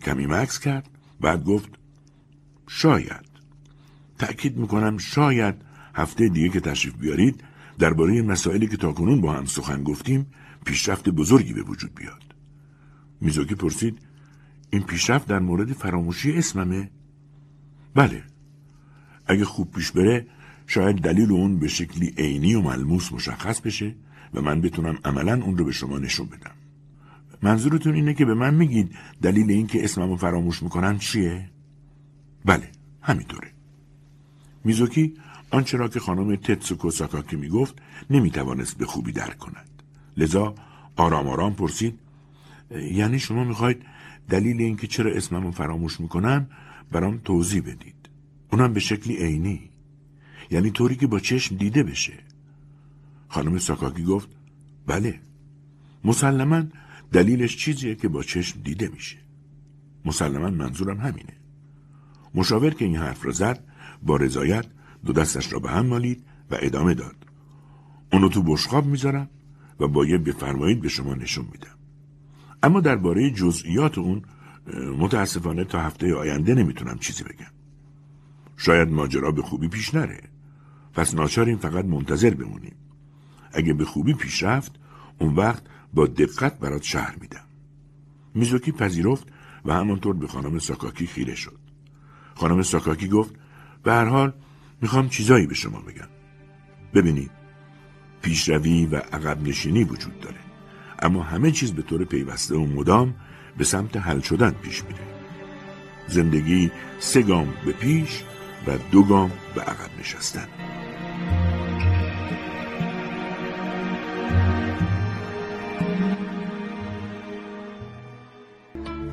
کمی 0.02 0.26
مکس 0.26 0.60
کرد 0.60 0.90
بعد 1.22 1.44
گفت 1.44 1.70
شاید 2.68 3.26
تأکید 4.20 4.58
می‌کنم 4.58 4.98
شاید 4.98 5.56
هفته 5.96 6.30
دیگه 6.30 6.50
که 6.50 6.60
تشریف 6.60 6.96
بیارید 6.96 7.44
درباره 7.80 8.22
مسائلی 8.22 8.68
که 8.68 8.78
تاکنون 8.78 9.22
با 9.22 9.34
هم 9.34 9.46
سخن 9.46 9.84
گفتیم 9.84 10.26
پیشرفت 10.66 11.10
بزرگی 11.10 11.54
به 11.54 11.62
وجود 11.62 11.96
بیاد. 11.96 12.31
میزوکی 13.22 13.56
پرسید 13.56 14.00
این 14.70 14.84
پیشرفت 14.84 15.28
در 15.28 15.40
مورد 15.40 15.74
فراموشی 15.74 16.34
اسممه؟ 16.34 16.90
بله 17.96 18.24
اگه 19.26 19.46
خوب 19.46 19.72
پیش 19.72 19.92
بره 19.92 20.28
شاید 20.68 20.96
دلیل 20.98 21.32
اون 21.32 21.60
به 21.60 21.68
شکلی 21.68 22.14
عینی 22.18 22.56
و 22.56 22.62
ملموس 22.62 23.14
مشخص 23.14 23.62
بشه 23.62 23.96
و 24.34 24.42
من 24.42 24.62
بتونم 24.62 24.98
عملا 25.06 25.44
اون 25.44 25.58
رو 25.58 25.66
به 25.66 25.72
شما 25.72 26.00
نشون 26.00 26.28
بدم 26.28 26.52
منظورتون 27.42 27.94
اینه 27.94 28.14
که 28.14 28.26
به 28.26 28.34
من 28.34 28.54
میگید 28.54 28.96
دلیل 29.22 29.52
این 29.52 29.68
که 29.68 29.84
اسممو 29.84 30.16
فراموش 30.16 30.64
می‌کنن 30.64 30.98
چیه؟ 30.98 31.50
بله 32.46 32.70
همینطوره 33.02 33.52
میزوکی 34.64 35.14
آنچه 35.52 35.78
را 35.78 35.88
که 35.88 36.00
خانم 36.00 36.36
تتسوکو 36.36 36.92
ساکاکی 36.92 37.36
می‌گفت 37.36 37.82
نمی‌توانست 38.10 38.78
به 38.78 38.86
خوبی 38.86 39.12
درک 39.12 39.38
کند 39.38 39.70
لذا 40.18 40.56
آرام 40.96 41.28
آرام 41.28 41.54
پرسید 41.54 42.00
یعنی 42.72 43.20
شما 43.20 43.44
می‌خواید 43.44 43.86
دلیل 44.30 44.62
اینکه 44.62 44.88
چرا 44.88 45.12
اسممو 45.12 45.52
فراموش 45.52 46.00
می‌کنم 46.00 46.48
برام 46.92 47.18
توضیح 47.18 47.62
بدید. 47.62 48.10
اونم 48.52 48.74
به 48.74 48.80
شکلی 48.80 49.16
عینی. 49.16 49.70
یعنی 50.52 50.72
طوری 50.72 50.96
که 50.96 51.08
با 51.08 51.20
چشم 51.20 51.56
دیده 51.56 51.84
بشه. 51.84 52.14
خانم 53.28 53.58
ساکاکی 53.58 54.04
گفت 54.04 54.30
بله. 54.88 55.20
مسلما 56.04 56.64
دلیلش 57.12 57.58
چیزیه 57.58 57.96
که 57.96 58.08
با 58.08 58.24
چشم 58.24 58.62
دیده 58.62 58.88
میشه. 58.88 59.18
مسلما 60.06 60.50
منظورم 60.50 61.00
همینه. 61.00 61.34
مشاور 62.36 62.74
که 62.74 62.86
این 62.86 62.96
حرف 62.96 63.26
را 63.26 63.32
زد 63.32 63.64
با 64.04 64.16
رضایت 64.16 64.66
دو 65.06 65.14
دستش 65.14 65.54
را 65.54 65.60
به 65.60 65.70
هم 65.70 65.86
مالید 65.86 66.24
و 66.52 66.58
ادامه 66.60 66.94
داد. 66.94 67.16
اونو 68.12 68.30
تو 68.30 68.44
بشقاب 68.44 68.86
می‌ذارم 68.86 69.30
و 69.80 69.88
باید 69.88 70.24
بفرمایید 70.24 70.82
به 70.82 70.90
شما 70.90 71.14
نشون 71.14 71.46
میدم. 71.52 71.81
اما 72.64 72.80
درباره 72.80 73.32
جزئیات 73.32 73.98
اون 73.98 74.22
متاسفانه 74.98 75.64
تا 75.64 75.82
هفته 75.82 76.16
آینده 76.16 76.56
نمی‌تونم 76.56 76.98
چیزی 76.98 77.24
بگم. 77.24 77.52
شاید 78.58 78.90
ماجرا 78.90 79.32
به 79.32 79.42
خوبی 79.42 79.68
پیش 79.68 79.94
نره. 79.94 80.22
پس 80.94 81.16
ناچاریم 81.16 81.58
فقط 81.58 81.86
منتظر 81.86 82.30
بمونیم. 82.30 82.76
اگه 83.54 83.74
به 83.74 83.86
خوبی 83.86 84.14
پیش 84.14 84.44
رفت 84.44 84.76
اون 85.20 85.36
وقت 85.36 85.64
با 85.94 86.08
دقت 86.08 86.60
برات 86.60 86.84
شهر 86.84 87.16
میدم. 87.22 87.46
میزوکی 88.34 88.72
پذیرفت 88.72 89.28
و 89.66 89.74
همانطور 89.74 90.16
به 90.16 90.28
خانم 90.28 90.60
ساکاکی 90.60 91.08
خیره 91.08 91.36
شد. 91.36 91.60
خانم 92.36 92.62
ساکاکی 92.62 93.08
گفت 93.08 93.36
به 93.84 93.92
هر 93.92 94.06
حال 94.06 94.34
می‌خوام 94.82 95.10
چیزایی 95.10 95.48
به 95.48 95.56
شما 95.56 95.80
بگم. 95.80 96.08
ببینید 96.94 97.32
پیشروی 98.22 98.86
و 98.86 98.96
عقب 98.96 99.48
نشینی 99.48 99.84
وجود 99.84 100.20
داره. 100.20 100.51
اما 101.02 101.24
همه 101.24 101.52
چیز 101.52 101.74
به 101.74 101.82
طور 101.82 102.06
پیوسته 102.06 102.56
و 102.56 102.66
مدام 102.66 103.16
به 103.58 103.64
سمت 103.64 103.98
حل 103.98 104.20
شدن 104.20 104.52
پیش 104.52 104.84
میره. 104.84 105.00
زندگی 106.08 106.72
سه 107.00 107.22
گام 107.22 107.54
به 107.66 107.72
پیش 107.72 108.24
و 108.68 108.72
دو 108.92 109.04
گام 109.04 109.32
به 109.56 109.62
عقب 109.62 110.00
نشستن. 110.00 110.48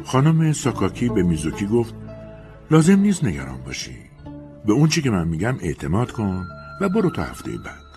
خانم 0.04 0.52
ساکاکی 0.52 1.08
به 1.08 1.22
میزوکی 1.22 1.66
گفت 1.66 1.94
لازم 2.70 3.00
نیست 3.00 3.24
نگران 3.24 3.60
باشی. 3.66 3.96
به 4.66 4.72
اون 4.72 4.88
چی 4.88 5.02
که 5.02 5.10
من 5.10 5.28
میگم 5.28 5.56
اعتماد 5.60 6.12
کن 6.12 6.46
و 6.80 6.88
برو 6.88 7.10
تا 7.10 7.22
هفته 7.22 7.50
بعد. 7.50 7.88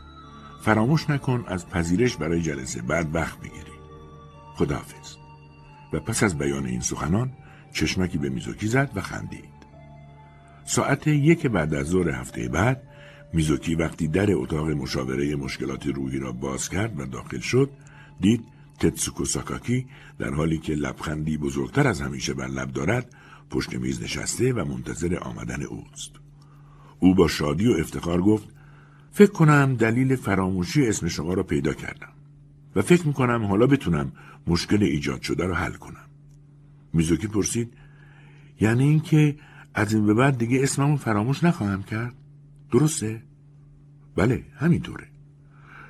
فراموش 0.62 1.10
نکن 1.10 1.44
از 1.48 1.70
پذیرش 1.70 2.18
برای 2.18 2.42
جلسه 2.42 2.82
بعد 2.82 3.16
وقت 3.16 3.40
بگیری. 3.40 3.71
خداحافظ 4.62 5.16
و 5.94 6.00
پس 6.00 6.24
از 6.24 6.38
بیان 6.38 6.66
این 6.66 6.82
سخنان 6.82 7.32
چشمکی 7.74 8.18
به 8.18 8.30
میزوکی 8.30 8.68
زد 8.68 8.92
و 8.96 9.02
خندید 9.02 9.62
ساعت 10.66 11.08
یک 11.08 11.48
بعد 11.48 11.74
از 11.74 11.88
ظهر 11.88 12.10
هفته 12.10 12.50
بعد 12.50 12.84
میزوکی 13.34 13.76
وقتی 13.76 14.08
در 14.08 14.32
اتاق 14.32 14.70
مشاوره 14.70 15.36
مشکلات 15.36 15.88
روحی 15.88 16.20
را 16.20 16.32
باز 16.32 16.70
کرد 16.70 17.00
و 17.00 17.06
داخل 17.06 17.40
شد 17.40 17.70
دید 18.20 18.44
تتسوکو 18.80 19.26
ساکاکی 19.26 19.88
در 20.20 20.34
حالی 20.34 20.58
که 20.58 20.74
لبخندی 20.76 21.38
بزرگتر 21.38 21.88
از 21.88 22.02
همیشه 22.02 22.34
بر 22.34 22.48
لب 22.48 22.72
دارد 22.72 23.16
پشت 23.50 23.76
میز 23.76 24.04
نشسته 24.04 24.54
و 24.54 24.66
منتظر 24.66 25.18
آمدن 25.22 25.64
اوست. 25.64 26.12
او 27.00 27.16
با 27.16 27.28
شادی 27.28 27.68
و 27.68 27.78
افتخار 27.80 28.22
گفت 28.22 28.50
فکر 29.12 29.32
کنم 29.32 29.76
دلیل 29.76 30.16
فراموشی 30.16 30.88
اسم 30.88 31.08
شما 31.08 31.34
را 31.34 31.44
پیدا 31.44 31.74
کردم 31.74 32.14
و 32.76 32.82
فکر 32.82 33.08
می‌کنم 33.08 33.46
حالا 33.46 33.68
بتونم 33.68 34.12
مشکل 34.48 34.84
ایجاد 34.84 35.22
شده 35.22 35.46
را 35.46 35.56
حل 35.56 35.74
کنم. 35.74 36.06
میزوکی 36.94 37.28
پرسید 37.28 37.74
یعنی 38.62 38.84
اینکه 38.84 39.36
از 39.74 39.94
این 39.94 40.06
به 40.06 40.14
بعد 40.14 40.38
دیگه 40.38 40.64
اسممو 40.64 40.98
فراموش 40.98 41.44
نخواهم 41.44 41.84
کرد؟ 41.84 42.14
درسته؟ 42.72 43.24
بله 44.16 44.46
همینطوره. 44.56 45.08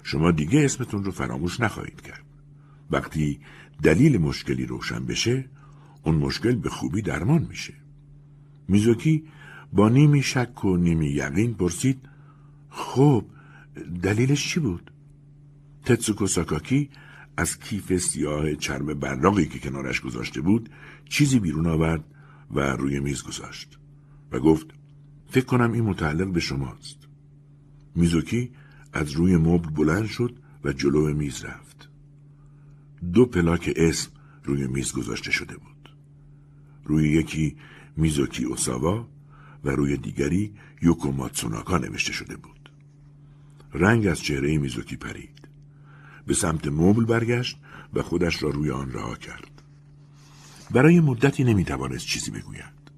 شما 0.03 0.31
دیگه 0.31 0.65
اسمتون 0.65 1.03
رو 1.03 1.11
فراموش 1.11 1.59
نخواهید 1.59 2.01
کرد. 2.01 2.23
وقتی 2.91 3.39
دلیل 3.83 4.17
مشکلی 4.17 4.65
روشن 4.65 5.05
بشه 5.05 5.45
اون 6.03 6.15
مشکل 6.15 6.55
به 6.55 6.69
خوبی 6.69 7.01
درمان 7.01 7.45
میشه 7.49 7.73
میزوکی 8.67 9.23
با 9.73 9.89
نیمی 9.89 10.23
شک 10.23 10.65
و 10.65 10.77
نیمی 10.77 11.07
یقین 11.07 11.53
پرسید 11.53 12.09
خب 12.69 13.25
دلیلش 14.03 14.49
چی 14.49 14.59
بود؟ 14.59 14.91
تتسوکو 15.85 16.27
ساکاکی 16.27 16.89
از 17.41 17.59
کیف 17.59 17.97
سیاه 17.97 18.55
چرم 18.55 18.85
براقی 18.85 19.45
که 19.45 19.59
کنارش 19.59 20.01
گذاشته 20.01 20.41
بود 20.41 20.69
چیزی 21.09 21.39
بیرون 21.39 21.67
آورد 21.67 22.03
و 22.51 22.59
روی 22.59 22.99
میز 22.99 23.23
گذاشت 23.23 23.77
و 24.31 24.39
گفت 24.39 24.67
فکر 25.29 25.45
کنم 25.45 25.71
این 25.71 25.83
متعلق 25.83 26.31
به 26.31 26.39
شماست 26.39 26.97
میزوکی 27.95 28.51
از 28.93 29.11
روی 29.11 29.37
مبل 29.37 29.69
بلند 29.69 30.05
شد 30.05 30.35
و 30.63 30.73
جلو 30.73 31.13
میز 31.13 31.45
رفت 31.45 31.89
دو 33.13 33.25
پلاک 33.25 33.73
اسم 33.75 34.11
روی 34.43 34.67
میز 34.67 34.91
گذاشته 34.91 35.31
شده 35.31 35.57
بود. 35.57 35.89
روی 36.85 37.09
یکی 37.09 37.55
میزوکی 37.97 38.43
اوساوا 38.43 39.07
و 39.63 39.69
روی 39.69 39.97
دیگری 39.97 40.53
یوکو 40.81 41.11
ماتسوناکا 41.11 41.77
نوشته 41.77 42.13
شده 42.13 42.35
بود. 42.35 42.71
رنگ 43.73 44.07
از 44.07 44.21
چهره 44.21 44.57
میزوکی 44.57 44.95
پرید. 44.95 45.40
به 46.31 46.35
سمت 46.35 46.67
مبل 46.67 47.05
برگشت 47.05 47.57
و 47.93 48.01
خودش 48.01 48.43
را 48.43 48.49
روی 48.49 48.71
آن 48.71 48.91
رها 48.91 49.15
کرد. 49.15 49.61
برای 50.71 50.99
مدتی 50.99 51.43
نمی‌توانست 51.43 52.05
چیزی 52.05 52.31
بگوید. 52.31 52.91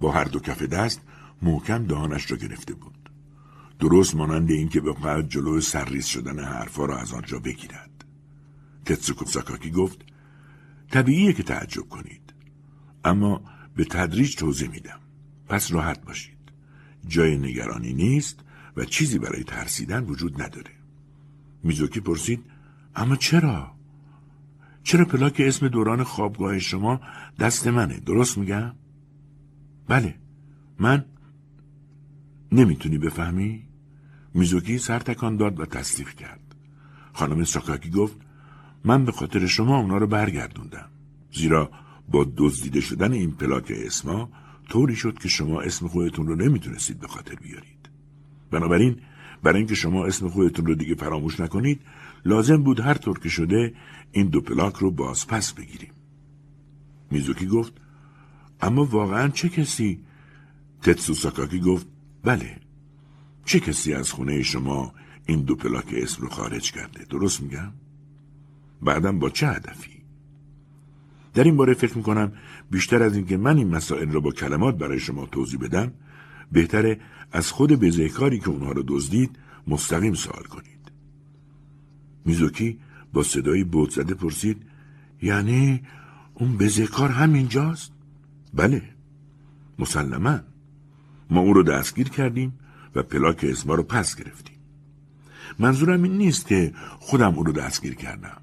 با 0.00 0.12
هر 0.12 0.24
دو 0.24 0.40
کف 0.40 0.62
دست 0.62 1.00
محکم 1.42 1.86
دهانش 1.86 2.30
را 2.30 2.36
گرفته 2.36 2.74
بود. 2.74 3.10
درست 3.78 4.14
مانند 4.14 4.50
اینکه 4.50 4.80
بخواهد 4.80 5.28
جلو 5.28 5.60
سرریز 5.60 6.06
شدن 6.06 6.44
حرفها 6.44 6.84
را 6.84 6.98
از 6.98 7.12
آنجا 7.12 7.38
بگیرد. 7.38 8.04
تتسوکو 8.84 9.24
ساکاکی 9.24 9.70
گفت 9.70 10.04
طبیعیه 10.90 11.32
که 11.32 11.42
تعجب 11.42 11.88
کنید 11.88 12.34
اما 13.04 13.42
به 13.76 13.84
تدریج 13.84 14.36
توضیح 14.36 14.68
میدم 14.68 15.00
پس 15.48 15.72
راحت 15.72 16.04
باشید 16.04 16.52
جای 17.08 17.36
نگرانی 17.36 17.92
نیست 17.92 18.40
و 18.76 18.84
چیزی 18.84 19.18
برای 19.18 19.44
ترسیدن 19.44 20.04
وجود 20.04 20.42
نداره 20.42 20.70
میزوکی 21.62 22.00
پرسید 22.00 22.55
اما 22.96 23.16
چرا؟ 23.16 23.72
چرا 24.82 25.04
پلاک 25.04 25.42
اسم 25.44 25.68
دوران 25.68 26.04
خوابگاه 26.04 26.58
شما 26.58 27.00
دست 27.38 27.66
منه 27.66 28.00
درست 28.00 28.38
میگم؟ 28.38 28.72
بله 29.88 30.14
من 30.78 31.04
نمی‌تونی 32.52 32.98
بفهمی؟ 32.98 33.62
میزوکی 34.34 34.78
سر 34.78 34.98
تکان 34.98 35.36
داد 35.36 35.60
و 35.60 35.66
تصدیق 35.66 36.08
کرد 36.08 36.54
خانم 37.12 37.44
ساکاکی 37.44 37.90
گفت 37.90 38.16
من 38.84 39.04
به 39.04 39.12
خاطر 39.12 39.46
شما 39.46 39.78
اونا 39.78 39.96
رو 39.96 40.06
برگردوندم. 40.06 40.88
زیرا 41.32 41.70
با 42.08 42.26
دزدیده 42.36 42.80
شدن 42.80 43.12
این 43.12 43.30
پلاک 43.30 43.72
اسما 43.76 44.30
طوری 44.68 44.96
شد 44.96 45.18
که 45.18 45.28
شما 45.28 45.60
اسم 45.60 45.88
خودتون 45.88 46.26
رو 46.26 46.36
نمی‌تونستید 46.36 47.00
به 47.00 47.06
خاطر 47.06 47.34
بیارید. 47.34 47.88
بنابراین 48.50 48.96
برای 49.42 49.58
اینکه 49.58 49.74
شما 49.74 50.06
اسم 50.06 50.28
خودتون 50.28 50.66
رو 50.66 50.74
دیگه 50.74 50.94
فراموش 50.94 51.40
نکنید 51.40 51.80
لازم 52.26 52.62
بود 52.62 52.80
هر 52.80 52.94
طور 52.94 53.18
که 53.18 53.28
شده 53.28 53.74
این 54.12 54.26
دو 54.26 54.40
پلاک 54.40 54.74
رو 54.74 54.90
باز 54.90 55.26
پس 55.26 55.52
بگیریم. 55.52 55.92
میزوکی 57.10 57.46
گفت 57.46 57.72
اما 58.60 58.84
واقعا 58.84 59.28
چه 59.28 59.48
کسی؟ 59.48 60.00
تتسو 60.82 61.14
ساکاکی 61.14 61.60
گفت 61.60 61.86
بله. 62.22 62.56
چه 63.44 63.60
کسی 63.60 63.94
از 63.94 64.12
خونه 64.12 64.42
شما 64.42 64.94
این 65.26 65.42
دو 65.42 65.56
پلاک 65.56 65.94
اسم 65.96 66.22
رو 66.22 66.28
خارج 66.28 66.72
کرده؟ 66.72 67.04
درست 67.04 67.42
میگم؟ 67.42 67.72
بعدم 68.82 69.18
با 69.18 69.30
چه 69.30 69.48
هدفی 69.48 69.96
در 71.34 71.44
این 71.44 71.56
باره 71.56 71.74
فکر 71.74 71.96
می‌کنم 71.96 72.32
بیشتر 72.70 73.02
از 73.02 73.16
اینکه 73.16 73.36
من 73.36 73.56
این 73.56 73.68
مسائل 73.68 74.10
را 74.10 74.20
با 74.20 74.30
کلمات 74.30 74.78
برای 74.78 74.98
شما 74.98 75.26
توضیح 75.26 75.60
بدم 75.60 75.92
بهتره 76.52 77.00
از 77.32 77.50
خود 77.50 77.72
بزهکاری 77.72 78.38
که 78.38 78.48
اونها 78.48 78.72
را 78.72 78.84
دزدید 78.88 79.38
مستقیم 79.66 80.14
سوال 80.14 80.42
کنید 80.42 80.75
میزوکی 82.26 82.78
با 83.12 83.22
صدایی 83.22 83.64
بود 83.64 83.90
زده 83.90 84.14
پرسید 84.14 84.62
یعنی 85.22 85.82
اون 86.34 86.56
بزهکار 86.56 87.10
همینجاست؟ 87.10 87.92
بله 88.54 88.82
مسلما 89.78 90.40
ما 91.30 91.40
او 91.40 91.52
رو 91.52 91.62
دستگیر 91.62 92.08
کردیم 92.08 92.58
و 92.94 93.02
پلاک 93.02 93.44
اسما 93.48 93.74
رو 93.74 93.82
پس 93.82 94.16
گرفتیم 94.16 94.56
منظورم 95.58 96.02
این 96.02 96.18
نیست 96.18 96.46
که 96.46 96.72
خودم 97.00 97.34
او 97.34 97.44
رو 97.44 97.52
دستگیر 97.52 97.94
کردم 97.94 98.40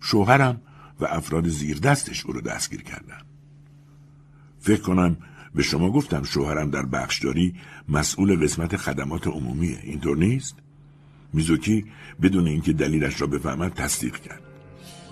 شوهرم 0.00 0.60
و 1.00 1.04
افراد 1.04 1.48
زیر 1.48 1.78
دستش 1.78 2.26
او 2.26 2.32
رو 2.32 2.40
دستگیر 2.40 2.82
کردن. 2.82 3.20
فکر 4.60 4.80
کنم 4.80 5.16
به 5.54 5.62
شما 5.62 5.90
گفتم 5.90 6.22
شوهرم 6.22 6.70
در 6.70 6.86
بخشداری 6.86 7.54
مسئول 7.88 8.44
قسمت 8.44 8.76
خدمات 8.76 9.26
عمومیه 9.26 9.80
اینطور 9.82 10.16
نیست؟ 10.16 10.56
میزوکی 11.34 11.84
بدون 12.22 12.46
اینکه 12.46 12.72
دلیلش 12.72 13.20
را 13.20 13.26
بفهمد 13.26 13.72
تصدیق 13.72 14.16
کرد. 14.16 14.42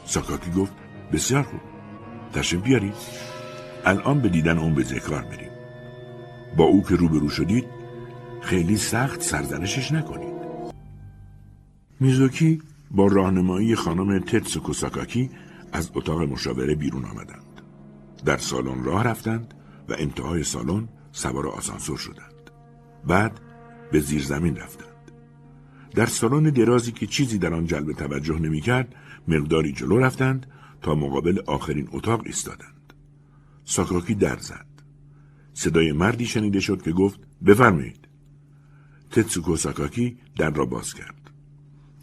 ساکاکی 0.05 0.51
گفت 0.51 0.73
بسیار 1.13 1.43
خوب. 1.43 1.61
تشریف 2.33 2.63
بیارید. 2.63 2.95
الان 3.85 4.21
به 4.21 4.29
دیدن 4.29 4.59
اون 4.59 4.75
به 4.75 4.83
ذکر 4.83 5.23
بریم. 5.23 5.51
با 6.57 6.65
او 6.65 6.83
که 6.83 6.97
روبرو 6.97 7.29
شدید 7.29 7.65
خیلی 8.41 8.77
سخت 8.77 9.23
سرزنشش 9.23 9.93
نکنید. 9.93 10.33
میزوکی 12.01 12.63
با 12.91 13.07
راهنمایی 13.07 13.75
خانم 13.75 14.19
تتسوکو 14.19 14.73
ساکاکی 14.73 15.31
از 15.73 15.91
اتاق 15.95 16.23
مشاوره 16.23 16.75
بیرون 16.75 17.05
آمدند. 17.05 17.63
در 18.25 18.37
سالن 18.37 18.85
راه 18.85 19.05
رفتند 19.05 19.55
و 19.89 19.95
انتهای 19.99 20.45
سالن 20.45 20.89
سوار 21.13 21.49
آسانسور 21.49 21.99
شدند. 21.99 22.51
بعد 23.07 23.41
به 23.93 24.01
زیر 24.01 24.23
زمین 24.23 24.57
رفتند. 24.57 24.92
در 25.95 26.07
سالن 26.07 26.51
درازی 26.51 26.93
که 26.93 27.07
چیزی 27.07 27.39
در 27.39 27.55
آن 27.55 27.67
جلب 27.67 27.93
توجه 27.93 28.39
نمی‌کرد 28.39 28.95
مقداری 29.29 29.73
جلو 29.73 29.99
رفتند 29.99 30.47
تا 30.83 30.95
مقابل 30.95 31.39
آخرین 31.47 31.89
اتاق 31.93 32.23
ایستادند 32.27 32.93
ساکاکی 33.65 34.15
در 34.15 34.37
زد 34.37 34.67
صدای 35.55 35.93
مردی 35.93 36.27
شنیده 36.27 36.61
شد 36.61 36.83
که 36.83 36.93
گفت 36.93 37.21
بفرمایید 37.47 38.09
تتسوکو 39.11 39.57
ساکاکی 39.57 40.17
در 40.37 40.51
را 40.51 40.67
باز 40.67 40.95
کرد 40.95 41.31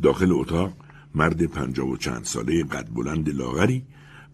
داخل 0.01 0.31
اتاق 0.31 0.73
مرد 1.15 1.45
پنجاه 1.45 1.89
و 1.89 1.97
چند 1.97 2.23
ساله 2.23 2.63
قد 2.63 2.89
بلند 2.93 3.29
لاغری 3.29 3.83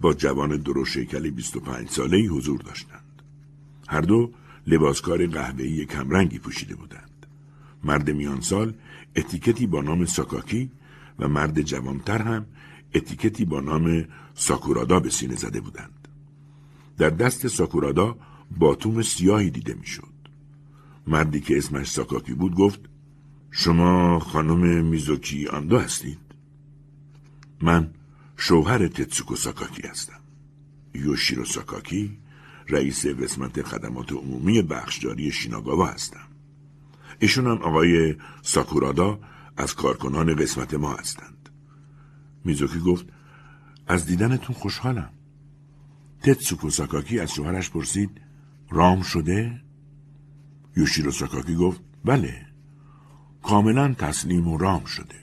با 0.02 0.14
جوان 0.14 0.58
درو 0.58 0.86
شیکل 0.86 1.30
25 1.30 1.90
ساله 1.90 2.18
حضور 2.18 2.62
داشتند. 2.62 3.22
هر 3.88 4.02
دو 4.02 4.32
لباسکار 4.68 5.28
قهوه‌ای 5.28 5.86
کمرنگی 5.86 6.40
پوشیده 6.40 6.76
بودند. 6.76 7.26
مرد 7.84 8.10
میان 8.10 8.42
سال 8.42 8.74
اتیکتی 9.16 9.68
با 9.68 9.82
نام 9.82 10.06
ساکاکی 10.06 10.72
و 11.20 11.28
مرد 11.28 11.62
جوانتر 11.62 12.22
هم 12.22 12.46
اتیکتی 12.96 13.46
با 13.46 13.60
نام 13.60 14.06
ساکورادا 14.34 15.00
به 15.00 15.10
سینه 15.10 15.36
زده 15.36 15.62
بودند. 15.62 16.08
در 16.98 17.10
دست 17.10 17.48
ساکورادا 17.48 18.18
باتوم 18.60 19.02
سیاهی 19.02 19.50
دیده 19.50 19.74
می‌شد. 19.74 20.16
مردی 21.08 21.40
که 21.40 21.58
اسمش 21.58 21.92
ساکاکی 21.92 22.34
بود 22.34 22.56
گفت 22.56 22.80
شما 23.52 24.20
خانم 24.20 24.86
میزوکی 24.86 25.48
آندو 25.48 25.80
هستید؟ 25.80 26.20
من 27.62 27.94
شوهر 28.38 28.88
تتسوکو 28.88 29.36
ساکاکی 29.36 29.88
هستم. 29.88 30.20
یوشیرو 30.94 31.46
ساکاکی 31.46 32.18
رئیس 32.70 33.06
قسمت 33.06 33.62
خدمات 33.62 34.12
عمومی 34.12 34.62
بخشداری 34.62 35.32
شیناگاوا 35.32 35.86
هستم. 35.86 36.28
ایشون 37.20 37.48
هم 37.48 37.58
آقای 37.58 38.16
ساکورادا 38.42 39.20
از 39.58 39.76
کارکنان 39.76 40.36
قسمت 40.36 40.74
ما 40.74 40.94
هستند. 40.96 41.50
میزوکی 42.46 42.80
گفت 42.80 43.06
از 43.88 44.06
دیدنتون 44.06 44.56
خوشحالم. 44.56 45.10
تتسوکو 46.22 46.70
ساکاکی 46.70 47.20
از 47.20 47.32
شوهرش 47.32 47.70
پرسید 47.70 48.22
رام 48.70 49.02
شده؟ 49.02 49.62
یوشیرو 50.78 51.12
ساکاکی 51.12 51.56
گفت 51.56 51.82
بله 52.06 52.46
کاملا 53.44 53.94
تسلیم 53.94 54.48
و 54.48 54.58
رام 54.58 54.86
شده. 54.86 55.16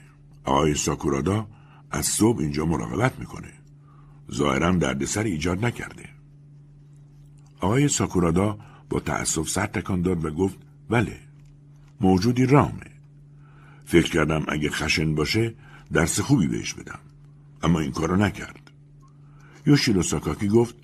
آقای 0.43 0.75
ساکورادا 0.75 1.47
از 1.91 2.05
صبح 2.05 2.39
اینجا 2.39 2.65
مراقبت 2.65 3.19
می‌کنه. 3.19 3.53
ظاهرا 4.31 4.71
دردسر 4.71 5.23
ایجاد 5.23 5.65
نکرده. 5.65 6.09
آقای 7.59 7.87
ساکورادا 7.87 8.59
با 8.89 8.99
تأسف 8.99 9.49
سر 9.49 9.65
تکان 9.65 10.01
داد 10.01 10.25
و 10.25 10.31
گفت 10.31 10.57
بله 10.89 11.19
موجودی 12.03 12.45
رامه. 12.45 12.91
فکر 13.85 14.09
کردم 14.09 14.43
اگه 14.47 14.69
خشن 14.69 15.15
باشه 15.15 15.53
درس 15.93 16.19
خوبی 16.19 16.47
بهش 16.47 16.73
بدم. 16.73 16.99
اما 17.63 17.79
این 17.79 17.91
کارو 17.91 18.15
نکرد. 18.15 18.71
یوشیرو 19.65 20.03
ساکاکی 20.03 20.47
گفت 20.47 20.75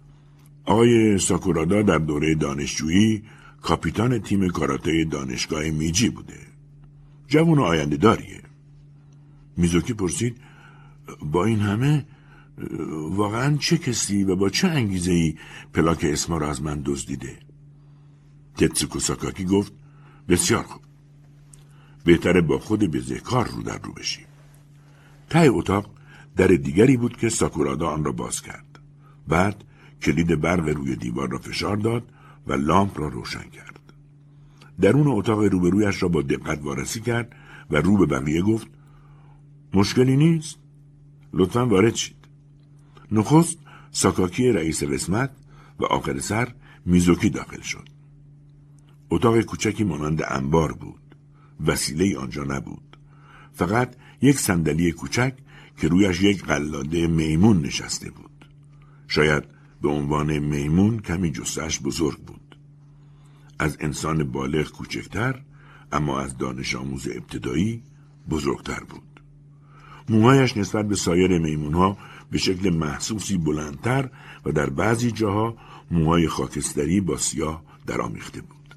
آقای 0.65 1.17
ساکورادا 1.17 1.81
در 1.81 1.97
دوره 1.97 2.35
دانشجویی 2.35 3.23
کاپیتان 3.61 4.19
تیم 4.19 4.49
کاراته 4.49 5.05
دانشگاه 5.05 5.69
میجی 5.69 6.09
بوده. 6.09 6.39
جوون 7.27 7.59
آینده 7.59 7.97
داریه. 7.97 8.41
میزوکی 9.57 9.93
پرسید 9.93 10.37
با 11.21 11.45
این 11.45 11.59
همه 11.59 12.05
واقعا 13.11 13.57
چه 13.57 13.77
کسی 13.77 14.23
و 14.23 14.35
با 14.35 14.49
چه 14.49 14.67
انگیزه 14.67 15.11
ای 15.11 15.35
پلاک 15.73 16.03
اسما 16.03 16.37
را 16.37 16.49
از 16.49 16.61
من 16.61 16.81
دزدیده 16.85 17.39
تتسوکو 18.57 18.99
ساکاکی 18.99 19.45
گفت 19.45 19.73
بسیار 20.29 20.63
خوب 20.63 20.88
بهتره 22.09 22.41
با 22.41 22.59
خود 22.59 22.83
بزهکار 22.83 23.47
رو 23.47 23.63
در 23.63 23.77
رو 23.77 23.93
بشیم. 23.93 24.25
ته 25.29 25.39
اتاق 25.39 25.89
در 26.35 26.47
دیگری 26.47 26.97
بود 26.97 27.17
که 27.17 27.29
ساکورادا 27.29 27.89
آن 27.89 28.03
را 28.03 28.11
باز 28.11 28.41
کرد. 28.41 28.79
بعد 29.27 29.63
کلید 30.01 30.41
برق 30.41 30.67
روی 30.69 30.95
دیوار 30.95 31.29
را 31.29 31.37
فشار 31.37 31.77
داد 31.77 32.03
و 32.47 32.53
لامپ 32.53 32.99
را 32.99 33.07
روشن 33.07 33.49
کرد. 33.49 33.79
درون 34.81 35.07
اتاق 35.07 35.43
روبرویش 35.43 36.03
را 36.03 36.09
با 36.09 36.21
دقت 36.21 36.63
وارسی 36.63 37.01
کرد 37.01 37.35
و 37.71 37.75
رو 37.75 37.97
به 37.97 38.05
بقیه 38.05 38.41
گفت 38.41 38.67
مشکلی 39.73 40.17
نیست؟ 40.17 40.57
لطفا 41.33 41.65
وارد 41.65 41.95
شید. 41.95 42.27
نخست 43.11 43.57
ساکاکی 43.91 44.51
رئیس 44.51 44.83
قسمت 44.83 45.31
و 45.79 45.85
آخر 45.85 46.19
سر 46.19 46.53
میزوکی 46.85 47.29
داخل 47.29 47.61
شد. 47.61 47.89
اتاق 49.09 49.41
کوچکی 49.41 49.83
مانند 49.83 50.23
انبار 50.27 50.73
بود. 50.73 51.08
وسیله 51.65 52.17
آنجا 52.17 52.43
نبود. 52.43 52.97
فقط 53.53 53.95
یک 54.21 54.39
صندلی 54.39 54.91
کوچک 54.91 55.33
که 55.77 55.87
رویش 55.87 56.21
یک 56.21 56.43
قلاده 56.43 57.07
میمون 57.07 57.61
نشسته 57.61 58.11
بود. 58.11 58.45
شاید 59.07 59.43
به 59.81 59.89
عنوان 59.89 60.39
میمون 60.39 60.99
کمی 60.99 61.31
جسش 61.31 61.79
بزرگ 61.79 62.17
بود. 62.17 62.57
از 63.59 63.77
انسان 63.79 64.23
بالغ 64.23 64.71
کوچکتر 64.71 65.41
اما 65.91 66.19
از 66.19 66.37
دانش 66.37 66.75
آموز 66.75 67.07
ابتدایی 67.07 67.83
بزرگتر 68.29 68.79
بود. 68.79 69.21
موهایش 70.09 70.57
نسبت 70.57 70.87
به 70.87 70.95
سایر 70.95 71.37
میمونها 71.37 71.97
به 72.31 72.37
شکل 72.37 72.69
محسوسی 72.69 73.37
بلندتر 73.37 74.09
و 74.45 74.51
در 74.51 74.69
بعضی 74.69 75.11
جاها 75.11 75.57
موهای 75.91 76.27
خاکستری 76.27 77.01
با 77.01 77.17
سیاه 77.17 77.63
درآمیخته 77.87 78.41
بود. 78.41 78.75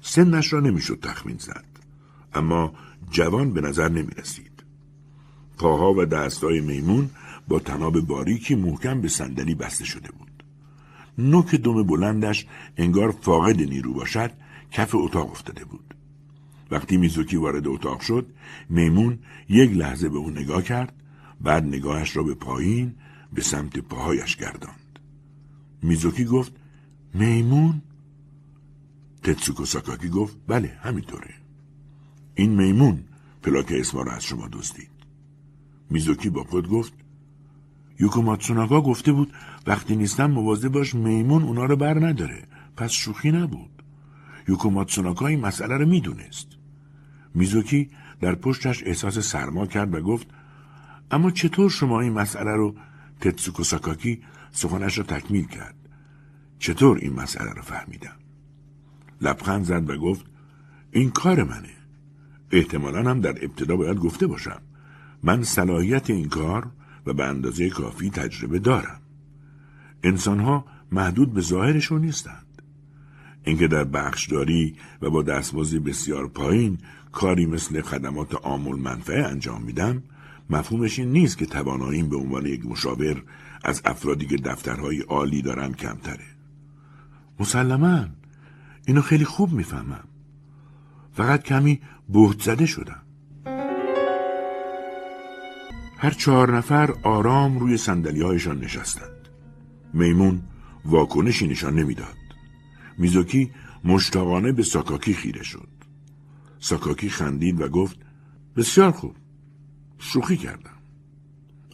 سنش 0.00 0.52
را 0.52 0.60
نمی‌شد 0.60 0.98
تخمین 1.02 1.36
زد. 1.38 1.71
اما 2.34 2.72
جوان 3.10 3.52
به 3.52 3.60
نظر 3.60 3.88
نمی 3.88 4.10
رسید. 4.10 4.62
پاها 5.58 5.94
و 5.94 6.04
دستای 6.04 6.60
میمون 6.60 7.10
با 7.48 7.58
تناب 7.58 8.00
باریکی 8.00 8.54
محکم 8.54 9.00
به 9.00 9.08
صندلی 9.08 9.54
بسته 9.54 9.84
شده 9.84 10.08
بود. 10.12 10.42
نوک 11.18 11.54
دم 11.54 11.82
بلندش 11.82 12.46
انگار 12.76 13.10
فاقد 13.10 13.60
نیرو 13.60 13.94
باشد 13.94 14.30
کف 14.70 14.94
اتاق 14.94 15.30
افتاده 15.30 15.64
بود. 15.64 15.94
وقتی 16.72 16.96
میزوکی 16.96 17.36
وارد 17.36 17.68
اتاق 17.68 18.00
شد 18.00 18.26
میمون 18.68 19.18
یک 19.48 19.70
لحظه 19.70 20.08
به 20.08 20.18
او 20.18 20.30
نگاه 20.30 20.62
کرد 20.62 20.92
بعد 21.40 21.64
نگاهش 21.64 22.16
را 22.16 22.22
به 22.22 22.34
پایین 22.34 22.94
به 23.32 23.42
سمت 23.42 23.78
پاهایش 23.78 24.36
گرداند 24.36 24.98
میزوکی 25.82 26.24
گفت 26.24 26.52
میمون 27.14 27.82
تتسوکو 29.22 29.64
ساکاکی 29.64 30.08
گفت 30.08 30.36
بله 30.46 30.78
همینطوره 30.82 31.34
این 32.34 32.50
میمون 32.50 33.04
پلاک 33.42 33.72
اسما 33.76 34.02
را 34.02 34.12
از 34.12 34.24
شما 34.24 34.48
دزدید. 34.52 34.90
میزوکی 35.90 36.30
با 36.30 36.44
خود 36.44 36.68
گفت 36.68 36.92
یوکو 38.00 38.22
ماتسوناکا 38.22 38.80
گفته 38.80 39.12
بود 39.12 39.32
وقتی 39.66 39.96
نیستم 39.96 40.30
مواظب 40.30 40.68
باش 40.68 40.94
میمون 40.94 41.42
اونا 41.42 41.64
رو 41.64 41.76
بر 41.76 42.06
نداره. 42.06 42.42
پس 42.76 42.90
شوخی 42.90 43.32
نبود. 43.32 43.82
یوکو 44.48 44.70
ماتسوناکا 44.70 45.26
این 45.26 45.40
مسئله 45.40 45.76
رو 45.76 45.86
می‌دونست. 45.86 46.46
میزوکی 47.34 47.90
در 48.20 48.34
پشتش 48.34 48.82
احساس 48.86 49.18
سرما 49.18 49.66
کرد 49.66 49.94
و 49.94 50.00
گفت 50.00 50.26
اما 51.10 51.30
چطور 51.30 51.70
شما 51.70 52.00
این 52.00 52.12
مسئله 52.12 52.56
رو 52.56 52.74
تتسوکو 53.20 53.64
ساکاکی 53.64 54.22
سخنش 54.50 54.98
را 54.98 55.04
تکمیل 55.04 55.44
کرد؟ 55.44 55.74
چطور 56.58 56.98
این 56.98 57.12
مسئله 57.12 57.50
رو 57.50 57.62
فهمیدم؟ 57.62 58.16
لبخند 59.20 59.64
زد 59.64 59.90
و 59.90 59.96
گفت 59.96 60.26
این 60.90 61.10
کار 61.10 61.42
منه. 61.42 61.81
احتمالا 62.52 63.10
هم 63.10 63.20
در 63.20 63.44
ابتدا 63.44 63.76
باید 63.76 63.98
گفته 63.98 64.26
باشم. 64.26 64.60
من 65.22 65.42
صلاحیت 65.42 66.10
این 66.10 66.28
کار 66.28 66.66
و 67.06 67.12
به 67.12 67.24
اندازه 67.24 67.70
کافی 67.70 68.10
تجربه 68.10 68.58
دارم. 68.58 69.00
انسانها 70.02 70.64
محدود 70.92 71.32
به 71.32 71.40
ظاهرشون 71.40 72.00
نیستند. 72.00 72.62
اینکه 73.44 73.68
در 73.68 73.84
بخشداری 73.84 74.76
و 75.02 75.10
با 75.10 75.22
دستبازی 75.22 75.78
بسیار 75.78 76.28
پایین 76.28 76.78
کاری 77.12 77.46
مثل 77.46 77.80
خدمات 77.80 78.34
آمول 78.34 78.80
منفعه 78.80 79.24
انجام 79.24 79.62
میدم 79.62 80.02
مفهومش 80.50 80.98
این 80.98 81.12
نیست 81.12 81.38
که 81.38 81.46
تواناییم 81.46 82.08
به 82.08 82.16
عنوان 82.16 82.46
یک 82.46 82.66
مشاور 82.66 83.22
از 83.64 83.82
افرادی 83.84 84.26
که 84.26 84.36
دفترهای 84.36 85.00
عالی 85.00 85.42
دارن 85.42 85.72
کمتره. 85.72 86.24
مسلما. 87.40 88.06
اینو 88.86 89.00
خیلی 89.00 89.24
خوب 89.24 89.52
می‌فهمم. 89.52 90.04
فقط 91.12 91.42
کمی 91.42 91.80
بهت 92.12 92.42
زده 92.42 92.66
شدم 92.66 93.02
هر 95.98 96.10
چهار 96.10 96.56
نفر 96.56 96.94
آرام 97.02 97.58
روی 97.58 97.76
سندلی 97.76 98.22
هایشان 98.22 98.60
نشستند. 98.60 99.28
میمون 99.92 100.42
واکنشی 100.84 101.48
نشان 101.48 101.74
نمی‌داد. 101.74 102.16
میزوکی 102.98 103.50
مشتاقانه 103.84 104.52
به 104.52 104.62
ساکاکی 104.62 105.14
خیره 105.14 105.42
شد. 105.42 105.68
ساکاکی 106.58 107.10
خندید 107.10 107.60
و 107.60 107.68
گفت 107.68 107.96
بسیار 108.56 108.90
خوب. 108.90 109.16
شوخی 109.98 110.36
کردم. 110.36 110.78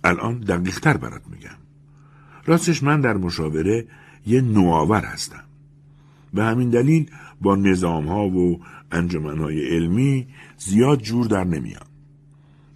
الان 0.05 0.41
دقیقتر 0.41 0.97
برات 0.97 1.23
میگم. 1.29 1.59
راستش 2.47 2.83
من 2.83 3.01
در 3.01 3.17
مشاوره 3.17 3.87
یه 4.27 4.41
نوآور 4.41 5.05
هستم. 5.05 5.48
به 6.35 6.45
همین 6.45 6.71
دلیل 6.71 7.11
با 7.41 7.57
نظام 7.57 8.07
ها 8.07 8.29
و 8.29 8.61
انجمن 8.93 9.39
های 9.39 9.77
علمی 9.77 10.27
زیاد 10.59 11.03
جور 11.03 11.27
در 11.27 11.45
نمیام. 11.45 11.87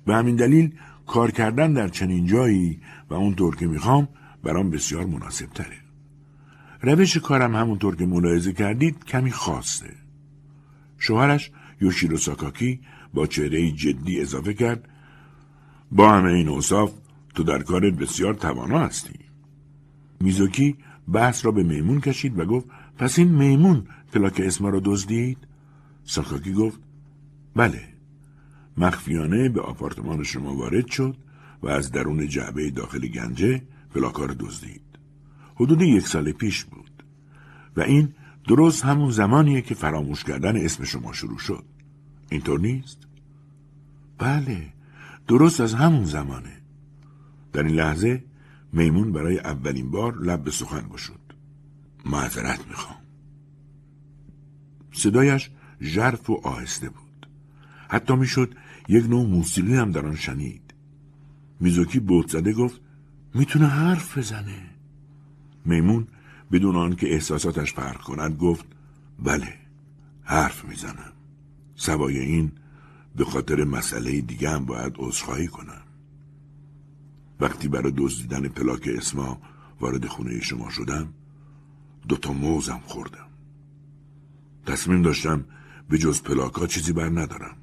به 0.06 0.14
همین 0.14 0.36
دلیل 0.36 0.74
کار 1.06 1.30
کردن 1.30 1.72
در 1.72 1.88
چنین 1.88 2.26
جایی 2.26 2.80
و 3.10 3.14
اونطور 3.14 3.56
که 3.56 3.66
می‌خوام 3.66 4.08
برام 4.42 4.70
بسیار 4.70 5.06
مناسب 5.06 5.46
تره. 5.46 5.76
روش 6.80 7.16
کارم 7.16 7.56
همونطور 7.56 7.96
که 7.96 8.06
ملاحظه 8.06 8.52
کردید 8.52 9.04
کمی 9.04 9.30
خاصه. 9.30 9.94
شوهرش 10.98 11.50
یوشیرو 11.80 12.16
ساکاکی 12.16 12.80
با 13.14 13.26
چهره 13.26 13.70
جدی 13.70 14.20
اضافه 14.20 14.54
کرد 14.54 14.88
با 15.92 16.10
همه 16.12 16.32
این 16.32 16.48
اوصاف 16.48 16.92
تو 17.34 17.42
در 17.42 17.62
کارت 17.62 17.94
بسیار 17.94 18.34
توانا 18.34 18.78
هستی. 18.78 19.18
میزوکی 20.20 20.76
بحث 21.12 21.44
را 21.44 21.52
به 21.52 21.62
میمون 21.62 22.00
کشید 22.00 22.38
و 22.38 22.44
گفت 22.44 22.66
پس 23.02 23.18
این 23.18 23.28
میمون 23.28 23.86
پلاک 24.12 24.40
اسما 24.44 24.68
را 24.68 24.80
دزدید؟ 24.84 25.38
ساکاکی 26.04 26.52
گفت 26.52 26.80
بله 27.56 27.88
مخفیانه 28.76 29.48
به 29.48 29.60
آپارتمان 29.60 30.22
شما 30.22 30.54
وارد 30.54 30.86
شد 30.86 31.16
و 31.62 31.68
از 31.68 31.92
درون 31.92 32.28
جعبه 32.28 32.70
داخل 32.70 33.06
گنجه 33.06 33.62
پلاکار 33.94 34.36
دزدید. 34.38 34.82
حدود 35.54 35.82
یک 35.82 36.06
سال 36.06 36.32
پیش 36.32 36.64
بود 36.64 37.02
و 37.76 37.80
این 37.80 38.14
درست 38.48 38.84
همون 38.84 39.10
زمانیه 39.10 39.62
که 39.62 39.74
فراموش 39.74 40.24
کردن 40.24 40.56
اسم 40.56 40.84
شما 40.84 41.12
شروع 41.12 41.38
شد. 41.38 41.64
اینطور 42.30 42.60
نیست؟ 42.60 42.98
بله 44.18 44.72
درست 45.28 45.60
از 45.60 45.74
همون 45.74 46.04
زمانه. 46.04 46.56
در 47.52 47.62
این 47.62 47.74
لحظه 47.74 48.24
میمون 48.72 49.12
برای 49.12 49.38
اولین 49.38 49.90
بار 49.90 50.16
لب 50.16 50.44
به 50.44 50.50
سخن 50.50 50.88
گشود. 50.88 51.21
معذرت 52.06 52.68
می‌خوام. 52.68 52.98
صدایش 54.92 55.50
ژرف 55.80 56.30
و 56.30 56.40
آهسته 56.44 56.88
بود. 56.88 57.28
حتی 57.88 58.16
می‌شد 58.16 58.54
یک 58.88 59.06
نوع 59.06 59.26
موسیقی 59.26 59.74
هم 59.74 59.92
در 59.92 60.06
آن 60.06 60.16
شنید. 60.16 60.74
میزوکی 61.60 62.00
بود 62.00 62.30
زده 62.30 62.52
گفت 62.52 62.80
می‌تونه 63.34 63.66
حرف 63.66 64.18
بزنه. 64.18 64.70
میمون 65.64 66.06
بدون 66.52 66.76
آنکه 66.76 67.12
احساساتش 67.12 67.72
فرق 67.72 68.00
کند 68.00 68.36
گفت 68.36 68.66
بله 69.22 69.54
حرف 70.22 70.64
می‌زنم. 70.64 71.12
سوای 71.74 72.18
این 72.18 72.52
به 73.16 73.24
خاطر 73.24 73.64
مسئله 73.64 74.20
دیگه 74.20 74.50
هم 74.50 74.64
باید 74.64 74.94
عذرخواهی 74.98 75.46
کنم. 75.46 75.82
وقتی 77.40 77.68
برای 77.68 77.92
دزدیدن 77.96 78.48
پلاک 78.48 78.88
اسما 78.96 79.40
وارد 79.80 80.06
خونه 80.06 80.40
شما 80.40 80.70
شدم 80.70 81.08
دوتا 82.08 82.32
موزم 82.32 82.80
خوردم. 82.86 83.26
تصمیم 84.66 85.02
داشتم 85.02 85.44
به 85.88 85.98
جز 85.98 86.22
پلاکا 86.22 86.66
چیزی 86.66 86.92
بر 86.92 87.08
ندارم. 87.08 87.56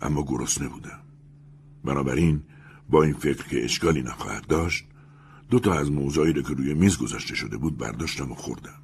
اما 0.00 0.22
گرسنه 0.22 0.68
بودم. 0.68 0.98
بنابراین 1.84 2.42
با 2.90 3.02
این 3.02 3.14
فکر 3.14 3.48
که 3.48 3.64
اشکالی 3.64 4.02
نخواهد 4.02 4.46
داشت 4.46 4.84
دو 5.50 5.58
تا 5.58 5.74
از 5.74 5.90
موزایی 5.90 6.42
که 6.42 6.54
روی 6.54 6.74
میز 6.74 6.98
گذاشته 6.98 7.34
شده 7.34 7.56
بود 7.56 7.78
برداشتم 7.78 8.32
و 8.32 8.34
خوردم. 8.34 8.82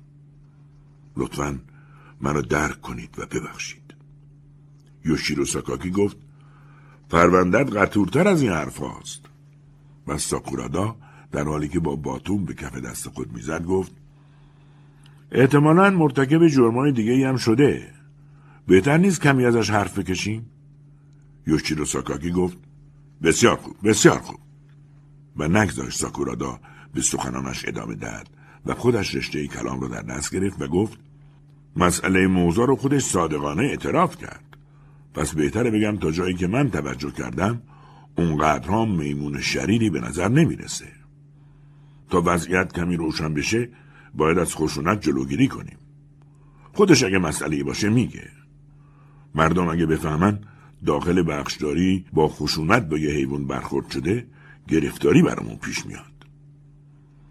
لطفا 1.16 1.59
منو 2.20 2.43
درک 2.43 2.81
کنید 2.81 3.18
و 3.18 3.27
ببخشید. 3.27 3.95
یوشیرو 5.05 5.45
ساکاکی 5.45 5.91
گفت 5.91 6.16
پروندت 7.09 7.77
قطورتر 7.77 8.29
از 8.29 8.43
این 8.43 8.51
حرف 8.51 8.79
هاست. 8.79 9.20
و 10.07 10.18
ساکورادا 10.18 10.97
در 11.33 11.45
حالی 11.45 11.68
که 11.68 11.81
با 11.81 11.97
باتوم 11.97 12.45
به 12.45 12.55
کف 12.55 12.77
دست 12.77 13.09
خود 13.09 13.33
می‌زد 13.33 13.64
گفت 13.64 13.93
احتمالا 15.35 15.91
مرتکب 15.91 16.49
جرمای 16.49 16.93
دیگه 16.93 17.28
هم 17.28 17.37
شده. 17.37 17.91
بهتر 18.66 18.97
نیست 18.97 19.20
کمی 19.20 19.45
ازش 19.45 19.70
حرف 19.70 19.99
بکشیم؟ 19.99 20.47
یوشیرو 21.47 21.85
ساکاکی 21.85 22.30
گفت 22.30 22.59
بسیار 23.22 23.57
خوب 23.57 23.76
بسیار 23.85 24.18
خوب 24.18 24.39
و 25.37 25.49
نگذاشت 25.49 25.99
ساکورادا 25.99 26.61
به 26.95 27.01
سخنانش 27.01 27.64
ادامه 27.68 27.95
داد 27.95 28.28
و 28.66 28.74
خودش 28.74 29.14
رشته 29.14 29.47
کلام 29.47 29.80
را 29.80 29.89
در 29.89 30.03
دست 30.03 30.35
گرفت 30.35 30.62
و 30.62 30.66
گفت 30.66 30.99
مسئله 31.76 32.26
موضوع 32.26 32.66
رو 32.66 32.76
خودش 32.76 33.03
صادقانه 33.03 33.62
اعتراف 33.62 34.16
کرد 34.16 34.45
پس 35.14 35.35
بهتره 35.35 35.70
بگم 35.70 35.97
تا 35.97 36.11
جایی 36.11 36.35
که 36.35 36.47
من 36.47 36.70
توجه 36.70 37.11
کردم 37.11 37.62
اونقدرها 38.18 38.85
میمون 38.85 39.41
شریری 39.41 39.91
به 39.91 40.01
نظر 40.01 40.28
نمی‌رسه 40.28 40.89
تا 42.11 42.22
وضعیت 42.26 42.72
کمی 42.72 42.97
روشن 42.97 43.35
بشه 43.35 43.68
باید 44.15 44.39
از 44.39 44.55
خشونت 44.55 45.03
جلوگیری 45.03 45.49
کنیم 45.49 45.79
خودش 46.73 47.03
اگه 47.03 47.19
مسئله 47.19 47.65
باشه 47.65 47.89
میگه 47.89 48.31
مردم 49.35 49.69
اگه 49.69 49.87
بفهمن 49.87 50.39
داخل 50.87 51.25
بخشداری 51.29 52.05
با 52.12 52.29
خشونت 52.29 52.89
با 52.89 52.99
یه 52.99 53.11
حیوان 53.11 53.47
برخورد 53.47 53.91
شده 53.91 54.27
گرفتاری 54.69 55.23
برامون 55.23 55.57
پیش 55.57 55.87
میاد. 55.87 56.15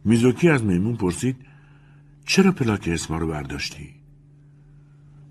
میزوکی 0.05 0.49
از 0.49 0.63
میمون 0.63 0.95
پرسید 0.95 1.35
چرا 2.25 2.51
پلاک 2.51 2.89
اسما 2.91 3.17
رو 3.17 3.27
برداشتی؟ 3.27 3.89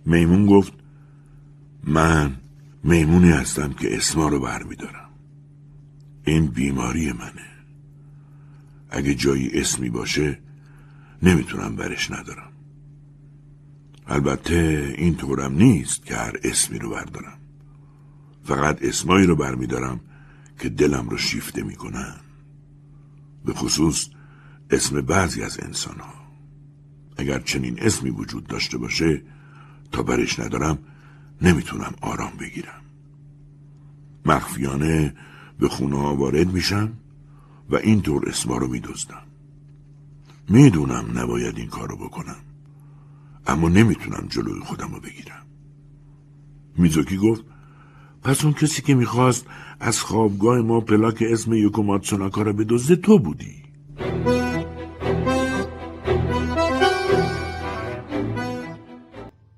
میمون 0.06 0.46
گفت 0.46 0.72
من 1.84 2.36
میمونی 2.84 3.30
هستم 3.30 3.72
که 3.72 3.96
اسما 3.96 4.28
رو 4.28 4.40
برمیدارم. 4.40 5.08
این 6.24 6.46
بیماری 6.46 7.12
منه. 7.12 7.48
اگه 8.90 9.14
جایی 9.14 9.50
اسمی 9.60 9.90
باشه 9.90 10.38
نمی‌تونم 11.22 11.76
برش 11.76 12.10
ندارم. 12.10 12.52
البته 14.06 14.94
این 14.98 15.14
طورم 15.16 15.54
نیست 15.54 16.06
که 16.06 16.16
هر 16.16 16.36
اسمی 16.44 16.78
رو 16.78 16.90
بردارم. 16.90 17.38
فقط 18.44 18.82
اسمایی 18.82 19.26
رو 19.26 19.36
برمیدارم 19.36 20.00
که 20.58 20.68
دلم 20.68 21.08
رو 21.08 21.18
شیفته 21.18 21.62
می‌کنن 21.62 22.16
به 23.44 23.52
خصوص 23.52 24.08
اسم 24.70 25.00
بعضی 25.00 25.42
از 25.42 25.60
انسان 25.60 26.00
ها 26.00 26.14
اگر 27.16 27.38
چنین 27.38 27.82
اسمی 27.82 28.10
وجود 28.10 28.46
داشته 28.46 28.78
باشه 28.78 29.22
تا 29.92 30.02
برش 30.02 30.38
ندارم 30.38 30.78
نمی‌تونم 31.42 31.94
آرام 32.00 32.32
بگیرم 32.40 32.82
مخفیانه 34.26 35.14
به 35.58 35.68
خونه 35.68 35.96
ها 35.96 36.16
وارد 36.16 36.52
میشم 36.52 36.92
و 37.70 37.76
اینطور 37.76 38.28
اسما 38.28 38.56
رو 38.56 38.68
میدزدم 38.68 39.22
می‌دونم 40.48 41.18
نباید 41.18 41.58
این 41.58 41.68
کارو 41.68 41.96
بکنم. 41.96 42.36
اما 43.46 43.68
نمی‌تونم 43.68 44.26
جلوی 44.28 44.60
خودم 44.60 44.94
رو 44.94 45.00
بگیرم. 45.00 45.46
میزوکی 46.76 47.16
گفت 47.16 47.44
پس 48.22 48.44
اون 48.44 48.54
کسی 48.54 48.82
که 48.82 48.94
می‌خواست 48.94 49.46
از 49.80 50.00
خوابگاه 50.00 50.58
ما 50.60 50.80
پلاک 50.80 51.24
اسم 51.26 51.52
یوکو 51.52 51.82
ماتسوناکا 51.82 52.42
را 52.42 52.52
بدزده 52.52 52.96
تو 52.96 53.18
بودی. 53.18 53.62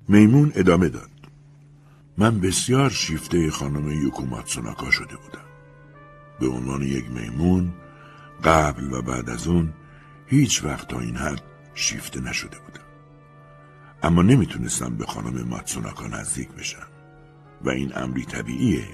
میمون 0.08 0.52
ادامه 0.54 0.88
داد. 0.88 1.10
من 2.18 2.40
بسیار 2.40 2.90
شیفته 2.90 3.50
خانم 3.50 3.88
یوکو 3.88 4.26
ماتسوناکا 4.26 4.90
شده 4.90 5.16
بودم. 5.16 5.44
به 6.40 6.48
عنوان 6.48 6.82
یک 6.82 7.10
میمون 7.10 7.72
قبل 8.44 8.92
و 8.92 9.02
بعد 9.02 9.30
از 9.30 9.46
اون 9.46 9.72
هیچ 10.26 10.64
وقت 10.64 10.88
تا 10.88 11.00
این 11.00 11.16
حد 11.16 11.42
شیفته 11.74 12.20
نشده 12.20 12.58
بودم. 12.58 12.84
اما 14.02 14.22
نمی‌تونستم 14.22 14.96
به 14.96 15.06
خانم 15.06 15.48
ماتسوناکا 15.48 16.06
نزدیک 16.06 16.48
بشم. 16.48 16.86
و 17.64 17.70
این 17.70 17.92
امری 17.96 18.24
طبیعیه. 18.24 18.88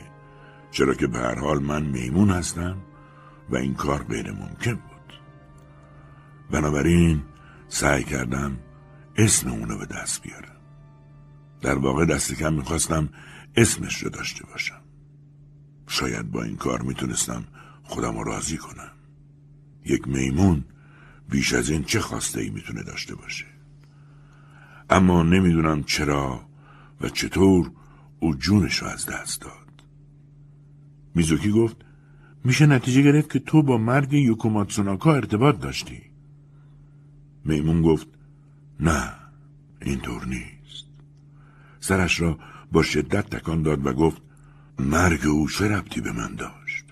چرا 0.70 0.95
که 0.95 1.07
به 1.07 1.18
هر 1.18 1.39
حال 1.39 1.62
من 1.62 1.83
میمون 1.83 2.31
هستم 2.31 2.76
و 3.51 3.57
این 3.57 3.74
کار 3.74 4.03
غیر 4.03 4.33
ممکن 4.33 4.74
بود. 4.74 5.20
بنابراین 6.51 7.22
سعی 7.68 8.05
کردم 8.05 8.59
اسم 9.16 9.51
اونو 9.51 9.78
به 9.78 9.87
دست 9.87 10.22
بیارم. 10.22 10.61
در 11.61 11.78
واقع 11.78 12.05
دست 12.05 12.35
کم 12.35 12.53
می‌خواستم 12.53 13.09
اسمش 13.57 14.03
رو 14.03 14.11
داشته 14.11 14.47
باشم. 14.47 14.81
شاید 15.87 16.31
با 16.31 16.43
این 16.43 16.57
کار 16.57 16.83
می‌تونستم 16.83 17.45
خودم 17.83 18.18
رو 18.18 18.24
راضی 18.24 18.57
کنم. 18.57 18.93
یک 19.85 20.09
میمون 20.09 20.64
بیش 21.31 21.53
از 21.53 21.70
این 21.70 21.85
چه 21.85 22.01
خواسته 22.01 22.41
ای 22.41 22.51
می‌تونه 22.51 22.83
داشته 22.83 23.14
باشه؟ 23.14 23.47
اما 24.91 25.22
نمی‌دونم 25.22 25.83
چرا 25.83 26.41
و 27.01 27.09
چطور 27.09 27.70
او 28.20 28.35
جونش 28.35 28.76
رو 28.76 28.89
از 28.89 29.07
دست 29.07 29.41
داد. 29.41 29.83
میزوکی 31.14 31.51
گفت 31.51 31.76
میشه 32.45 32.66
نتیجه 32.66 33.03
گرفت 33.03 33.33
که 33.33 33.39
تو 33.39 33.62
با 33.62 33.78
مرگ 33.78 34.12
یوکوماتسوناکا 34.12 35.14
ارتباط 35.14 35.59
داشتی. 35.59 36.03
میمون 37.45 37.83
گفت 37.83 38.07
نه 38.81 39.12
اینطور 39.83 40.26
نیست. 40.26 40.87
سرش 41.81 42.20
را 42.20 42.39
با 42.72 42.83
شدت 42.83 43.31
تکان 43.31 43.62
داد 43.62 43.87
و 43.87 43.93
گفت 43.93 44.22
مرگ 44.78 45.26
او 45.26 45.49
چه 45.49 45.68
ربطی 45.68 46.01
به 46.01 46.12
من 46.12 46.35
داشت 46.35 46.85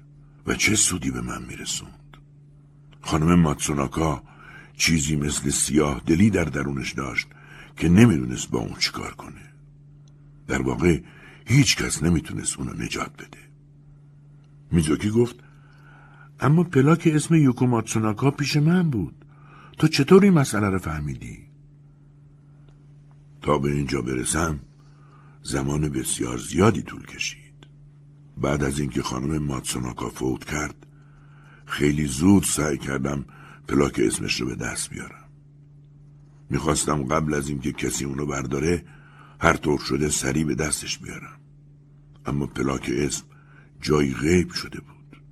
و 0.46 0.54
چه 0.54 0.76
سودی 0.76 1.10
به 1.10 1.20
من 1.20 1.42
میرسوند؟ 1.42 2.07
خانم 3.08 3.34
ماتسوناکا 3.34 4.22
چیزی 4.76 5.16
مثل 5.16 5.50
سیاه 5.50 6.00
دلی 6.06 6.30
در 6.30 6.44
درونش 6.44 6.92
داشت 6.92 7.28
که 7.76 7.88
نمی‌دونست 7.88 8.50
با 8.50 8.58
اون 8.58 8.74
چیکار 8.78 9.14
کنه. 9.14 9.52
در 10.46 10.62
واقع 10.62 11.00
هیچ 11.46 11.76
کس 11.76 12.02
نمی‌تونست 12.02 12.58
اونو 12.58 12.72
نجات 12.72 13.12
بده. 13.14 13.38
میزوکی 14.72 15.10
گفت 15.10 15.36
اما 16.40 16.64
پلاک 16.64 17.08
اسم 17.12 17.34
یوکو 17.34 17.66
ماتسوناکا 17.66 18.30
پیش 18.30 18.56
من 18.56 18.90
بود. 18.90 19.24
تو 19.78 19.88
چطور 19.88 20.22
این 20.22 20.32
مسئله 20.32 20.68
رو 20.68 20.78
فهمیدی؟ 20.78 21.38
تا 23.42 23.58
به 23.58 23.72
اینجا 23.72 24.02
برسم 24.02 24.60
زمان 25.42 25.88
بسیار 25.88 26.38
زیادی 26.38 26.82
طول 26.82 27.06
کشید. 27.06 27.54
بعد 28.36 28.62
از 28.62 28.80
اینکه 28.80 29.02
خانم 29.02 29.38
ماتسوناکا 29.38 30.08
فوت 30.08 30.44
کرد 30.44 30.86
خیلی 31.68 32.06
زود 32.06 32.44
سعی 32.44 32.78
کردم 32.78 33.24
پلاک 33.68 34.00
اسمش 34.04 34.40
رو 34.40 34.46
به 34.46 34.54
دست 34.54 34.90
بیارم. 34.90 35.28
می‌خواستم 36.50 37.02
قبل 37.02 37.34
از 37.34 37.48
اینکه 37.48 37.72
کسی 37.72 38.04
اونو 38.04 38.26
برداره 38.26 38.84
هر 39.40 39.56
طور 39.56 39.78
شده 39.78 40.08
سریع 40.08 40.44
به 40.44 40.54
دستش 40.54 40.98
بیارم. 40.98 41.40
اما 42.26 42.46
پلاک 42.46 42.90
اسم 42.94 43.24
جایی 43.80 44.14
غیب 44.14 44.52
شده 44.52 44.80
بود. 44.80 45.22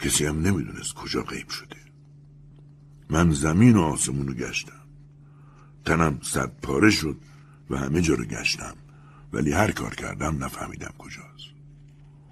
کسی 0.00 0.26
هم 0.26 0.40
نمی‌دونست 0.40 0.94
کجا 0.94 1.22
غیب 1.22 1.48
شده. 1.48 1.76
من 3.10 3.30
زمین 3.30 3.76
و 3.76 3.80
آسمون 3.80 4.28
رو 4.28 4.34
گشتم. 4.34 4.72
تنم 5.84 6.18
صد 6.22 6.52
پاره 6.62 6.90
شد 6.90 7.16
و 7.70 7.78
همه 7.78 8.00
جا 8.00 8.14
رو 8.14 8.24
گشتم 8.24 8.74
ولی 9.32 9.52
هر 9.52 9.70
کار 9.70 9.94
کردم 9.94 10.44
نفهمیدم 10.44 10.94
کجاست. 10.98 11.54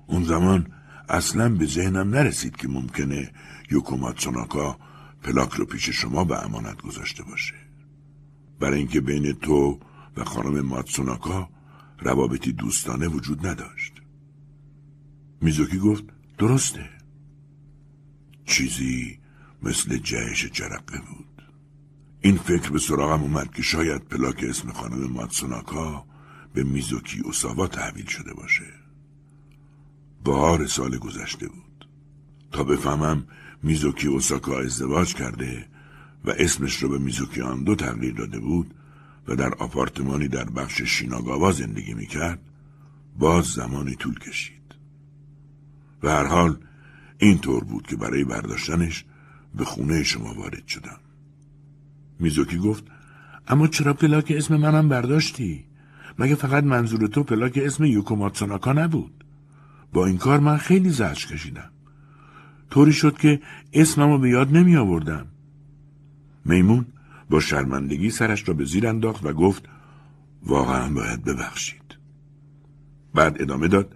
اون 0.07 0.24
زمان 0.24 0.66
اصلا 1.13 1.49
به 1.49 1.67
ذهنم 1.67 2.11
نرسید 2.11 2.57
که 2.57 2.69
ممکنه 2.69 3.33
یوکو 3.71 3.97
ماتسوناکا 3.97 4.79
پلاک 5.23 5.53
رو 5.53 5.65
پیش 5.65 5.91
شما 5.91 6.25
به 6.25 6.45
امانت 6.45 6.83
گذاشته 6.83 7.23
باشه. 7.23 7.55
برای 8.61 8.79
اینکه 8.79 9.01
بین 9.01 9.33
تو 9.33 9.81
و 10.17 10.25
خانم 10.25 10.61
ماتسوناکا 10.61 11.49
روابطی 11.99 12.53
دوستانه 12.53 13.09
وجود 13.09 13.47
نداشت. 13.47 13.93
میزوکی 15.41 15.79
گفت 15.79 16.05
درسته. 16.39 16.91
چیزی 18.45 19.19
مثل 19.63 19.97
جهش 19.97 20.47
جرقه 20.47 20.99
بود. 20.99 21.43
این 22.21 22.37
فکر 22.37 22.71
به 22.71 22.79
سراغم 22.79 23.23
اومد 23.23 23.55
که 23.55 23.63
شاید 23.63 24.03
پلاک 24.03 24.45
اسم 24.49 24.73
خانم 24.73 25.11
ماتسوناکا 25.11 26.05
به 26.55 26.65
میزوکی 26.65 27.21
اوساوا 27.21 27.67
تحویل 27.67 28.07
شده 28.07 28.35
باشه. 28.35 28.82
بهار 30.25 30.66
سال 30.66 30.99
گذشته 30.99 31.49
بود 31.49 31.87
تا 32.53 32.64
بفهمم 32.64 33.25
میزوکی 33.62 34.07
اوساکا 34.09 34.61
ازدواج 34.61 35.14
کرده 35.14 35.66
و 36.25 36.31
اسمش 36.31 36.83
رو 36.83 36.89
به 36.89 36.99
میزوکی 36.99 37.41
آندو 37.41 37.75
تغییر 37.75 38.14
داده 38.14 38.41
بود 38.41 38.75
و 39.29 39.37
در 39.37 39.55
آپارتمانی 39.55 40.29
در 40.29 40.45
بخش 40.45 40.83
شیناگاوا 40.83 41.53
زندگی 41.53 41.95
می‌کرد 41.95 42.41
باز 43.18 43.45
زمانی 43.45 43.95
طول 43.95 44.18
کشید 44.18 44.75
و 46.03 46.11
هر 46.11 46.27
حال 46.27 46.57
این 47.18 47.39
طور 47.39 47.64
بود 47.64 47.87
که 47.87 47.97
برای 47.97 48.25
برداشتنش 48.25 49.05
به 49.55 49.64
خونه 49.64 50.03
شما 50.03 50.35
وارد 50.35 50.66
شدم 50.66 50.99
میزوکی 52.20 52.59
گفت 52.59 52.85
اما 53.49 53.66
چرا 53.66 53.95
پلاک 53.95 54.33
اسم 54.37 54.57
منم 54.57 54.89
برداشتی؟ 54.89 55.64
مگه 56.18 56.35
فقط 56.35 56.64
منظور 56.64 57.07
تو 57.07 57.23
پلاک 57.23 57.59
اسم 57.62 57.85
یوکوماتسوناکا 57.85 58.73
نبود؟ 58.73 59.22
با 59.93 60.07
این 60.07 60.18
کار 60.18 60.40
من 60.40 60.57
خیلی 60.57 60.90
زجر 60.90 61.26
کشیدم. 61.26 61.70
طوری 62.70 62.93
شد 62.93 63.18
که 63.18 63.40
اسممو 63.72 64.18
به 64.18 64.30
یاد 64.30 64.57
نمی 64.57 64.76
آوردم. 64.76 65.26
میمون 66.45 66.86
با 67.30 67.40
شرمندگی 67.40 68.11
سرش 68.11 68.49
را 68.49 68.55
به 68.55 68.64
زیر 68.64 68.86
انداخت 68.86 69.26
و 69.26 69.32
گفت 69.32 69.68
واقعا 70.43 70.95
باید 70.95 71.24
ببخشید. 71.24 71.82
بعد 73.14 73.43
ادامه 73.43 73.68
داد 73.68 73.95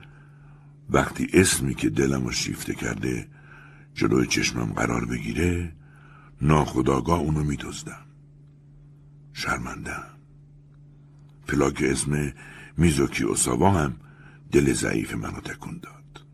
وقتی 0.90 1.28
اسمی 1.32 1.74
که 1.74 1.90
دلم 1.90 2.24
رو 2.24 2.32
شیفته 2.32 2.74
کرده 2.74 3.28
جلوی 3.94 4.26
چشمم 4.26 4.72
قرار 4.72 5.04
بگیره 5.04 5.72
ناخداگاه 6.42 7.18
اونو 7.18 7.44
میدزدم 7.44 8.06
شرمندم 9.32 10.04
پلاک 11.48 11.82
اسم 11.86 12.32
میزوکی 12.76 13.24
اوساوا 13.24 13.70
هم 13.70 13.94
دل 14.52 14.72
ضعیف 14.72 15.14
منو 15.14 15.40
تکون 15.40 15.80
داد. 15.82 16.24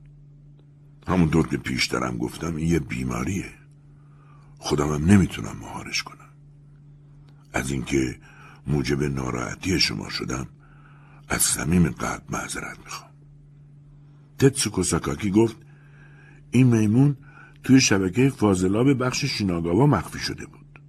همونطور 1.08 1.48
که 1.48 1.56
پیشترم 1.56 2.18
گفتم 2.18 2.56
این 2.56 2.68
یه 2.68 2.78
بیماریه. 2.78 3.50
خودمم 4.58 5.04
نمی‌تونم 5.04 5.56
مهارش 5.60 6.02
کنم. 6.02 6.18
از 7.52 7.70
اینکه 7.70 8.18
موجب 8.66 9.02
ناراحتی 9.02 9.80
شما 9.80 10.10
شدم 10.10 10.46
از 11.28 11.42
صمیم 11.42 11.88
قلب 11.88 12.22
معذرت 12.30 12.78
می‌خوام. 12.84 13.10
تتسوکو 14.38 14.82
ساکاکی 14.82 15.30
گفت 15.30 15.56
این 16.50 16.66
میمون 16.66 17.16
توی 17.62 17.80
شبکه 17.80 18.28
فاضلاب 18.30 18.92
بخش 18.92 19.24
شیناگاوا 19.24 19.86
مخفی 19.86 20.18
شده 20.18 20.46
بود. 20.46 20.80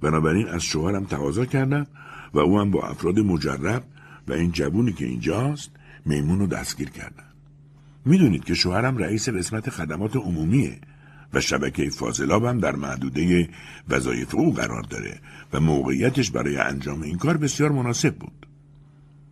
بنابراین 0.00 0.48
از 0.48 0.62
شوهرم 0.62 1.04
تقاضا 1.04 1.44
کردم 1.44 1.86
و 2.34 2.38
او 2.38 2.60
هم 2.60 2.70
با 2.70 2.88
افراد 2.88 3.18
مجرب 3.18 3.84
و 4.28 4.32
این 4.32 4.52
جوونی 4.52 4.92
که 4.92 5.04
اینجاست 5.04 5.70
میمون 6.06 6.38
رو 6.38 6.46
دستگیر 6.46 6.90
کردن. 6.90 7.24
می‌دونید 8.04 8.44
که 8.44 8.54
شوهرم 8.54 8.96
رئیس 8.96 9.28
قسمت 9.28 9.70
خدمات 9.70 10.16
عمومیه 10.16 10.80
و 11.34 11.40
شبکه 11.40 11.90
فاضلاب 11.90 12.44
هم 12.44 12.58
در 12.58 12.76
محدوده 12.76 13.48
وظایف 13.88 14.34
او 14.34 14.52
قرار 14.52 14.82
داره 14.82 15.20
و 15.52 15.60
موقعیتش 15.60 16.30
برای 16.30 16.56
انجام 16.56 17.02
این 17.02 17.18
کار 17.18 17.36
بسیار 17.36 17.72
مناسب 17.72 18.14
بود. 18.14 18.46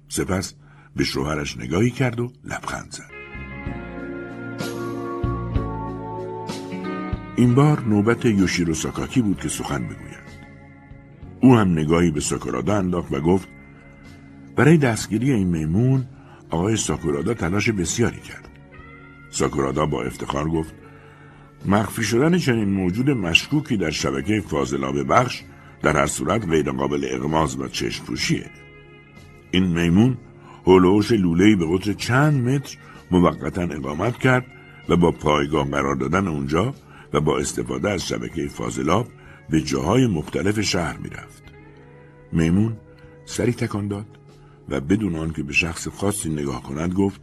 سپس 0.08 0.54
به 0.96 1.04
شوهرش 1.04 1.58
نگاهی 1.58 1.90
کرد 1.90 2.20
و 2.20 2.32
لبخند 2.44 2.92
زد. 2.92 3.10
این 7.36 7.54
بار 7.54 7.80
نوبت 7.80 8.24
یوشیرو 8.24 8.74
ساکاکی 8.74 9.22
بود 9.22 9.40
که 9.40 9.48
سخن 9.48 9.82
بگوید. 9.84 10.20
او 11.40 11.56
هم 11.56 11.72
نگاهی 11.72 12.10
به 12.10 12.20
ساکورادا 12.20 12.78
انداخت 12.78 13.12
و 13.12 13.20
گفت 13.20 13.48
برای 14.56 14.76
دستگیری 14.76 15.32
این 15.32 15.48
میمون 15.48 16.06
آقای 16.50 16.76
ساکورادا 16.76 17.34
تلاش 17.34 17.70
بسیاری 17.70 18.20
کرد. 18.20 18.48
ساکورادا 19.30 19.86
با 19.86 20.02
افتخار 20.02 20.48
گفت 20.48 20.74
مخفی 21.66 22.02
شدن 22.04 22.38
چنین 22.38 22.70
موجود 22.70 23.10
مشکوکی 23.10 23.76
در 23.76 23.90
شبکه 23.90 24.40
فاضلاب 24.40 25.12
بخش 25.12 25.42
در 25.82 25.96
هر 25.96 26.06
صورت 26.06 26.48
غیر 26.48 26.70
قابل 26.70 27.08
اغماز 27.10 27.60
و 27.60 27.68
چشم 27.68 28.04
پوشیه 28.04 28.46
این 29.50 29.66
میمون 29.66 30.16
هلوش 30.66 31.12
لولهی 31.12 31.56
به 31.56 31.66
قطر 31.66 31.92
چند 31.92 32.48
متر 32.48 32.78
موقتا 33.10 33.62
اقامت 33.62 34.18
کرد 34.18 34.46
و 34.88 34.96
با 34.96 35.10
پایگاه 35.10 35.70
قرار 35.70 35.94
دادن 35.94 36.28
اونجا 36.28 36.74
و 37.12 37.20
با 37.20 37.38
استفاده 37.38 37.90
از 37.90 38.08
شبکه 38.08 38.48
فاضلاب 38.48 39.08
به 39.50 39.60
جاهای 39.60 40.06
مختلف 40.06 40.60
شهر 40.60 40.96
می‌رفت. 40.96 41.42
میمون 42.32 42.76
سری 43.24 43.52
تکان 43.52 43.88
داد. 43.88 44.19
و 44.70 44.80
بدون 44.80 45.16
آنکه 45.16 45.42
به 45.42 45.52
شخص 45.52 45.88
خاصی 45.88 46.30
نگاه 46.30 46.62
کند 46.62 46.94
گفت 46.94 47.20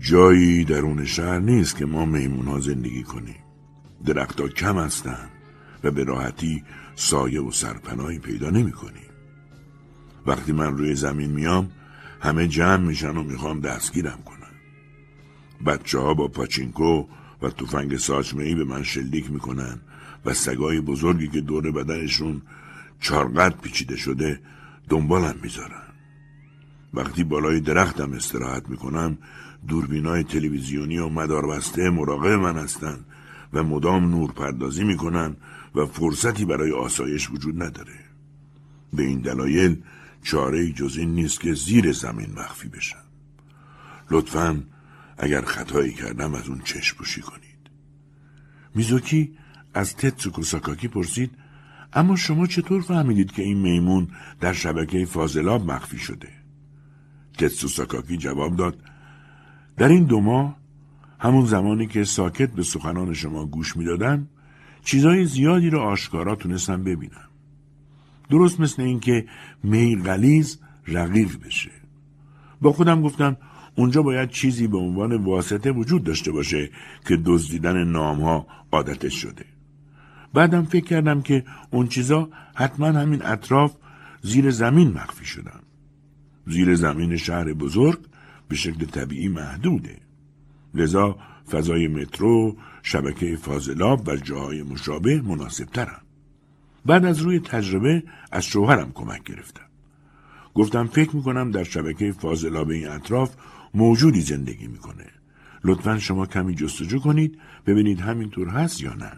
جایی 0.00 0.64
درون 0.64 1.04
شهر 1.04 1.38
نیست 1.38 1.76
که 1.76 1.86
ما 1.86 2.04
میمون 2.04 2.46
ها 2.46 2.60
زندگی 2.60 3.02
کنیم. 3.02 3.36
درختها 4.04 4.48
کم 4.48 4.78
هستند 4.78 5.30
و 5.84 5.90
به 5.90 6.04
راحتی 6.04 6.64
سایه 6.94 7.40
و 7.40 7.50
سرپناهی 7.50 8.18
پیدا 8.18 8.50
نمی 8.50 8.72
کنیم. 8.72 9.10
وقتی 10.26 10.52
من 10.52 10.78
روی 10.78 10.94
زمین 10.94 11.30
میام 11.30 11.70
همه 12.20 12.48
جمع 12.48 12.86
میشن 12.86 13.16
و 13.16 13.22
می‌خوام 13.22 13.60
دستگیرم 13.60 14.18
کنم. 14.24 14.40
بچه 15.66 15.98
ها 15.98 16.14
با 16.14 16.28
پاچینکو 16.28 17.04
و 17.42 17.50
تفنگ 17.50 17.96
ساچمه 17.96 18.54
به 18.54 18.64
من 18.64 18.82
شلیک 18.82 19.30
می‌کنن 19.30 19.80
و 20.24 20.34
سگای 20.34 20.80
بزرگی 20.80 21.28
که 21.28 21.40
دور 21.40 21.70
بدنشون 21.70 22.42
چارقد 23.00 23.60
پیچیده 23.60 23.96
شده 23.96 24.40
دنبالم 24.88 25.34
می‌ذارن. 25.42 25.89
وقتی 26.94 27.24
بالای 27.24 27.60
درختم 27.60 28.12
استراحت 28.12 28.68
می‌کنم 28.68 29.18
دوربینای 29.68 30.24
تلویزیونی 30.24 30.98
و 30.98 31.08
مداربسته 31.08 31.90
مراقب 31.90 32.30
من 32.30 32.56
هستند 32.56 33.04
و 33.52 33.62
مدام 33.62 34.10
نور 34.10 34.32
پردازی 34.32 34.84
می‌کنن 34.84 35.36
و 35.74 35.86
فرصتی 35.86 36.44
برای 36.44 36.72
آسایش 36.72 37.30
وجود 37.30 37.62
نداره. 37.62 37.98
به 38.92 39.02
این 39.02 39.20
دلایل 39.20 39.82
چاره 40.22 40.72
جز 40.72 40.96
این 40.96 41.14
نیست 41.14 41.40
که 41.40 41.54
زیر 41.54 41.92
زمین 41.92 42.32
مخفی 42.36 42.68
بشم. 42.68 43.04
لطفا 44.10 44.62
اگر 45.18 45.40
خطایی 45.40 45.92
کردم 45.92 46.34
از 46.34 46.48
اون 46.48 46.60
چشم 46.64 46.96
پوشی 46.96 47.20
کنید 47.20 47.70
میزوکی 48.74 49.36
از 49.74 49.96
تتسوکو 49.96 50.42
ساکاکی 50.42 50.88
پرسید 50.88 51.30
اما 51.92 52.16
شما 52.16 52.46
چطور 52.46 52.80
فهمیدید 52.80 53.32
که 53.32 53.42
این 53.42 53.58
میمون 53.58 54.08
در 54.40 54.52
شبکه 54.52 55.06
فاضلاب 55.06 55.70
مخفی 55.70 55.98
شده 55.98 56.28
تتسو 57.38 57.68
ساکاکی 57.68 58.16
جواب 58.16 58.56
داد. 58.56 58.78
در 59.76 59.88
این 59.88 60.04
دو 60.04 60.20
ماه 60.20 60.56
همون 61.18 61.46
زمانی 61.46 61.86
که 61.86 62.04
ساکت 62.04 62.50
به 62.50 62.62
سخنان 62.62 63.14
شما 63.14 63.46
گوش 63.46 63.76
می‌دادم 63.76 64.28
چیزای 64.84 65.26
زیادی 65.26 65.70
رو 65.70 65.80
آشکارا 65.80 66.34
تونستم 66.34 66.84
ببینم. 66.84 67.28
درست 68.30 68.60
مثل 68.60 68.82
اینکه 68.82 69.26
می 69.62 69.96
غلیز 69.96 70.58
رقیق 70.86 71.40
بشه. 71.46 71.70
با 72.60 72.72
خودم 72.72 73.02
گفتم 73.02 73.36
اونجا 73.76 74.02
باید 74.02 74.30
چیزی 74.30 74.66
به 74.66 74.78
عنوان 74.78 75.24
واسطه 75.24 75.70
وجود 75.70 76.04
داشته 76.04 76.32
باشه 76.32 76.70
که 77.08 77.16
دزدیدن 77.16 77.84
نامها 77.84 78.46
عادتش 78.72 79.14
شده. 79.14 79.44
بعدم 80.34 80.64
فکر 80.64 80.84
کردم 80.84 81.22
که 81.22 81.44
اون 81.70 81.86
چیزا 81.86 82.28
حتما 82.54 82.86
همین 82.86 83.22
اطراف 83.24 83.76
زیر 84.22 84.50
زمین 84.50 84.92
مخفی 84.92 85.24
شدن. 85.24 85.60
زیر 86.50 86.74
زمین 86.74 87.16
شهر 87.16 87.52
بزرگ 87.52 87.98
به 88.48 88.56
شکل 88.56 88.86
طبیعی 88.86 89.28
محدوده 89.28 89.96
لذا 90.74 91.18
فضای 91.50 91.88
مترو، 91.88 92.56
شبکه 92.82 93.36
فاضلاب 93.36 94.08
و 94.08 94.16
جاهای 94.16 94.62
مشابه 94.62 95.20
مناسب 95.20 95.64
ترم. 95.64 96.02
بعد 96.86 97.04
از 97.04 97.18
روی 97.18 97.40
تجربه 97.40 98.02
از 98.32 98.44
شوهرم 98.44 98.92
کمک 98.92 99.24
گرفتم. 99.24 99.66
گفتم 100.54 100.86
فکر 100.86 101.16
می‌کنم 101.16 101.50
در 101.50 101.64
شبکه 101.64 102.12
فاضلاب 102.12 102.70
این 102.70 102.88
اطراف 102.88 103.34
موجودی 103.74 104.20
زندگی 104.20 104.66
می‌کنه. 104.66 105.06
لطفا 105.64 105.98
شما 105.98 106.26
کمی 106.26 106.54
جستجو 106.54 106.98
کنید 106.98 107.38
ببینید 107.66 108.00
همینطور 108.00 108.48
هست 108.48 108.80
یا 108.80 108.94
نه. 108.94 109.12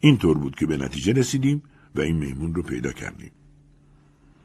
اینطور 0.00 0.38
بود 0.38 0.56
که 0.56 0.66
به 0.66 0.76
نتیجه 0.76 1.12
رسیدیم 1.12 1.62
و 1.94 2.00
این 2.00 2.16
میمون 2.16 2.54
رو 2.54 2.62
پیدا 2.62 2.92
کردیم. 2.92 3.30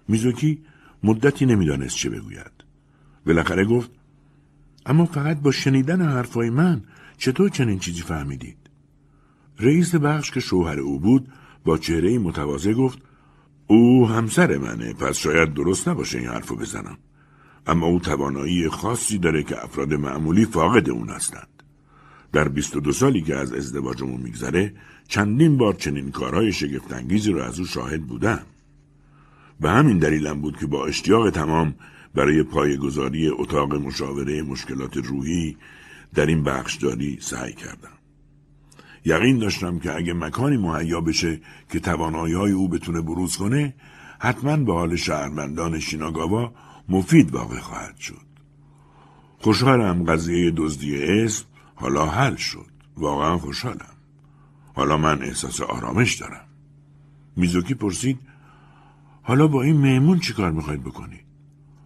میزوکی 0.07 0.61
مدتی 1.03 1.45
نمی‌دانست 1.45 1.95
چه 1.95 2.09
بگوید. 2.09 2.51
بالاخره 3.25 3.65
گفت 3.65 3.91
اما 4.85 5.05
فقط 5.05 5.39
با 5.39 5.51
شنیدن 5.51 6.01
حرفای 6.01 6.49
من 6.49 6.81
چطور 7.17 7.49
چنین 7.49 7.79
چیزی 7.79 8.01
فهمیدید؟ 8.01 8.57
رئیس 9.59 9.95
بخش 9.95 10.31
که 10.31 10.39
شوهر 10.39 10.79
او 10.79 10.99
بود 10.99 11.27
با 11.65 11.77
چهره 11.77 12.19
متواضع 12.19 12.73
گفت 12.73 12.99
او 13.67 14.07
همسر 14.07 14.57
منه 14.57 14.93
پس 14.93 15.17
شاید 15.17 15.53
درست 15.53 15.87
نباشه 15.87 16.17
این 16.17 16.27
حرفو 16.27 16.55
بزنم 16.55 16.97
اما 17.67 17.87
او 17.87 17.99
توانایی 17.99 18.69
خاصی 18.69 19.17
داره 19.17 19.43
که 19.43 19.63
افراد 19.63 19.93
معمولی 19.93 20.45
فاقد 20.45 20.89
اون 20.89 21.09
هستند 21.09 21.63
در 22.31 22.47
22 22.47 22.91
سالی 22.91 23.21
که 23.21 23.35
از 23.35 23.53
ازدواجمون 23.53 24.21
میگذره 24.21 24.73
چندین 25.07 25.57
بار 25.57 25.73
چنین 25.73 26.11
کارهای 26.11 26.53
شگفتانگیزی 26.53 27.31
رو 27.31 27.41
از 27.41 27.59
او 27.59 27.65
شاهد 27.65 28.01
بودم 28.01 28.43
به 29.63 29.71
همین 29.71 29.97
دلیلم 29.97 30.41
بود 30.41 30.57
که 30.57 30.67
با 30.67 30.85
اشتیاق 30.85 31.29
تمام 31.29 31.75
برای 32.15 32.43
پایگذاری 32.43 33.27
اتاق 33.27 33.75
مشاوره 33.75 34.41
مشکلات 34.41 34.97
روحی 34.97 35.57
در 36.13 36.25
این 36.25 36.43
بخشداری 36.43 37.17
سعی 37.21 37.53
کردم. 37.53 37.97
یقین 39.05 39.37
داشتم 39.39 39.79
که 39.79 39.95
اگه 39.95 40.13
مکانی 40.13 40.57
مهیا 40.57 41.01
بشه 41.01 41.41
که 41.71 41.79
توانایی 41.79 42.33
های 42.33 42.51
او 42.51 42.69
بتونه 42.69 43.01
بروز 43.01 43.37
کنه 43.37 43.73
حتما 44.19 44.57
به 44.57 44.73
حال 44.73 44.95
شهروندان 44.95 45.79
شیناگاوا 45.79 46.53
مفید 46.89 47.31
واقع 47.31 47.59
خواهد 47.59 47.97
شد. 47.97 48.25
خوشحالم 49.39 50.03
قضیه 50.03 50.51
دزدی 50.51 51.03
اسم 51.03 51.45
حالا 51.75 52.05
حل 52.05 52.35
شد. 52.35 52.71
واقعا 52.97 53.37
خوشحالم. 53.37 53.95
حالا 54.73 54.97
من 54.97 55.21
احساس 55.21 55.61
آرامش 55.61 56.15
دارم. 56.15 56.45
میزوکی 57.35 57.73
پرسید 57.73 58.19
حالا 59.23 59.47
با 59.47 59.63
این 59.63 59.77
میمون 59.77 60.19
چیکار 60.19 60.51
می‌خواید 60.51 60.83
بکنید؟ 60.83 61.25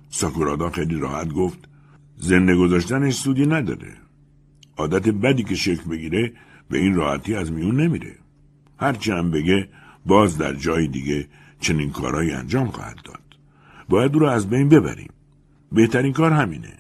ساکورادا 0.10 0.70
خیلی 0.70 0.96
راحت 0.96 1.30
گفت 1.34 1.70
زنده 2.18 2.56
گذاشتنش 2.56 3.14
سودی 3.14 3.46
نداره. 3.46 3.94
عادت 4.78 5.10
بدی 5.10 5.44
که 5.44 5.56
شکل 5.56 5.90
بگیره 5.90 6.34
به 6.70 6.78
این 6.78 6.96
راحتی 6.96 7.36
از 7.36 7.52
میون 7.52 7.82
نمیره. 7.82 8.16
هرچی 8.80 9.12
هم 9.12 9.32
بگه 9.32 9.70
باز 10.06 10.38
در 10.38 10.54
جای 10.54 10.88
دیگه 10.88 11.28
چنین 11.60 11.90
کارهایی 11.90 12.32
انجام 12.32 12.68
خواهد 12.68 12.98
داد. 13.04 13.22
باید 13.90 14.14
او 14.14 14.20
رو 14.20 14.28
از 14.28 14.50
بین 14.50 14.70
ببریم. 14.70 15.12
بهترین 15.72 16.14
کار 16.14 16.32
همینه. 16.32 16.74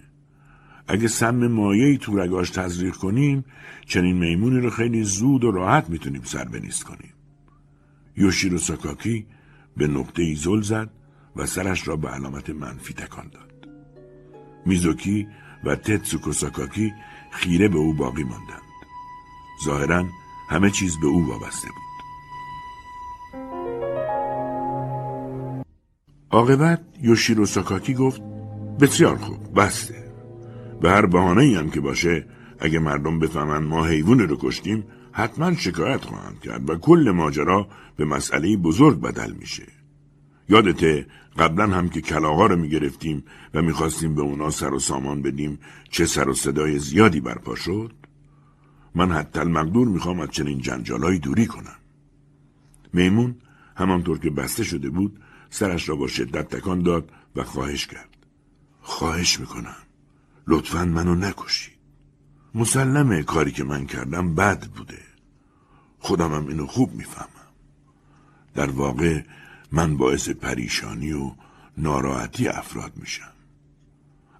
اگه 0.87 1.07
سم 1.07 1.47
مایهی 1.47 1.97
تو 1.97 2.19
رگاش 2.19 2.49
تزریق 2.49 2.95
کنیم 2.95 3.45
چنین 3.85 4.17
میمونی 4.17 4.59
رو 4.59 4.69
خیلی 4.69 5.03
زود 5.03 5.43
و 5.43 5.51
راحت 5.51 5.89
می‌تونیم 5.89 6.21
سر 6.23 6.43
بنیست 6.43 6.83
کنیم. 6.83 7.13
یوشیرو 8.17 8.57
ساکاکی 8.57 9.25
به 9.77 9.87
نقطه 9.87 10.23
ای 10.23 10.35
زل 10.35 10.61
زد 10.61 10.89
و 11.35 11.45
سرش 11.45 11.87
را 11.87 11.95
به 11.95 12.09
علامت 12.09 12.49
منفی 12.49 12.93
تکان 12.93 13.29
داد. 13.29 13.69
میزوکی 14.65 15.27
و 15.63 15.75
تتسوکو 15.75 16.31
ساکاکی 16.31 16.93
خیره 17.31 17.67
به 17.67 17.77
او 17.77 17.93
باقی 17.93 18.23
ماندند. 18.23 18.61
ظاهرا 19.65 20.05
همه 20.49 20.69
چیز 20.69 20.97
به 21.01 21.07
او 21.07 21.27
وابسته 21.27 21.67
بود. 21.67 21.87
عاقبت 26.31 26.81
یوشیرو 27.01 27.45
ساکاکی 27.45 27.93
گفت 27.93 28.21
بسیار 28.79 29.17
خوب 29.17 29.59
بسته 29.59 30.11
به 30.81 30.89
هر 30.89 31.05
بحانه 31.05 31.57
هم 31.57 31.69
که 31.69 31.81
باشه 31.81 32.25
اگه 32.59 32.79
مردم 32.79 33.19
بفهمن 33.19 33.63
ما 33.63 33.85
حیوان 33.85 34.19
رو 34.19 34.37
کشتیم 34.39 34.83
حتما 35.17 35.55
شکایت 35.55 36.05
خواهند 36.05 36.39
کرد 36.39 36.69
و 36.69 36.75
کل 36.75 37.11
ماجرا 37.15 37.67
به 37.95 38.05
مسئله 38.05 38.57
بزرگ 38.57 39.01
بدل 39.01 39.31
میشه. 39.31 39.67
یادته 40.49 41.07
قبلا 41.37 41.67
هم 41.67 41.89
که 41.89 42.01
کلاغا 42.01 42.45
رو 42.45 42.55
می‌گرفتیم 42.55 43.23
و 43.53 43.61
می‌خواستیم 43.61 44.15
به 44.15 44.21
اونا 44.21 44.49
سر 44.49 44.73
و 44.73 44.79
سامان 44.79 45.21
بدیم 45.21 45.59
چه 45.89 46.05
سر 46.05 46.29
و 46.29 46.33
صدای 46.33 46.79
زیادی 46.79 47.19
برپا 47.19 47.55
شد؟ 47.55 47.93
من 48.95 49.11
حتی 49.11 49.39
المقدور 49.39 49.87
می‌خوام 49.87 50.19
از 50.19 50.29
چنین 50.29 50.61
جنجالایی 50.61 51.19
دوری 51.19 51.45
کنم. 51.45 51.79
میمون 52.93 53.35
همانطور 53.75 54.19
که 54.19 54.29
بسته 54.29 54.63
شده 54.63 54.89
بود 54.89 55.19
سرش 55.49 55.89
را 55.89 55.95
با 55.95 56.07
شدت 56.07 56.49
تکان 56.49 56.83
داد 56.83 57.11
و 57.35 57.43
خواهش 57.43 57.87
کرد. 57.87 58.17
خواهش 58.81 59.39
می‌کنم. 59.39 59.81
لطفا 60.47 60.85
منو 60.85 61.15
نکشید. 61.15 61.77
مسلمه 62.55 63.23
کاری 63.23 63.51
که 63.51 63.63
من 63.63 63.85
کردم 63.85 64.35
بد 64.35 64.67
بوده. 64.67 65.06
خودمم 66.07 66.47
اینو 66.47 66.65
خوب 66.65 66.93
می‌فهمم. 66.95 67.49
در 68.55 68.69
واقع 68.69 69.21
من 69.71 69.97
باعث 69.97 70.29
پریشانی 70.29 71.11
و 71.11 71.31
ناراحتی 71.77 72.47
افراد 72.47 72.91
میشم. 72.95 73.33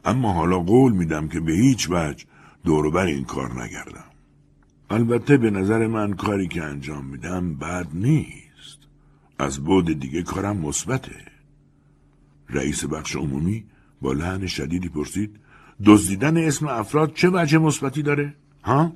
اما 0.05 0.34
حالا 0.34 0.59
قول 0.59 0.93
میدم 0.93 1.28
که 1.28 1.39
به 1.39 1.51
هیچ 1.51 1.88
وجه 1.89 2.26
دوروبر 2.63 3.05
این 3.05 3.26
کار 3.26 3.63
نگردم. 3.63 4.11
البته 4.89 5.38
به 5.38 5.49
نظر 5.51 5.88
من 5.88 6.13
کاری 6.13 6.47
که 6.47 6.63
انجام 6.63 7.05
میدم 7.05 7.55
بد 7.55 7.88
نیست. 7.93 8.80
از 9.39 9.59
بود 9.59 9.99
دیگه 9.99 10.24
کارم 10.24 10.57
مثبته. 10.57 11.15
رئیس 12.49 12.86
بخش 12.86 13.15
عمومی 13.15 13.65
با 14.01 14.13
لحن 14.13 14.47
شدیدی 14.47 14.89
پرسید 14.89 15.39
دزدیدن 15.86 16.38
اسم 16.38 16.68
افراد 16.68 17.13
چه 17.13 17.30
وجه 17.30 17.57
مثبتی 17.57 18.01
داره؟ 18.01 18.34
ها؟ 18.63 18.93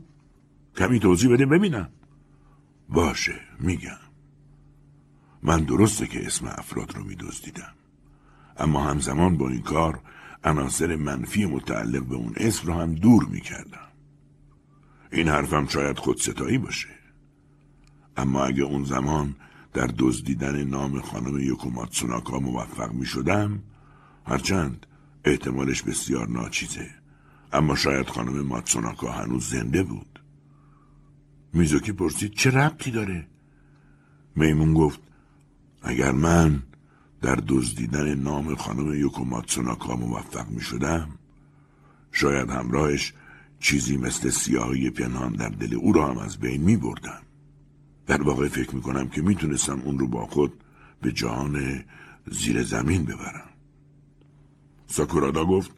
کمی 0.77 0.99
توضیح 0.99 1.31
بده 1.33 1.45
ببینم. 1.45 1.89
باشه 2.91 3.39
میگم. 3.59 3.97
من 5.43 5.63
درسته 5.63 6.07
که 6.07 6.25
اسم 6.25 6.47
افراد 6.47 6.95
رو 6.95 7.03
میدزدیدم. 7.03 7.73
اما 8.57 8.83
همزمان 8.83 9.37
با 9.37 9.49
این 9.49 9.61
کار 9.61 10.01
عناصر 10.43 10.95
منفی 10.95 11.45
متعلق 11.45 12.05
به 12.05 12.15
اون 12.15 12.33
اسم 12.37 12.67
رو 12.67 12.73
هم 12.73 12.95
دور 12.95 13.25
می‌کردم. 13.25 13.87
این 15.11 15.27
حرفم 15.27 15.67
شاید 15.67 15.99
خودستایی 15.99 16.57
باشه. 16.57 16.89
اما 18.17 18.43
اگه 18.43 18.63
اون 18.63 18.83
زمان 18.83 19.35
در 19.73 19.89
دزدیدن 19.97 20.63
نام 20.63 21.01
خانم 21.01 21.39
یوکوماتسوناکا 21.39 22.39
موفق 22.39 22.91
می 22.91 23.05
شدم 23.05 23.63
هرچند 24.25 24.85
احتمالش 25.25 25.81
بسیار 25.81 26.29
ناچیزه. 26.29 26.89
اما 27.53 27.75
شاید 27.75 28.07
خانم 28.07 28.41
ماتسوناکا 28.41 29.11
هنوز 29.11 29.49
زنده 29.49 29.83
بود. 29.83 30.10
میزوکی 31.53 31.91
پرسید 31.91 32.33
چه 32.33 32.51
ربطی 32.51 32.91
داره؟ 32.91 33.27
میمون 34.35 34.73
گفت 34.73 34.99
اگر 35.81 36.11
من 36.11 36.63
در 37.21 37.39
دزدیدن 37.47 38.15
نام 38.15 38.55
خانم 38.55 38.93
یوکو 38.93 39.23
ماتسوناکا 39.23 39.95
موفق 39.95 40.49
می 40.49 40.61
شدم 40.61 41.09
شاید 42.11 42.49
همراهش 42.49 43.13
چیزی 43.59 43.97
مثل 43.97 44.29
سیاهی 44.29 44.89
پنهان 44.89 45.33
در 45.33 45.49
دل 45.49 45.75
او 45.75 45.93
را 45.93 46.07
هم 46.07 46.17
از 46.17 46.37
بین 46.37 46.61
می 46.61 46.77
بردم. 46.77 47.21
در 48.07 48.21
واقع 48.21 48.47
فکر 48.47 48.75
می 48.75 48.81
کنم 48.81 49.07
که 49.07 49.21
می 49.21 49.35
تونستم 49.35 49.81
اون 49.81 49.99
رو 49.99 50.07
با 50.07 50.25
خود 50.25 50.53
به 51.01 51.11
جهان 51.11 51.83
زیر 52.31 52.63
زمین 52.63 53.05
ببرم. 53.05 53.49
ساکورادا 54.87 55.45
گفت 55.45 55.71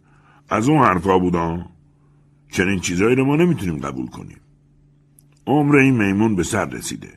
از 0.49 0.69
اون 0.69 0.83
حرفا 0.83 1.19
بودم 1.19 1.69
چنین 2.51 2.79
چیزهایی 2.79 3.15
رو 3.15 3.25
ما 3.25 3.35
نمی‌تونیم 3.35 3.77
قبول 3.77 4.07
کنیم 4.07 4.37
عمر 5.47 5.75
این 5.75 5.97
میمون 5.97 6.35
به 6.35 6.43
سر 6.43 6.65
رسیده 6.65 7.13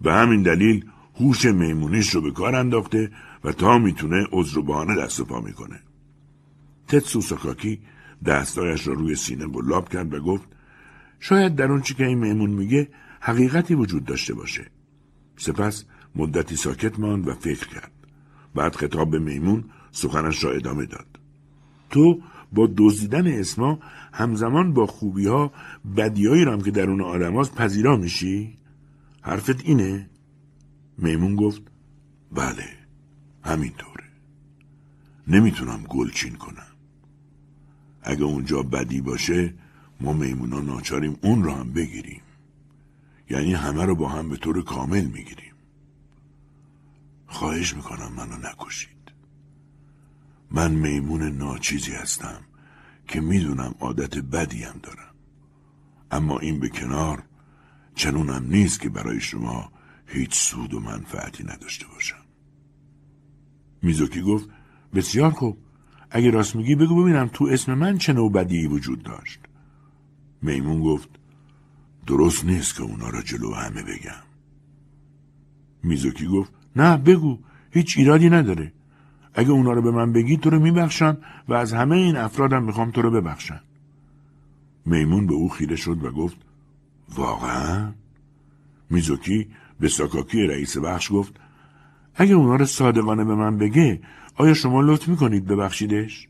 به 0.00 0.12
همین 0.12 0.42
دلیل 0.42 0.84
هوش 1.20 1.44
میمونیش 1.44 2.14
رو 2.14 2.20
به 2.20 2.30
کار 2.30 2.54
انداخته 2.54 3.10
و 3.44 3.52
تا 3.52 3.78
می‌تونه 3.78 4.26
عذر 4.32 4.58
و 4.58 4.62
بهانه 4.62 4.96
دست 4.96 5.20
و 5.20 5.24
پا 5.24 5.40
می‌کنه. 5.40 5.80
تتسو 6.88 7.20
ساکاکی 7.20 7.80
دستایش 8.24 8.86
را 8.86 8.94
روی 8.94 9.14
سینه 9.14 9.46
گلاب 9.46 9.88
کرد 9.88 10.14
و 10.14 10.20
گفت 10.20 10.48
شاید 11.20 11.54
در 11.54 11.70
اون 11.72 11.80
چی 11.80 11.94
که 11.94 12.06
این 12.06 12.18
میمون 12.18 12.50
میگه 12.50 12.88
حقیقتی 13.20 13.74
وجود 13.74 14.04
داشته 14.04 14.34
باشه. 14.34 14.70
سپس 15.36 15.84
مدتی 16.16 16.56
ساکت 16.56 16.98
ماند 16.98 17.28
و 17.28 17.34
فکر 17.34 17.68
کرد. 17.68 17.92
بعد 18.54 18.76
خطاب 18.76 19.10
به 19.10 19.18
میمون 19.18 19.64
سخنش 19.92 20.44
را 20.44 20.52
ادامه 20.52 20.86
داد. 20.86 21.06
تو 21.90 22.20
با 22.52 22.68
دزدیدن 22.76 23.26
اسما 23.26 23.78
همزمان 24.12 24.72
با 24.72 24.86
خوبی 24.86 25.26
ها 25.26 25.52
بدیایی 25.96 26.44
رام 26.44 26.60
که 26.62 26.70
درون 26.70 27.00
آدم 27.00 27.34
هاست 27.34 27.54
پذیرا 27.54 27.96
میشی؟ 27.96 28.58
حرفت 29.22 29.64
اینه؟ 29.64 30.10
میمون 30.98 31.36
گفت 31.36 31.62
بله 32.32 32.68
همینطوره. 33.42 34.04
نمی‌تونم 35.28 35.82
گلچین 35.88 36.34
کنم. 36.34 36.66
اگه 38.02 38.24
اونجا 38.24 38.62
بدی 38.62 39.00
باشه 39.00 39.54
ما 40.00 40.12
میمونا 40.12 40.60
ناچاریم 40.60 41.16
اون 41.22 41.44
رو 41.44 41.52
هم 41.52 41.72
بگیریم. 41.72 42.22
یعنی 43.30 43.54
همه 43.54 43.84
رو 43.84 43.94
با 43.94 44.08
هم 44.08 44.28
به 44.28 44.36
طور 44.36 44.64
کامل 44.64 45.04
می‌گیریم. 45.04 45.54
خواهش 47.26 47.76
می‌کنم 47.76 48.12
منو 48.16 48.36
نکشید. 48.36 48.95
من 50.50 50.70
میمون 50.70 51.22
ناچیزی 51.22 51.92
هستم 51.92 52.40
که 53.08 53.20
می‌دونم 53.20 53.74
عادت 53.80 54.18
بدی 54.18 54.62
هم 54.62 54.78
دارم. 54.82 55.14
اما 56.10 56.38
این 56.38 56.60
به 56.60 56.68
کنار 56.68 57.22
چنونم 57.94 58.46
نیست 58.48 58.80
که 58.80 58.88
برای 58.88 59.20
شما 59.20 59.72
هیچ 60.06 60.34
سود 60.34 60.74
و 60.74 60.80
منفعتی 60.80 61.44
نداشته 61.44 61.86
باشم. 61.86 62.24
میزوکی 63.82 64.22
گفت 64.22 64.48
بسیار 64.94 65.30
خوب. 65.30 65.58
اگه 66.10 66.30
راست 66.30 66.56
میگی 66.56 66.74
بگو 66.74 67.02
ببینم 67.02 67.30
تو 67.32 67.44
اسم 67.44 67.74
من 67.74 67.98
چه 67.98 68.12
نوع 68.12 68.32
بدی 68.32 68.66
وجود 68.66 69.02
داشت. 69.02 69.40
میمون 70.42 70.82
گفت 70.82 71.08
درست 72.06 72.44
نیست 72.44 72.76
که 72.76 72.82
اونا 72.82 73.08
را 73.08 73.22
جلو 73.22 73.54
همه 73.54 73.82
بگم. 73.82 74.22
میزوکی 75.82 76.26
گفت 76.26 76.52
نه 76.76 76.96
بگو 76.96 77.38
هیچ 77.70 77.98
ایرادی 77.98 78.30
نداره. 78.30 78.72
اگه 79.36 79.50
اونا 79.50 79.72
رو 79.72 79.82
به 79.82 79.90
من 79.90 80.12
بگی 80.12 80.36
تو 80.36 80.50
رو 80.50 80.60
میبخشن 80.60 81.16
و 81.48 81.54
از 81.54 81.72
همه 81.72 81.96
این 81.96 82.16
افرادم 82.16 82.62
می‌خوام 82.62 82.90
تو 82.90 83.02
رو 83.02 83.10
ببخشن 83.10 83.60
میمون 84.86 85.26
به 85.26 85.34
او 85.34 85.48
خیره 85.48 85.76
شد 85.76 86.04
و 86.04 86.10
گفت 86.10 86.36
واقعا؟ 87.14 87.92
میزوکی 88.90 89.48
به 89.80 89.88
ساکاکی 89.88 90.46
رئیس 90.46 90.78
بخش 90.78 91.12
گفت 91.12 91.34
اگه 92.14 92.34
اونا 92.34 92.56
رو 92.56 92.64
صادقانه 92.64 93.24
به 93.24 93.34
من 93.34 93.58
بگه 93.58 94.00
آیا 94.36 94.54
شما 94.54 94.80
لطف 94.80 95.08
می‌کنید 95.08 95.46
ببخشیدش؟ 95.46 96.28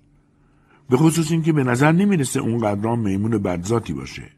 به 0.91 0.97
خصوص 0.97 1.31
اینکه 1.31 1.53
به 1.53 1.65
نظر 1.65 1.93
نمی‌رسه 1.93 2.41
اون 2.41 2.59
قدران 2.59 2.99
میمون 2.99 3.39
بدذاتی 3.39 3.93
باشه. 3.93 4.36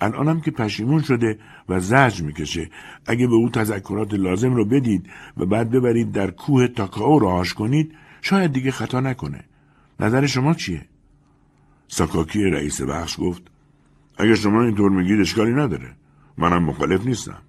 الانم 0.00 0.40
که 0.40 0.50
پشیمون 0.50 1.02
شده 1.02 1.38
و 1.68 1.80
زجر 1.80 2.22
می‌کشه 2.24 2.70
اگه 3.06 3.26
به 3.26 3.34
او 3.34 3.50
تذکرات 3.50 4.14
لازم 4.14 4.54
رو 4.54 4.64
بدید 4.64 5.10
و 5.36 5.46
بعد 5.46 5.70
ببرید 5.70 6.12
در 6.12 6.30
کوه 6.30 6.68
تاکاو 6.68 7.18
راهاش 7.18 7.54
کنید 7.54 7.94
شاید 8.22 8.52
دیگه 8.52 8.70
خطا 8.70 9.00
نکنه. 9.00 9.44
نظر 10.00 10.26
شما 10.26 10.54
چیه؟ 10.54 10.86
ساکاکی 11.88 12.44
رئیس 12.44 12.82
بخش 12.82 13.16
گفت 13.20 13.42
اگه 14.18 14.34
شما 14.34 14.62
اینطور 14.62 14.90
میگید 14.90 15.20
اشکالی 15.20 15.52
نداره. 15.52 15.96
منم 16.38 16.64
مخالف 16.64 17.06
نیستم. 17.06 17.42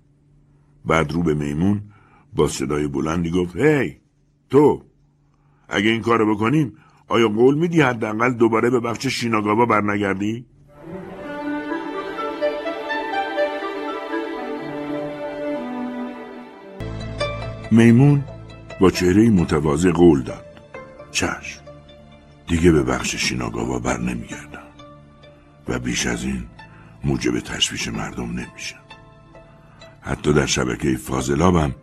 بعد 0.86 1.12
رو 1.12 1.24
به 1.24 1.34
میمون 1.34 1.82
با 2.34 2.48
صدای 2.48 2.88
بلندی 2.88 3.32
گفت 3.32 3.56
هی 3.56 3.98
تو 4.50 4.84
اگه 5.70 5.90
این 5.90 6.02
کارو 6.02 6.36
بکنیم 6.36 6.74
آیا 7.08 7.28
قول 7.28 7.56
میدی 7.56 7.82
حداقل 7.82 8.34
دوباره 8.34 8.70
به 8.70 8.80
بخش 8.80 9.08
شیناگاوا 9.08 9.66
برنگردی؟ 9.66 10.46
میمون 17.72 18.24
با 18.80 18.92
چهره 18.92 19.30
متواضع 19.30 19.92
قول 19.92 20.24
داد. 20.24 20.46
چشم. 21.12 21.62
دیگه 22.48 22.72
به 22.72 22.84
بخش 22.84 23.16
شیناگاوا 23.16 23.80
بر 23.80 23.98
نمیگردم. 23.98 24.64
و 25.68 25.80
بیش 25.80 26.06
از 26.06 26.24
این 26.24 26.44
موجب 27.04 27.40
تشویش 27.40 27.88
مردم 27.88 28.30
نمیشم. 28.30 28.80
حتی 30.02 30.34
در 30.34 30.46
شبکه 30.46 30.98
فاضلابم 30.98 31.76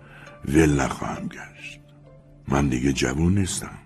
ول 0.49 0.80
نخواهم 0.80 1.28
گشت. 1.28 1.80
من 2.49 2.68
دیگه 2.68 2.93
جوون 2.93 3.39
نیستم. 3.39 3.78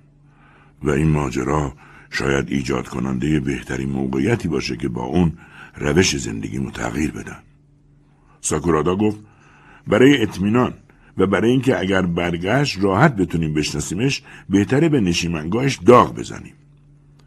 و 0.83 0.91
این 0.91 1.09
ماجرا 1.09 1.73
شاید 2.11 2.53
ایجاد 2.53 2.89
کننده 2.89 3.41
بهترین 3.41 3.91
موقعیتی 3.91 4.49
باشه 4.49 4.77
که 4.77 4.89
با 4.89 5.03
اون 5.03 5.33
روش 5.77 6.17
زندگیمو 6.17 6.71
تغییر 6.71 7.11
بدم. 7.11 7.43
ساکورادا 8.41 8.97
گفت 8.97 9.19
برای 9.87 10.23
اطمینان 10.23 10.75
و 11.19 11.27
برای 11.27 11.51
اینکه 11.51 11.81
اگر 11.81 12.03
برگشت 12.03 12.79
راحت 12.85 13.17
بتونیم 13.17 13.55
بشناسیمش 13.55 14.23
بهتره 14.49 14.89
به 14.89 15.01
نشیمنگاهش 15.01 15.79
داغ 15.87 16.15
بزنیم. 16.15 16.55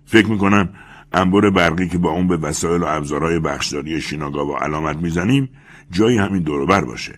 فکر 0.05 0.27
می‌کنم 0.27 0.69
انبر 1.13 1.49
برقی 1.49 1.87
که 1.87 1.97
با 1.97 2.09
اون 2.09 2.27
به 2.27 2.37
وسایل 2.37 2.81
و 2.81 2.85
ابزارهای 2.85 3.39
بخشداری 3.39 4.01
شیناگاوا 4.01 4.57
علامت 4.57 4.97
می‌زنیم 4.97 5.49
جایی 5.91 6.17
همین 6.17 6.43
دوروبر 6.43 6.85
باشه. 6.85 7.17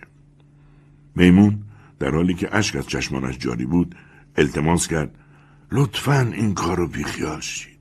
میمون 1.16 1.58
در 1.98 2.10
حالی 2.10 2.34
که 2.34 2.56
اشک 2.56 2.76
از 2.76 2.86
چشمانش 2.86 3.38
جاری 3.38 3.66
بود 3.66 3.94
التماس 4.36 4.88
کرد 4.88 5.14
لطفا 5.72 6.32
این 6.34 6.54
کارو 6.54 6.88
بیخیال 6.88 7.40
شید. 7.40 7.78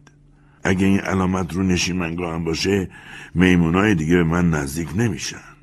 اگه 0.63 0.85
این 0.85 0.99
علامت 0.99 1.53
رو 1.53 1.63
نشیمنگاه 1.63 2.33
هم 2.33 2.43
باشه 2.43 2.89
میمونای 3.35 3.95
دیگه 3.95 4.15
به 4.15 4.23
من 4.23 4.49
نزدیک 4.49 4.87
نمیشن. 4.95 5.56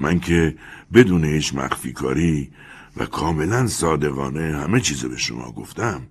من 0.00 0.20
که 0.20 0.56
بدون 0.94 1.24
هیچ 1.24 1.54
مخفی 1.54 1.92
کاری 1.92 2.50
و 2.96 3.06
کاملا 3.06 3.66
صادقانه 3.66 4.56
همه 4.58 4.80
چیز 4.80 5.04
به 5.04 5.16
شما 5.16 5.52
گفتم 5.52 6.02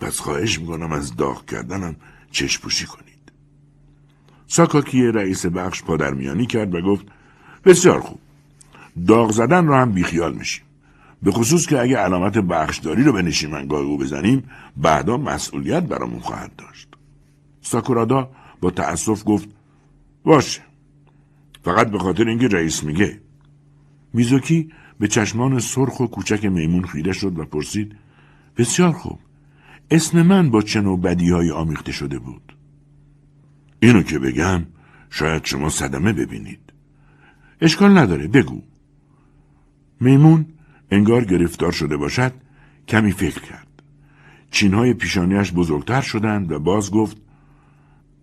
پس 0.00 0.20
خواهش 0.20 0.58
می‌کنم 0.58 0.92
از 0.92 1.16
داغ 1.16 1.46
کردنم 1.46 1.96
چشم 2.30 2.62
پوشی 2.62 2.86
کنید. 2.86 3.32
ساکاکی 4.46 5.02
رئیس 5.02 5.46
بخش 5.46 5.82
پادرمیانی 5.82 6.46
کرد 6.46 6.74
و 6.74 6.80
گفت 6.80 7.06
بسیار 7.64 8.00
خوب. 8.00 8.18
داغ 9.06 9.30
زدن 9.32 9.66
رو 9.66 9.74
هم 9.74 9.92
بیخیال 9.92 10.34
میشیم. 10.34 10.64
به 11.22 11.32
خصوص 11.32 11.66
که 11.66 11.80
اگه 11.80 11.96
علامت 11.96 12.38
بخشداری 12.38 13.02
رو 13.02 13.12
به 13.12 13.22
نشیمنگاه 13.22 13.80
او 13.80 13.98
بزنیم 13.98 14.50
بعدا 14.76 15.16
مسئولیت 15.16 15.82
برامون 15.82 16.20
خواهد 16.20 16.56
داشت. 16.56 16.88
ساکورادا 17.62 18.30
با 18.60 18.70
تأسف 18.70 19.22
گفت 19.26 19.48
باشه. 20.24 20.62
فقط 21.64 21.90
به 21.90 21.98
خاطر 21.98 22.28
اینکه 22.28 22.48
رئیس 22.48 22.82
میگه. 22.82 23.20
میزوکی 24.14 24.72
به 24.98 25.08
چشمان 25.08 25.60
سرخ 25.60 26.00
و 26.00 26.06
کوچک 26.06 26.44
میمون 26.44 26.84
خیره 26.84 27.12
شد 27.12 27.38
و 27.38 27.44
پرسید 27.44 27.96
بسیار 28.56 28.92
خوب 28.92 29.18
اسم 29.90 30.22
من 30.22 30.50
با 30.50 30.62
چه 30.62 30.80
نوع 30.80 31.00
بدیهایی 31.00 31.50
آمیخته 31.50 31.92
شده 31.92 32.18
بود؟ 32.18 32.56
اینو 33.80 34.02
که 34.02 34.18
بگم 34.18 34.66
شاید 35.10 35.44
شما 35.44 35.68
صدمه 35.68 36.12
ببینید. 36.12 36.72
اشکال 37.60 37.98
نداره 37.98 38.26
بگو. 38.26 38.62
میمون 40.00 40.46
انگار 40.90 41.24
گرفتار 41.24 41.72
شده 41.72 41.96
باشد 41.96 42.32
کمی 42.88 43.12
فکر 43.12 43.40
کرد. 43.40 43.82
چینهای 44.50 44.94
پیشانیش 44.94 45.52
بزرگتر 45.52 46.00
شدند 46.00 46.52
و 46.52 46.58
باز 46.58 46.90
گفت 46.90 47.16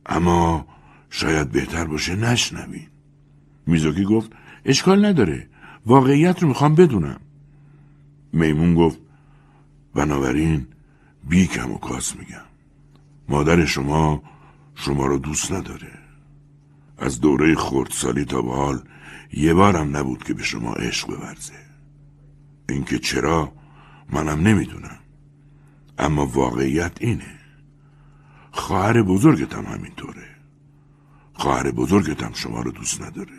اما 0.05 0.65
شاید 1.09 1.51
بهتر 1.51 1.85
باشه 1.85 2.15
نشنوین 2.15 2.88
میزوکی 3.68 4.03
گفت 4.03 4.31
اشکال 4.65 5.05
نداره. 5.05 5.50
واقعیت 5.85 6.41
رو 6.41 6.47
می‌خوام 6.47 6.75
بدونم. 6.75 7.19
میمون 8.33 8.75
گفت 8.75 8.99
بنابراین 9.95 10.67
بی 11.29 11.47
کم 11.47 11.71
و 11.71 11.77
کاس 11.77 12.15
میگم. 12.15 12.45
مادر 13.29 13.65
شما 13.65 14.23
شما 14.75 15.05
رو 15.05 15.17
دوست 15.17 15.51
نداره. 15.51 15.91
از 16.97 17.21
دوره 17.21 17.55
خردسالی 17.55 18.25
تا 18.25 18.41
به 18.41 18.51
حال 18.55 18.83
یه 19.33 19.53
بارم 19.53 19.97
نبود 19.97 20.23
که 20.23 20.33
به 20.33 20.43
شما 20.43 20.73
عشق 20.73 21.07
بورزه. 21.07 21.53
اینکه 22.69 22.99
چرا 22.99 23.51
منم 24.09 24.47
نمی‌دونم. 24.47 24.99
اما 25.97 26.25
واقعیت 26.25 26.91
اینه. 26.99 27.39
خواهر 28.51 29.01
بزرگتم 29.01 29.65
همینطوره. 29.65 30.27
خواهر 31.33 31.71
بزرگتم 31.71 32.31
شما 32.33 32.61
رو 32.61 32.71
دوست 32.71 33.01
نداره. 33.01 33.33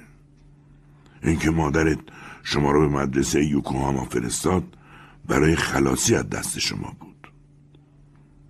اینکه 1.23 1.51
مادرت 1.51 1.99
شما 2.43 2.71
رو 2.71 2.81
به 2.81 2.97
مدرسه 2.97 3.45
یوکوهاما 3.45 4.05
فرستاد 4.05 4.77
برای 5.29 5.57
خلاصی 5.57 6.15
از 6.15 6.31
دست 6.31 6.59
شما 6.59 6.97
بود. 7.01 7.33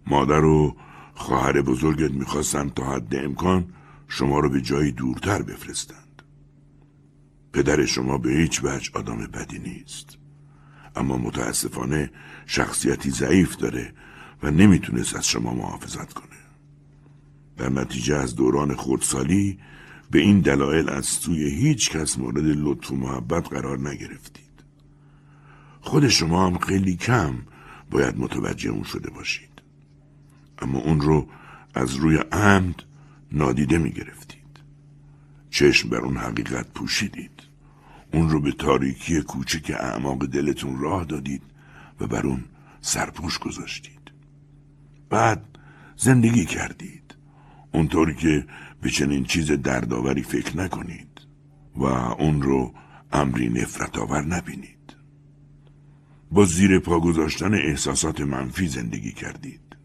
مادر 0.07 0.45
و 0.45 0.77
خواهر 1.15 1.63
بزرگت 1.63 2.11
می‌خواستن 2.11 2.69
تا 2.69 2.85
حد 2.85 3.17
امکان 3.17 3.65
شما 4.09 4.41
را 4.41 4.49
به 4.49 4.61
جایی 4.61 4.93
دورتر 4.93 5.43
بفرستند. 5.43 6.23
پدر 7.53 7.85
شما 7.87 8.19
به 8.19 8.31
هیچ 8.31 8.65
وجه 8.65 8.91
آدم 8.95 9.17
بدی 9.17 9.59
نیست. 9.59 10.19
اما 10.97 11.17
متاسفانه 11.17 12.11
شخصیتی 12.47 13.11
ضعیف 13.11 13.57
داره 13.57 13.93
و 14.43 14.51
نمی‌تونست 14.51 15.17
از 15.17 15.29
شما 15.29 15.55
محافظت 15.55 16.13
کنه. 16.13 16.27
در 17.57 17.69
نتیجه 17.69 18.17
از 18.17 18.37
دوران 18.37 18.75
خودسالی 18.75 19.59
به 20.13 20.21
این 20.21 20.41
دلایل 20.41 20.89
از 20.89 21.07
سوی 21.07 21.51
هیچ 21.51 21.91
کس 21.91 22.19
مورد 22.19 22.45
لطف 22.45 22.91
و 22.91 22.97
محبت 22.97 23.49
قرار 23.49 23.79
نگرفتید. 23.89 24.43
خود 25.81 26.09
شما 26.09 26.47
هم 26.47 26.59
خیلی 26.59 26.97
کم 26.97 27.35
باید 27.91 28.19
متوجه 28.19 28.71
اون 28.71 28.83
شده 28.83 29.11
باشید. 29.11 29.63
اما 30.59 30.79
اون 30.79 31.01
رو 31.01 31.29
از 31.75 31.95
روی 31.95 32.17
عمد 32.17 32.75
نادیده 33.33 33.79
می 33.79 33.91
گرفتید 33.91 34.61
چشم 35.51 35.89
بر 35.89 35.99
اون 35.99 36.17
حقیقت 36.17 36.67
پوشیدید. 36.75 37.43
اون 38.13 38.31
رو 38.31 38.41
به 38.41 38.53
تاریکی 38.53 39.23
کوچک 39.23 39.77
اعماق 39.81 40.27
دلتون 40.27 40.81
راه 40.81 41.05
دادید 41.05 41.43
و 42.01 42.07
بر 42.07 42.27
اون 42.27 42.45
سرپوش 42.81 43.39
گذاشتید. 43.39 44.11
بعد 45.11 45.45
زندگی 45.97 46.45
کردید. 46.45 47.15
اونطور 47.73 48.13
که 48.13 48.47
به 48.83 48.91
چنین 48.91 49.25
چیز 49.25 49.51
دردآوری 49.53 50.23
فکر 50.23 50.57
نکنید 50.57 51.21
و 51.77 51.85
اون 51.85 52.43
رو 52.43 52.75
امری 53.13 53.49
نفرت 53.49 53.99
آور 53.99 54.25
نبینید. 54.25 54.97
با 56.31 56.45
زیر 56.45 56.79
پا 56.79 57.01
گذاشتن 57.01 57.55
احساسات 57.55 58.21
منفی 58.21 58.69
زندگی 58.69 59.13
کردید. 59.13 59.77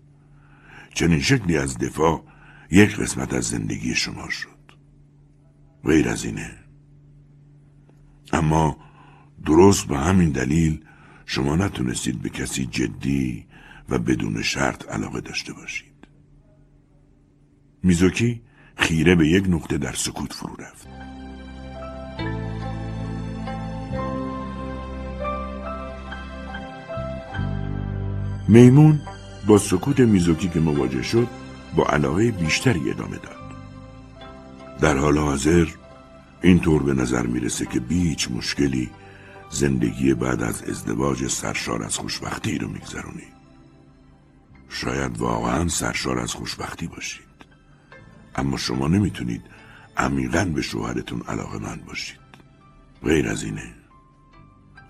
چنین 0.94 1.22
شکلی 1.22 1.58
از 1.58 1.78
دفاع 1.78 2.24
یک 2.72 2.96
قسمت 2.96 3.34
از 3.34 3.44
زندگی 3.44 3.96
شما 3.96 4.30
شد. 4.30 4.50
غیر 5.84 6.10
از 6.10 6.26
اینه. 6.26 6.58
اما 8.34 8.78
درست 9.46 9.88
به 9.88 9.98
همین 9.98 10.30
دلیل 10.30 10.86
شما 11.26 11.56
نتونستید 11.56 12.22
به 12.22 12.30
کسی 12.30 12.66
جدی 12.66 13.46
و 13.90 14.00
بدون 14.00 14.42
شرط 14.42 14.90
علاقه 14.90 15.22
داشته 15.22 15.54
باشید. 15.54 16.08
میزوکی 17.84 18.47
خیره 18.78 19.16
به 19.16 19.28
یک 19.28 19.46
نقطه 19.50 19.78
در 19.78 19.94
سکوت 19.94 20.34
فرو 20.34 20.56
رفت. 20.60 20.88
میمون 28.48 29.02
با 29.48 29.58
سکوت 29.58 30.00
میزوکی 30.00 30.50
که 30.50 30.60
مواجه 30.60 31.04
شد 31.04 31.28
با 31.76 31.86
علاقه 31.86 32.32
بیشتری 32.32 32.90
ادامه 32.90 33.18
داد. 33.18 33.38
در 34.82 34.98
حال 34.98 35.18
حاضر 35.18 35.68
اینطور 36.42 36.84
به 36.84 36.94
نظر 36.94 37.26
می‌رسه 37.26 37.66
که 37.66 37.80
بیچ 37.80 38.32
مشکلی 38.32 38.90
زندگی 39.50 40.14
بعد 40.14 40.44
از 40.44 40.64
ازدواج 40.64 41.28
سرشار 41.28 41.84
از 41.84 41.98
خوشبختی 41.98 42.58
رو 42.58 42.68
میگذرونی. 42.68 43.28
شاید 44.70 45.18
واقعا 45.18 45.68
سرشار 45.68 46.20
از 46.20 46.34
خوشبختی 46.34 46.88
باشید 46.88 47.27
اما 48.38 48.58
شما 48.58 48.88
نمی‌تونید 48.88 49.42
عمیقا 49.98 50.46
به 50.46 50.62
شوهرتون 50.62 51.22
علاقه 51.22 51.58
من 51.58 51.80
باشید. 51.88 52.20
غیر 53.04 53.28
از 53.28 53.44
اینه 53.44 53.74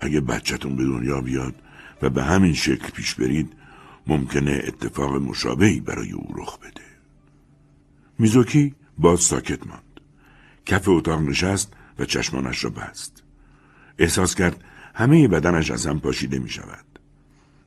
اگه 0.00 0.20
بچهتون 0.20 0.76
به 0.76 0.84
دنیا 0.84 1.20
بیاد 1.20 1.54
و 2.02 2.10
به 2.10 2.24
همین 2.24 2.54
شکل 2.54 2.90
پیش 2.90 3.14
برید 3.14 3.52
ممکنه 4.06 4.62
اتفاق 4.66 5.14
مشابهی 5.14 5.80
برای 5.80 6.12
او 6.12 6.34
رخ 6.36 6.58
بده. 6.58 6.84
میزوکی 8.18 8.74
باز 8.98 9.20
ساکت 9.20 9.66
ماند. 9.66 10.00
کف 10.66 10.88
اتاق 10.88 11.20
نشست 11.20 11.72
و 11.98 12.04
چشمانش 12.04 12.64
را 12.64 12.70
بست. 12.70 13.22
احساس 13.98 14.34
کرد 14.34 14.64
همه 14.94 15.28
بدنش 15.28 15.70
از 15.70 15.86
هم 15.86 16.00
پاشیده 16.00 16.38
می 16.38 16.50
شود 16.50 16.84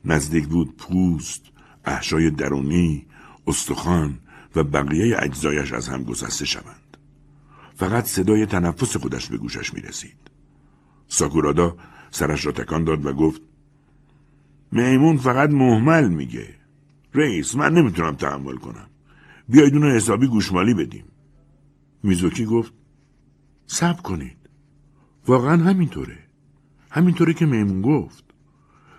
نزدیک 0.05 0.47
بود 0.47 0.77
پوست 0.77 1.41
احشای 1.85 2.29
درونی 2.29 3.05
استخوان 3.47 4.19
و 4.55 4.63
بقیه 4.63 5.17
اجزایش 5.19 5.73
از 5.73 5.87
هم 5.87 6.03
گسسته 6.03 6.45
شوند. 6.45 6.97
فقط 7.75 8.05
صدای 8.05 8.45
تنفس 8.45 8.97
خودش 8.97 9.29
به 9.29 9.37
گوشش 9.37 9.73
می 9.73 9.81
رسید 9.81 10.17
ساکورادا 11.07 11.77
سرش 12.11 12.45
را 12.45 12.51
تکان 12.51 12.83
داد 12.83 13.05
و 13.05 13.13
گفت 13.13 13.41
میمون 14.71 15.17
فقط 15.17 15.49
محمل 15.49 16.07
میگه. 16.07 16.55
رئیس 17.13 17.55
من 17.55 17.73
نمی‌تونم 17.73 18.15
تحمل 18.15 18.55
کنم. 18.55 18.87
بیاید 19.49 19.73
اونو 19.73 19.95
حسابی 19.95 20.27
گوشمالی 20.27 20.73
بدیم. 20.73 21.05
میزوکی 22.03 22.45
گفت 22.45 22.73
سب 23.65 24.01
کنید. 24.01 24.37
واقعا 25.27 25.63
همینطوره. 25.63 26.17
همینطوره 26.89 27.33
که 27.33 27.45
میمون 27.45 27.81
گفت. 27.81 28.23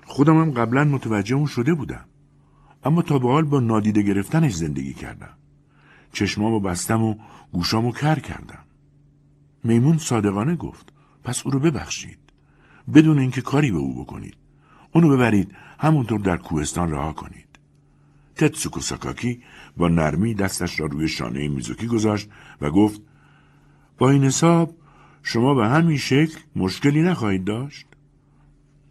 خودم 0.04 0.40
هم 0.40 0.50
قبلا 0.50 0.84
متوجه 0.84 1.36
اون 1.36 1.46
شده 1.46 1.74
بودم. 1.74 2.04
اما 2.84 3.02
تا 3.02 3.18
به 3.18 3.28
حال 3.28 3.44
با 3.44 3.60
نادیده 3.60 4.02
گرفتنش 4.02 4.54
زندگی 4.54 4.94
کردم. 4.94 5.38
چشمامو 6.12 6.60
بستم 6.60 7.02
و 7.02 7.14
گوشامو 7.52 7.92
کر 7.92 8.18
کردم 8.18 8.64
میمون 9.64 9.98
صادقانه 9.98 10.56
گفت 10.56 10.92
پس 11.24 11.46
او 11.46 11.50
رو 11.50 11.58
ببخشید 11.58 12.18
بدون 12.94 13.18
اینکه 13.18 13.42
کاری 13.42 13.70
به 13.70 13.78
او 13.78 14.02
بکنید 14.02 14.36
اونو 14.92 15.08
ببرید 15.08 15.54
همونطور 15.78 16.20
در 16.20 16.36
کوهستان 16.36 16.90
رها 16.90 17.12
کنید. 17.12 17.46
تتسوکو 18.36 18.80
ساکاکی 18.80 19.42
با 19.76 19.88
نرمی 19.88 20.34
دستش 20.34 20.80
را 20.80 20.86
روی 20.86 21.08
شانه 21.08 21.48
میزوکی 21.48 21.86
گذاشت 21.86 22.28
و 22.60 22.70
گفت 22.70 23.00
با 23.98 24.10
این 24.10 24.24
حساب 24.24 24.74
شما 25.22 25.54
به 25.54 25.68
همین 25.68 25.96
شکل 25.96 26.38
مشکلی 26.56 27.02
نخواهید 27.02 27.44
داشت؟ 27.44 27.86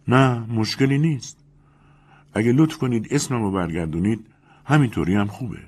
نه 0.08 0.38
مشکلی 0.38 0.98
نیست. 0.98 1.38
اگه 2.34 2.52
لطف 2.52 2.76
کنید 2.76 3.06
اسمم 3.10 3.42
رو 3.42 3.50
برگردونید 3.50 4.26
همینطوری 4.64 5.14
هم 5.14 5.26
خوبه. 5.26 5.58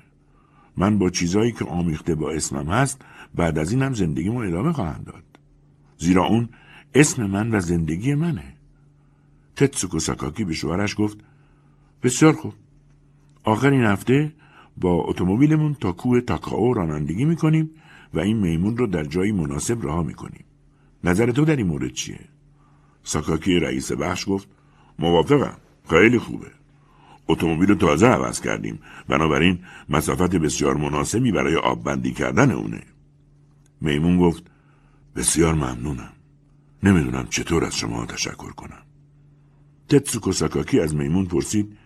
من 0.77 0.97
با 0.97 1.09
چیزایی 1.09 1.51
که 1.51 1.65
آمیخته 1.65 2.15
با 2.15 2.31
اسمم 2.31 2.69
هست 2.69 3.01
بعد 3.35 3.57
از 3.57 3.71
این 3.71 3.81
هم 3.81 3.93
زندگیمو 3.93 4.39
ادامه 4.39 4.73
خواهم 4.73 5.03
داد. 5.03 5.23
زیرا 5.97 6.25
اون 6.25 6.49
اسم 6.93 7.25
من 7.25 7.55
و 7.55 7.59
زندگی 7.59 8.15
منه. 8.15 8.53
تتسوکو 9.55 9.99
ساکاکی 9.99 10.43
به 10.43 10.53
شوهرش 10.53 10.95
گفت 10.97 11.17
بسیار 12.03 12.33
خوب. 12.33 12.53
آخر 13.43 13.69
این 13.69 13.83
هفته 13.83 14.33
با 14.77 15.03
اتومبیلمون 15.03 15.73
تا 15.73 15.91
کوه 15.91 16.21
تاکاو 16.21 16.73
رانندگی 16.73 17.25
می‌کنیم 17.25 17.69
و 18.13 18.19
این 18.19 18.37
میمون 18.37 18.77
رو 18.77 18.87
در 18.87 19.03
جایی 19.03 19.31
مناسب 19.31 19.85
رها 19.85 20.03
می‌کنیم. 20.03 20.45
نظر 21.03 21.31
تو 21.31 21.45
در 21.45 21.55
این 21.55 21.67
مورد 21.67 21.93
چیه؟ 21.93 22.19
ساکاکی 23.03 23.59
رئیس 23.59 23.91
بخش 23.91 24.25
گفت 24.29 24.47
موافقم. 24.99 25.57
خیلی 25.89 26.19
خوبه. 26.19 26.47
اتومبیل 27.27 27.69
رو 27.69 27.75
تازه 27.75 28.07
عوض 28.07 28.41
کردیم. 28.41 28.79
بنابراین 29.07 29.59
مسافت 29.89 30.35
بسیار 30.35 30.77
مناسبی 30.77 31.31
برای 31.31 31.55
آب 31.55 31.83
بندی 31.83 32.11
کردن 32.11 32.51
اونه. 32.51 32.83
میمون 33.81 34.19
گفت 34.19 34.43
بسیار 35.15 35.53
ممنونم. 35.53 36.13
نمی‌دونم 36.83 37.27
چطور 37.29 37.65
از 37.65 37.75
شما 37.75 38.05
تشکر 38.05 38.51
کنم. 38.51 38.81
تتسوکو 39.89 40.31
ساکاکی 40.31 40.79
از 40.79 40.95
میمون 40.95 41.25
پرسید 41.25 41.77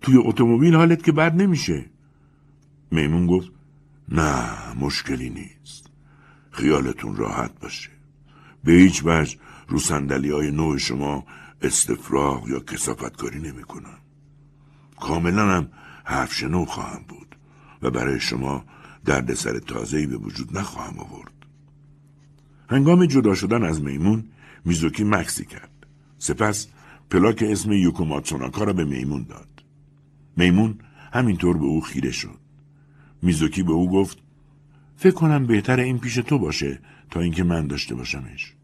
توی 0.00 0.16
اتومبیل 0.16 0.74
حالت 0.74 1.02
که 1.02 1.12
بد 1.12 1.34
نمیشه؟ 1.34 1.84
میمون 2.90 3.26
گفت 3.26 3.52
نه 4.08 4.74
مشکلی 4.74 5.30
نیست. 5.30 5.90
خیالتون 6.50 7.16
راحت 7.16 7.60
باشه. 7.60 7.90
به 8.64 8.72
هیچ 8.72 9.02
وجه 9.04 9.38
رو 9.68 9.78
سندلی 9.78 10.30
های 10.30 10.50
نوع 10.50 10.78
شما 10.78 11.24
استفراغ 11.62 12.48
یا 12.48 12.60
کسافت 12.60 13.16
کاری 13.16 13.38
نمی. 13.38 13.62
کاملا 15.04 15.56
هم 15.56 15.68
حرف 16.04 16.34
شنو 16.34 16.64
خواهم 16.64 17.02
بود 17.08 17.36
و 17.82 17.90
برای 17.90 18.20
شما 18.20 18.64
دردسر 19.04 19.58
تازه‌ای 19.58 20.06
به 20.06 20.16
وجود 20.16 20.58
نخواهم 20.58 20.98
آورد. 20.98 21.32
هنگام 22.70 23.06
جدا 23.06 23.34
شدن 23.34 23.62
از 23.62 23.82
میمون 23.82 24.24
میزوکی 24.64 25.04
مکسی 25.04 25.44
کرد. 25.44 25.70
سپس 26.18 26.68
پلاک 27.10 27.44
اسم 27.46 27.72
یوکو 27.72 28.04
ماتسوناکا 28.04 28.64
را 28.64 28.72
به 28.72 28.84
میمون 28.84 29.26
داد. 29.28 29.48
میمون 30.36 30.78
همینطور 31.12 31.56
به 31.58 31.64
او 31.64 31.80
خیره 31.80 32.10
شد. 32.10 32.38
میزوکی 33.22 33.62
به 33.62 33.72
او 33.72 33.90
گفت 33.90 34.18
فکر 34.96 35.14
کنم 35.14 35.46
بهتر 35.46 35.80
این 35.80 35.98
پیش 35.98 36.14
تو 36.14 36.38
باشه 36.38 36.78
تا 37.10 37.20
اینکه 37.20 37.44
من 37.44 37.66
داشته 37.66 37.94
باشمش. 37.94 38.54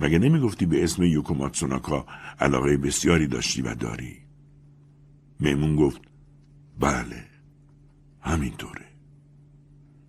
مگه 0.00 0.18
نمی‌گفتی 0.18 0.66
به 0.66 0.84
اسم 0.84 1.02
یوکو 1.02 1.34
ماتسوناکا 1.34 2.06
علاقه 2.40 2.76
بسیاری 2.76 3.26
داشتی 3.26 3.62
و 3.62 3.74
داری؟ 3.74 4.23
میمون 5.40 5.76
گفت 5.76 6.00
بله 6.80 7.24
همینطوره. 8.20 8.84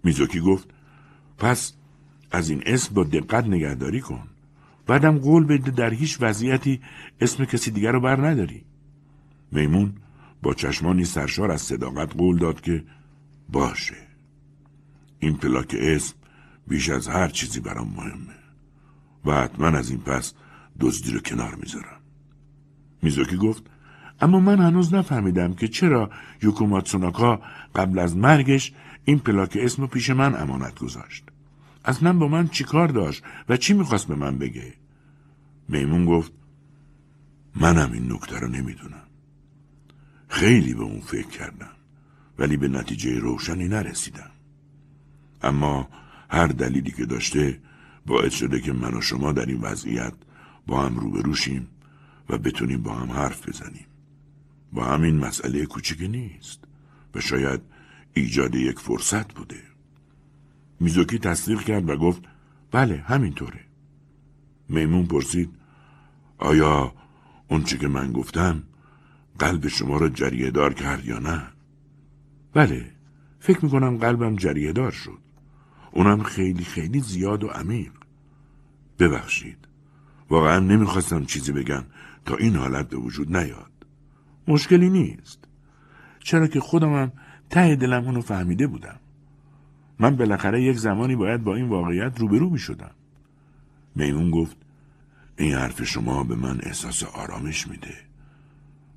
میزوکی 0.04 0.40
گفت 0.40 0.70
پس 1.38 1.74
از 2.32 2.50
این 2.50 2.64
اسم 2.66 2.94
با 2.94 3.04
دقت 3.04 3.46
نگهداری 3.46 4.02
کن. 4.02 4.28
بعدم 4.86 5.18
قول 5.18 5.44
بده 5.44 5.72
در 5.72 5.94
هیچ 5.94 6.18
وضعیتی 6.22 6.82
اسم 7.22 7.46
کسی 7.46 7.72
دیگر 7.72 7.92
رو 7.92 8.00
بر 8.00 8.28
نداری. 8.28 8.66
میمون 9.52 9.94
با 10.42 10.54
چشمانی 10.54 11.06
سرشار 11.06 11.52
از 11.52 11.62
صداقت 11.62 12.14
قول 12.14 12.38
داد 12.38 12.62
که 12.62 12.84
باشه. 13.50 13.96
این 15.20 15.38
پلاک 15.38 15.76
اسم 15.80 16.16
بیش 16.68 16.90
از 16.90 17.08
هر 17.08 17.28
چیزی 17.28 17.60
برام 17.60 17.88
مهمه 17.88 18.36
و 19.26 19.32
حتما 19.32 19.68
از 19.68 19.90
این 19.90 20.00
پس 20.00 20.34
دزدی 20.80 21.12
رو 21.12 21.20
کنار 21.20 21.56
می‌ذارم 21.56 22.02
میزوکی 23.02 23.38
گفت 23.38 23.64
اما 24.22 24.40
من 24.40 24.60
هنوز 24.60 24.94
نفهمیدم 24.94 25.54
که 25.54 25.68
چرا 25.68 26.10
یوکو 26.42 26.66
ماتسوناکا 26.66 27.42
قبل 27.76 28.00
از 28.00 28.18
مرگش 28.18 28.74
این 29.06 29.20
پلاک 29.20 29.58
اسم 29.62 29.82
رو 29.82 29.88
پیش 29.88 30.10
من 30.10 30.42
امانت 30.42 30.80
گذاشت. 30.80 31.24
اصلا 31.86 32.14
با 32.14 32.28
من 32.28 32.48
چیکار 32.48 32.88
داشت 32.88 33.24
و 33.50 33.58
چی 33.58 33.74
می‌خواست 33.74 34.08
به 34.08 34.16
من 34.16 34.38
بگه؟ 34.38 34.74
میمون 35.70 36.06
گفت 36.06 36.32
منم 37.56 37.92
این 37.92 38.12
نکته 38.12 38.40
رو 38.40 38.48
نمی‌دونم. 38.48 39.04
خیلی 40.28 40.74
به 40.74 40.84
اون 40.84 41.00
فکر 41.00 41.28
کردم 41.28 41.70
ولی 42.40 42.58
به 42.58 42.68
نتیجه 42.68 43.20
روشنی 43.20 43.68
نرسیدم. 43.68 44.32
اما 45.42 45.88
هر 46.30 46.48
دلیلی 46.48 46.92
که 46.92 47.06
داشته 47.06 47.60
باعث 48.06 48.34
شده 48.34 48.60
که 48.60 48.74
من 48.74 48.94
و 48.94 49.02
شما 49.02 49.32
در 49.32 49.46
این 49.46 49.62
وضعیت 49.62 50.14
با 50.68 50.86
هم 50.86 50.98
روبروشیم 50.98 51.68
و 52.30 52.38
بتونیم 52.38 52.84
با 52.84 52.94
هم 52.94 53.12
حرف 53.12 53.50
بزنیم. 53.50 53.86
با 54.76 54.86
همین 54.86 55.18
مسئله 55.18 55.66
کوچکی 55.66 56.08
نیست 56.08 56.60
و 57.16 57.22
شاید 57.22 57.62
ایجاد 58.14 58.56
یک 58.56 58.80
فرصت 58.80 59.34
بوده. 59.34 59.62
میزوکی 60.80 61.20
تصدیق 61.20 61.62
کرد 61.62 61.90
و 61.90 61.98
گفت 61.98 62.22
بله 62.72 62.98
همینطوره. 62.98 63.60
میمون 64.70 65.06
پرسید 65.06 65.50
آیا 66.38 66.94
اونچه 67.48 67.78
که 67.78 67.88
من 67.88 68.12
گفتم 68.12 68.64
قلب 69.40 69.68
شما 69.68 69.98
را 69.98 70.10
جریه 70.10 70.52
دار 70.52 70.74
کرد 70.74 71.06
یا 71.06 71.20
نه؟ 71.20 71.48
بله 72.54 72.92
فکر 73.40 73.66
می‌کنم 73.66 73.98
قلبم 73.98 74.36
جریه 74.36 74.74
دار 74.74 74.92
شد. 74.92 75.20
اونم 75.92 76.24
خیلی 76.24 76.64
خیلی 76.64 77.00
زیاد 77.00 77.44
و 77.44 77.48
عمیق. 77.48 77.92
ببخشید 79.00 79.68
واقعا 80.30 80.60
نمی‌خواستم 80.60 81.26
چیزی 81.26 81.52
بگم 81.52 81.84
تا 82.26 82.36
این 82.36 82.56
حالت 82.56 82.90
به 82.90 82.98
وجود 82.98 83.38
نیاد. 83.38 83.75
مشکلی 84.48 84.90
نیست. 84.90 85.40
چرا 86.20 86.48
که 86.48 86.60
خودمم 86.60 87.12
ته 87.50 87.76
دلم 87.76 88.06
اونو 88.06 88.22
فهمیده 88.22 88.68
بودم. 88.68 89.00
من 90.00 90.16
بالاخره 90.16 90.64
یک 90.64 90.78
زمانی 90.78 91.16
باید 91.16 91.44
با 91.44 91.56
این 91.56 91.70
واقعیت 91.70 92.20
روبرو 92.20 92.50
می 92.50 92.60
شدم 92.60 92.92
میمون 93.96 94.32
گفت 94.32 94.58
این 95.38 95.54
حرف 95.54 95.84
شما 95.84 96.24
به 96.24 96.36
من 96.36 96.60
احساس 96.64 97.04
آرامش 97.04 97.68
میده 97.68 97.94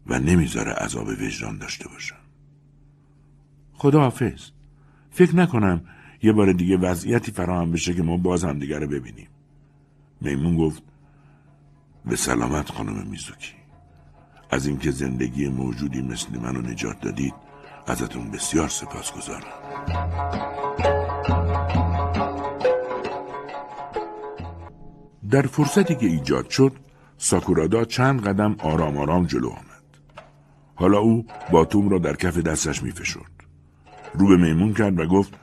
و 0.06 0.18
نمی‌ذاره 0.18 0.72
عذاب 0.72 1.08
وجدان 1.08 1.58
داشته 1.58 1.88
باشم. 1.88 2.16
خدا 3.72 4.00
حافظ 4.00 4.50
فکر 5.10 5.36
نکنم 5.36 5.80
یه 6.22 6.32
بار 6.32 6.52
دیگه 6.52 6.76
وضعیتی 6.76 7.32
فراهم 7.32 7.72
بشه 7.72 7.94
که 7.94 8.02
ما 8.02 8.16
باز 8.16 8.44
هم 8.44 8.58
دیگه 8.58 8.78
رو 8.78 8.86
ببینیم. 8.86 9.28
میمون 10.20 10.56
گفت 10.56 10.82
به 12.04 12.16
سلامت 12.16 12.70
خانم 12.70 13.06
میزوکی. 13.06 13.57
از 14.50 14.66
اینکه 14.66 14.90
زندگی 14.90 15.48
موجودی 15.48 16.02
مثل 16.02 16.40
منو 16.40 16.60
نجات 16.60 17.00
دادید 17.00 17.34
ازتون 17.86 18.30
بسیار 18.30 18.68
سپاس 18.68 19.12
گذارم. 19.12 19.42
در 25.30 25.42
فرصتی 25.42 25.94
که 25.94 26.06
ایجاد 26.06 26.50
شد 26.50 26.72
ساکورادا 27.18 27.84
چند 27.84 28.22
قدم 28.22 28.56
آرام 28.58 28.96
آرام 28.96 29.26
جلو 29.26 29.48
آمد. 29.48 29.68
حالا 30.74 30.98
او 30.98 31.26
باتوم 31.50 31.88
را 31.88 31.98
در 31.98 32.16
کف 32.16 32.38
دستش 32.38 32.82
می 32.82 32.90
فشرد. 32.90 33.32
رو 34.14 34.28
به 34.28 34.36
میمون 34.36 34.74
کرد 34.74 35.00
و 35.00 35.06
گفت 35.06 35.34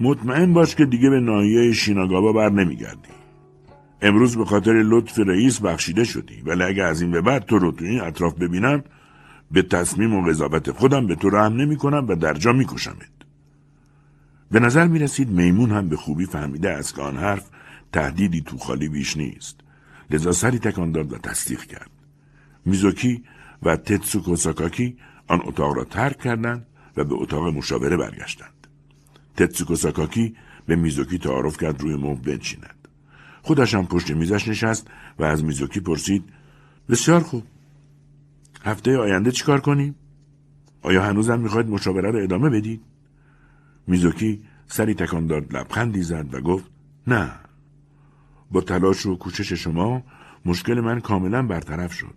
مطمئن 0.00 0.52
باش 0.52 0.74
که 0.74 0.84
دیگه 0.84 1.10
به 1.10 1.20
ناحیه 1.20 1.72
شیناگاوا 1.72 2.32
بر 2.32 2.50
نمیگردی. 2.50 3.23
امروز 4.04 4.36
به 4.36 4.44
خاطر 4.44 4.72
لطف 4.72 5.18
رئیس 5.18 5.60
بخشیده 5.60 6.04
شدی 6.04 6.42
ولی 6.46 6.62
اگه 6.62 6.82
از 6.82 7.00
این 7.00 7.10
به 7.10 7.20
بعد 7.20 7.44
تو 7.44 7.58
رو 7.58 7.72
تو 7.72 7.84
این 7.84 8.00
اطراف 8.00 8.34
ببینم 8.34 8.84
به 9.50 9.62
تصمیم 9.62 10.14
و 10.14 10.22
قضاوت 10.22 10.70
خودم 10.70 11.06
به 11.06 11.14
تو 11.14 11.30
رحم 11.30 11.52
نمی 11.52 11.76
کنم 11.76 12.06
و 12.08 12.14
در 12.14 12.34
جا 12.34 12.52
می 12.52 12.66
کشمت. 12.66 13.14
به 14.50 14.60
نظر 14.60 14.86
می 14.86 14.98
رسید 14.98 15.30
میمون 15.30 15.70
هم 15.70 15.88
به 15.88 15.96
خوبی 15.96 16.26
فهمیده 16.26 16.70
است 16.70 16.94
که 16.94 17.02
آن 17.02 17.16
حرف 17.16 17.48
تهدیدی 17.92 18.40
تو 18.40 18.58
خالی 18.58 18.88
بیش 18.88 19.16
نیست. 19.16 19.60
لذا 20.10 20.32
سری 20.32 20.58
تکان 20.58 20.92
داد 20.92 21.12
و 21.12 21.18
تصدیق 21.18 21.60
کرد. 21.60 21.90
میزوکی 22.64 23.24
و 23.62 23.76
تتسوکو 23.76 24.36
ساکاکی 24.36 24.96
آن 25.28 25.40
اتاق 25.44 25.76
را 25.76 25.84
ترک 25.84 26.18
کردند 26.18 26.66
و 26.96 27.04
به 27.04 27.14
اتاق 27.14 27.46
مشاوره 27.46 27.96
برگشتند. 27.96 28.66
تتسوکو 29.36 29.76
ساکاکی 29.76 30.36
به 30.66 30.76
میزوکی 30.76 31.18
تعارف 31.18 31.56
کرد 31.56 31.80
روی 31.80 31.96
مبل 31.96 32.32
بنشیند. 32.32 32.83
خودش 33.44 33.74
هم 33.74 33.86
پشت 33.86 34.10
میزش 34.10 34.48
نشست 34.48 34.90
و 35.18 35.24
از 35.24 35.44
میزوکی 35.44 35.80
پرسید 35.80 36.24
بسیار 36.88 37.20
خوب. 37.20 37.42
هفته 38.64 38.98
آینده 38.98 39.30
چیکار 39.30 39.60
کنیم؟ 39.60 39.94
آیا 40.82 41.02
هنوزم 41.02 41.40
می‌خواید 41.40 41.68
مشاوره 41.68 42.10
را 42.10 42.20
ادامه 42.20 42.50
بدید؟ 42.50 42.80
میزوکی 43.86 44.42
سری 44.66 44.94
تکان 44.94 45.26
داد 45.26 45.56
لبخندی 45.56 46.02
زد 46.02 46.34
و 46.34 46.40
گفت 46.40 46.64
نه. 47.06 47.32
با 48.50 48.60
تلاش 48.60 49.06
و 49.06 49.18
کوشش 49.18 49.52
شما 49.52 50.02
مشکل 50.44 50.80
من 50.80 51.00
کاملا 51.00 51.42
برطرف 51.42 51.92
شد. 51.92 52.14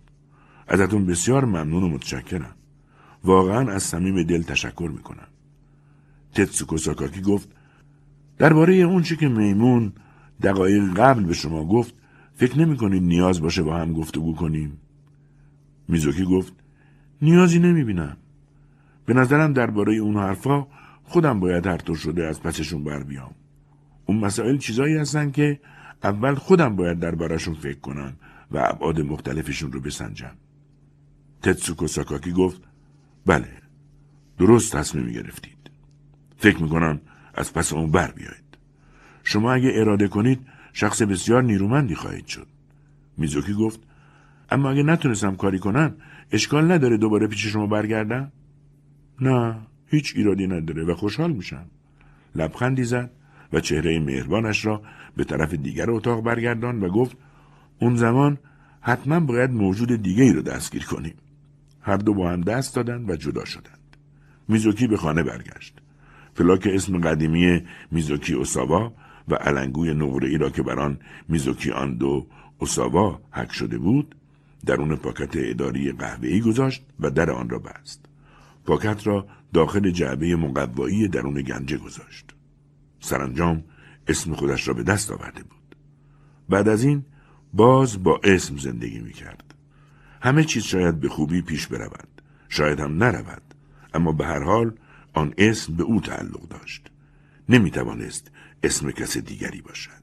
ازتون 0.68 1.06
بسیار 1.06 1.44
ممنون 1.44 1.82
و 1.82 1.88
متشکرم. 1.88 2.54
واقعا 3.24 3.72
از 3.72 3.82
صمیم 3.82 4.22
دل 4.22 4.42
تشکر 4.42 4.90
می‌کنم. 4.92 5.28
تتسوکو 6.34 6.78
ساکاکی 6.78 7.20
گفت 7.20 7.48
درباره 8.38 8.74
اون 8.74 9.02
چی 9.02 9.16
که 9.16 9.28
میمون 9.28 9.92
دقایق 10.42 10.94
قبل 10.94 11.24
به 11.24 11.34
شما 11.34 11.64
گفت 11.64 11.94
فکر 12.34 12.58
نمی 12.58 12.76
کنید 12.76 13.02
نیاز 13.02 13.40
باشه 13.40 13.62
با 13.62 13.76
هم 13.76 13.92
گفتگو 13.92 14.34
کنیم؟ 14.34 14.80
میزوکی 15.88 16.24
گفت 16.24 16.52
نیازی 17.22 17.58
نمی 17.58 17.84
بینم. 17.84 18.16
به 19.06 19.14
نظرم 19.14 19.52
درباره 19.52 19.94
اون 19.94 20.16
حرفا 20.16 20.66
خودم 21.04 21.40
باید 21.40 21.66
هر 21.66 21.76
طور 21.76 21.96
شده 21.96 22.26
از 22.26 22.42
پسشون 22.42 22.84
بر 22.84 23.02
بیام. 23.02 23.34
اون 24.06 24.18
مسائل 24.18 24.56
چیزایی 24.56 24.96
هستن 24.96 25.30
که 25.30 25.60
اول 26.02 26.34
خودم 26.34 26.76
باید 26.76 26.98
دربارهشون 26.98 27.54
فکر 27.54 27.80
کنم 27.80 28.16
و 28.50 28.58
ابعاد 28.58 29.00
مختلفشون 29.00 29.72
رو 29.72 29.80
بسنجم. 29.80 30.36
تتسوکو 31.42 31.86
ساکاکی 31.86 32.32
گفت 32.32 32.62
بله 33.26 33.48
درست 34.38 34.76
تصمیم 34.76 35.12
گرفتید. 35.12 35.70
فکر 36.36 36.62
می‌کنم 36.62 37.00
از 37.34 37.52
پس 37.52 37.72
اون 37.72 37.90
بر 37.90 38.10
بیایید. 38.10 38.47
شما 39.28 39.52
اگه 39.52 39.70
اراده 39.74 40.08
کنید 40.08 40.40
شخص 40.72 41.02
بسیار 41.02 41.42
نیرومندی 41.42 41.94
خواهید 41.94 42.26
شد. 42.26 42.46
میزوکی 43.16 43.52
گفت 43.52 43.80
اما 44.50 44.70
اگه 44.70 44.82
نتونستم 44.82 45.36
کاری 45.36 45.58
کنم 45.58 45.94
اشکال 46.32 46.72
نداره 46.72 46.96
دوباره 46.96 47.26
پیش 47.26 47.46
شما 47.46 47.66
برگردم؟ 47.66 48.32
نه 49.20 49.56
هیچ 49.86 50.12
ایرادی 50.16 50.46
نداره 50.46 50.84
و 50.84 50.94
خوشحال 50.94 51.32
میشم. 51.32 51.66
لبخندی 52.34 52.84
زد 52.84 53.10
و 53.52 53.60
چهره 53.60 54.00
مهربانش 54.00 54.64
را 54.64 54.82
به 55.16 55.24
طرف 55.24 55.54
دیگر 55.54 55.90
اتاق 55.90 56.24
برگردان 56.24 56.80
و 56.80 56.88
گفت 56.88 57.16
اون 57.80 57.96
زمان 57.96 58.38
حتما 58.80 59.20
باید 59.20 59.50
موجود 59.50 60.02
دیگه 60.02 60.24
ای 60.24 60.32
رو 60.32 60.42
دستگیر 60.42 60.84
کنیم. 60.84 61.14
هر 61.80 61.96
دو 61.96 62.14
با 62.14 62.30
هم 62.30 62.40
دست 62.40 62.76
دادند 62.76 63.10
و 63.10 63.16
جدا 63.16 63.44
شدند. 63.44 63.96
میزوکی 64.48 64.86
به 64.86 64.96
خانه 64.96 65.22
برگشت. 65.22 65.74
فلاک 66.34 66.68
اسم 66.72 67.00
قدیمی 67.00 67.62
میزوکی 67.90 68.34
اوساوا 68.34 68.92
و 69.28 69.34
علنگوی 69.34 69.94
نقره 69.94 70.28
ای 70.28 70.38
را 70.38 70.50
که 70.50 70.62
بران 70.62 70.98
میزوکی 71.28 71.70
آن 71.70 71.94
دو 71.94 72.26
اوساوا 72.58 73.20
حک 73.30 73.52
شده 73.52 73.78
بود 73.78 74.14
درون 74.66 74.96
پاکت 74.96 75.30
اداری 75.34 75.92
قهوه‌ای 75.92 76.40
گذاشت 76.40 76.86
و 77.00 77.10
در 77.10 77.30
آن 77.30 77.48
را 77.48 77.58
بست. 77.58 78.04
پاکت 78.64 79.06
را 79.06 79.26
داخل 79.54 79.90
جعبه 79.90 80.36
مقوایی 80.36 81.08
درون 81.08 81.42
گنجه 81.42 81.76
گذاشت. 81.76 82.34
سرانجام 83.00 83.64
اسم 84.08 84.34
خودش 84.34 84.68
را 84.68 84.74
به 84.74 84.82
دست 84.82 85.10
آورده 85.10 85.42
بود. 85.42 85.76
بعد 86.48 86.68
از 86.68 86.84
این 86.84 87.04
باز 87.52 88.02
با 88.02 88.20
اسم 88.24 88.56
زندگی 88.56 88.98
می 88.98 89.12
کرد. 89.12 89.54
همه 90.22 90.44
چیز 90.44 90.62
شاید 90.62 91.00
به 91.00 91.08
خوبی 91.08 91.42
پیش 91.42 91.66
برود. 91.66 92.08
شاید 92.48 92.80
هم 92.80 93.04
نرود. 93.04 93.42
اما 93.94 94.12
به 94.12 94.26
هر 94.26 94.42
حال 94.42 94.72
آن 95.14 95.34
اسم 95.38 95.74
به 95.74 95.82
او 95.82 96.00
تعلق 96.00 96.48
داشت. 96.48 96.90
نمی 97.48 97.70
توانست 97.70 98.30
اسم 98.62 98.90
کس 98.90 99.16
دیگری 99.16 99.60
باشد. 99.60 99.97